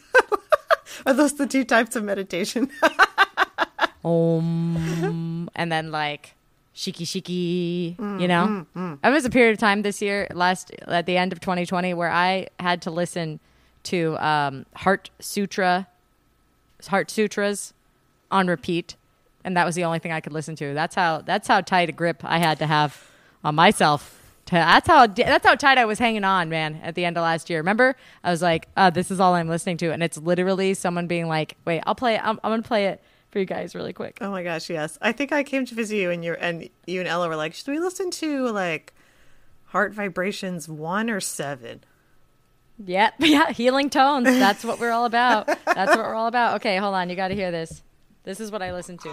Are 1.05 1.13
those 1.13 1.33
the 1.33 1.47
two 1.47 1.63
types 1.65 1.95
of 1.95 2.03
meditation? 2.03 2.69
um 4.05 5.49
and 5.55 5.71
then 5.71 5.89
like 5.91 6.34
shiki 6.75 7.05
shiki 7.05 8.19
you 8.19 8.27
know? 8.27 8.65
there 9.01 9.11
was 9.11 9.23
a 9.25 9.29
period 9.29 9.53
of 9.53 9.57
time 9.59 9.81
this 9.81 10.01
year 10.01 10.27
last 10.33 10.71
at 10.87 11.05
the 11.05 11.15
end 11.17 11.31
of 11.31 11.39
2020 11.39 11.93
where 11.93 12.11
i 12.11 12.47
had 12.59 12.81
to 12.81 12.91
listen 12.91 13.39
to 13.83 14.17
um 14.17 14.65
heart 14.75 15.09
sutra 15.19 15.87
heart 16.87 17.09
sutras 17.09 17.73
on 18.29 18.47
repeat 18.47 18.95
and 19.43 19.55
that 19.55 19.65
was 19.65 19.75
the 19.75 19.83
only 19.83 19.99
thing 19.99 20.11
i 20.11 20.19
could 20.19 20.33
listen 20.33 20.55
to. 20.55 20.73
That's 20.73 20.95
how 20.95 21.21
that's 21.21 21.47
how 21.47 21.61
tight 21.61 21.87
a 21.89 21.91
grip 21.91 22.21
i 22.23 22.39
had 22.39 22.59
to 22.59 22.65
have 22.67 23.11
on 23.43 23.55
myself 23.55 24.21
that's 24.47 24.87
how 24.87 25.07
that's 25.07 25.45
how 25.47 25.55
tight 25.55 25.77
i 25.77 25.85
was 25.85 25.97
hanging 25.99 26.23
on 26.23 26.49
man 26.49 26.79
at 26.83 26.93
the 26.95 27.05
end 27.05 27.17
of 27.17 27.21
last 27.21 27.49
year. 27.49 27.59
Remember 27.59 27.95
i 28.23 28.29
was 28.31 28.41
like 28.41 28.67
uh, 28.75 28.89
this 28.89 29.09
is 29.11 29.19
all 29.19 29.33
i'm 29.33 29.47
listening 29.47 29.77
to 29.77 29.91
and 29.91 30.03
it's 30.03 30.17
literally 30.17 30.73
someone 30.73 31.07
being 31.07 31.27
like 31.27 31.55
wait 31.65 31.81
i'll 31.87 31.95
play 31.95 32.15
it 32.15 32.21
i'm, 32.23 32.39
I'm 32.43 32.51
gonna 32.51 32.61
play 32.61 32.85
it 32.87 33.01
for 33.35 33.39
you 33.39 33.45
guys 33.45 33.75
really 33.75 33.91
quick. 33.91 34.17
Oh 34.21 34.31
my 34.31 34.43
gosh, 34.43 34.69
yes. 34.69 34.97
I 35.01 35.11
think 35.11 35.33
I 35.33 35.43
came 35.43 35.65
to 35.65 35.75
visit 35.75 35.97
you 35.97 36.09
and 36.09 36.23
you 36.23 36.35
and 36.35 36.69
you 36.87 37.01
and 37.01 37.09
Ella 37.09 37.27
were 37.27 37.35
like, 37.35 37.53
should 37.53 37.67
we 37.67 37.79
listen 37.79 38.09
to 38.11 38.47
like 38.47 38.93
Heart 39.65 39.93
Vibrations 39.93 40.69
one 40.69 41.09
or 41.09 41.19
seven? 41.19 41.83
Yep, 42.85 43.15
yeah, 43.19 43.51
healing 43.51 43.89
tones. 43.89 44.23
That's 44.23 44.63
what 44.63 44.79
we're 44.79 44.91
all 44.91 45.03
about. 45.03 45.47
That's 45.47 45.97
what 45.97 45.99
we're 45.99 46.13
all 46.13 46.27
about. 46.27 46.55
Okay, 46.61 46.77
hold 46.77 46.95
on, 46.95 47.09
you 47.09 47.17
gotta 47.17 47.33
hear 47.33 47.51
this. 47.51 47.83
This 48.23 48.39
is 48.39 48.51
what 48.51 48.61
I 48.61 48.71
listen 48.71 48.97
to. 48.99 49.09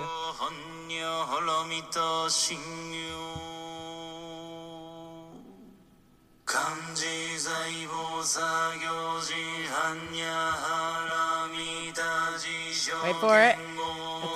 Wait 13.03 13.17
for 13.17 13.41
it. 13.41 13.57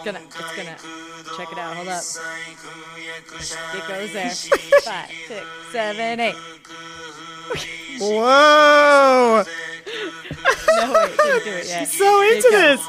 It's 0.07 0.15
gonna, 0.15 0.25
it's 0.25 0.57
gonna. 0.57 1.37
Check 1.37 1.51
it 1.51 1.59
out. 1.59 1.75
Hold 1.75 1.89
up. 1.89 2.05
It 3.75 3.89
goes 3.89 4.13
there. 4.13 4.31
Five, 4.31 5.11
six, 5.27 5.47
seven, 5.73 6.21
eight. 6.21 6.37
Whoa! 8.01 9.43
No, 10.77 10.93
wait, 10.93 11.17
didn't 11.17 11.45
do 11.45 11.51
it 11.51 11.67
yet. 11.67 11.89
She's 11.89 11.99
So 11.99 12.23
into 12.23 12.49
this. 12.53 12.89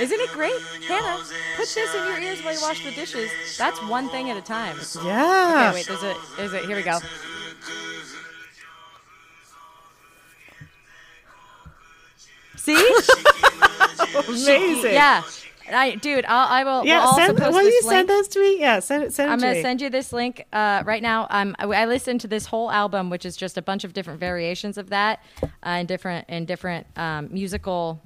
Isn't 0.00 0.20
it 0.20 0.30
great, 0.32 0.60
Hannah? 0.88 1.22
Put 1.56 1.68
this 1.68 1.94
in 1.94 2.04
your 2.08 2.18
ears 2.18 2.42
while 2.42 2.54
you 2.54 2.60
wash 2.62 2.82
the 2.82 2.90
dishes. 2.90 3.30
That's 3.56 3.80
one 3.84 4.08
thing 4.08 4.28
at 4.28 4.36
a 4.36 4.42
time. 4.42 4.78
Yeah. 5.04 5.68
Okay, 5.68 5.74
wait. 5.74 5.86
There's 5.86 6.02
a, 6.02 6.16
there's 6.36 6.52
a. 6.52 6.66
Here 6.66 6.74
we 6.76 6.82
go. 6.82 6.98
See? 12.56 12.74
Amazing. 14.28 14.94
yeah. 14.94 15.22
I, 15.72 15.94
dude, 15.96 16.24
I'll, 16.26 16.48
I 16.48 16.64
will. 16.64 16.84
Yeah, 16.86 16.98
we'll 16.98 17.06
also 17.08 17.26
send, 17.26 17.38
will 17.38 17.62
you 17.62 17.68
link. 17.70 17.82
send 17.84 18.08
those 18.08 18.28
to 18.28 18.40
me? 18.40 18.60
Yeah, 18.60 18.80
send 18.80 19.04
it. 19.04 19.12
Send 19.12 19.28
it 19.30 19.32
I'm 19.32 19.38
to 19.38 19.44
gonna 19.46 19.54
me. 19.56 19.62
send 19.62 19.80
you 19.80 19.90
this 19.90 20.12
link 20.12 20.44
uh, 20.52 20.82
right 20.86 21.02
now. 21.02 21.26
Um, 21.30 21.54
I, 21.58 21.64
I 21.66 21.86
listened 21.86 22.20
to 22.22 22.28
this 22.28 22.46
whole 22.46 22.70
album, 22.70 23.10
which 23.10 23.24
is 23.24 23.36
just 23.36 23.56
a 23.58 23.62
bunch 23.62 23.84
of 23.84 23.92
different 23.92 24.20
variations 24.20 24.78
of 24.78 24.90
that, 24.90 25.22
uh, 25.42 25.70
in 25.80 25.86
different 25.86 26.28
in 26.28 26.44
different 26.46 26.86
um, 26.96 27.28
musical 27.32 28.00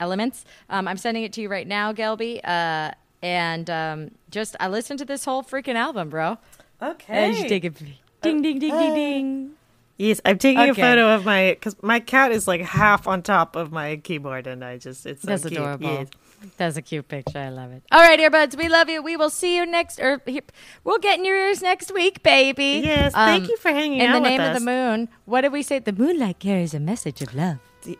elements. 0.00 0.44
Um, 0.70 0.88
I'm 0.88 0.96
sending 0.96 1.22
it 1.24 1.32
to 1.34 1.40
you 1.40 1.48
right 1.48 1.66
now, 1.66 1.92
Gelby. 1.92 2.40
Uh, 2.44 2.92
and 3.22 3.68
um, 3.70 4.10
just 4.30 4.56
I 4.60 4.68
listened 4.68 4.98
to 5.00 5.04
this 5.04 5.24
whole 5.24 5.42
freaking 5.42 5.74
album, 5.74 6.10
bro. 6.10 6.38
okay. 6.82 7.12
And 7.26 7.34
just 7.34 7.48
take 7.48 7.64
a 7.64 7.70
ding, 7.70 7.94
ding, 8.22 8.42
ding, 8.42 8.58
ding, 8.58 8.94
ding. 8.94 9.50
Yes, 9.98 10.20
I'm 10.26 10.36
taking 10.36 10.60
Okay. 10.60 10.70
a 10.70 10.74
photo 10.84 11.14
of 11.14 11.24
my 11.24 11.52
because 11.52 11.82
my 11.82 12.00
cat 12.00 12.30
is 12.30 12.46
like 12.46 12.60
half 12.60 13.08
on 13.08 13.22
top 13.22 13.56
of 13.56 13.72
my 13.72 13.96
keyboard, 13.96 14.46
and 14.46 14.62
I 14.62 14.76
just 14.76 15.06
it's 15.06 15.22
That's 15.22 15.46
adorable. 15.46 15.86
Yes. 15.88 16.08
That's 16.56 16.76
a 16.76 16.82
cute 16.82 17.08
picture. 17.08 17.38
I 17.38 17.48
love 17.48 17.72
it. 17.72 17.82
All 17.90 18.00
right, 18.00 18.18
earbuds, 18.18 18.56
we 18.56 18.68
love 18.68 18.88
you. 18.88 19.02
We 19.02 19.16
will 19.16 19.30
see 19.30 19.56
you 19.56 19.66
next, 19.66 20.00
or 20.00 20.20
here, 20.26 20.42
we'll 20.84 20.98
get 20.98 21.18
in 21.18 21.24
your 21.24 21.36
ears 21.36 21.62
next 21.62 21.92
week, 21.92 22.22
baby. 22.22 22.82
Yes, 22.84 23.12
thank 23.12 23.44
um, 23.44 23.50
you 23.50 23.56
for 23.56 23.70
hanging 23.70 24.00
in 24.00 24.10
out 24.10 24.14
the 24.14 24.28
name 24.28 24.40
of 24.40 24.54
the 24.54 24.60
moon. 24.60 25.08
What 25.24 25.42
did 25.42 25.52
we 25.52 25.62
say? 25.62 25.78
The 25.78 25.92
moonlight 25.92 26.38
carries 26.38 26.74
a 26.74 26.80
message 26.80 27.22
of 27.22 27.34
love. 27.34 27.58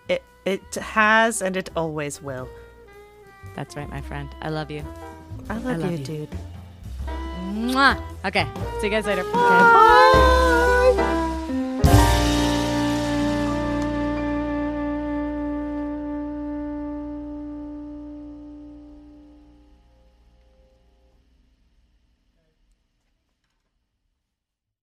It 0.08 0.22
it 0.44 0.74
has 0.74 1.42
and 1.42 1.56
it 1.56 1.70
always 1.76 2.22
will. 2.22 2.48
That's 3.54 3.76
right, 3.76 3.88
my 3.88 4.00
friend. 4.00 4.28
I 4.40 4.50
love 4.50 4.70
you. 4.70 4.84
I 5.48 5.58
love, 5.58 5.78
love 5.78 5.90
you, 5.92 5.98
you. 5.98 6.04
dude. 6.04 6.38
Mwah. 7.54 8.00
Okay. 8.24 8.46
See 8.80 8.86
you 8.86 8.90
guys 8.90 9.06
later. 9.06 9.24
Bye. 9.24 11.22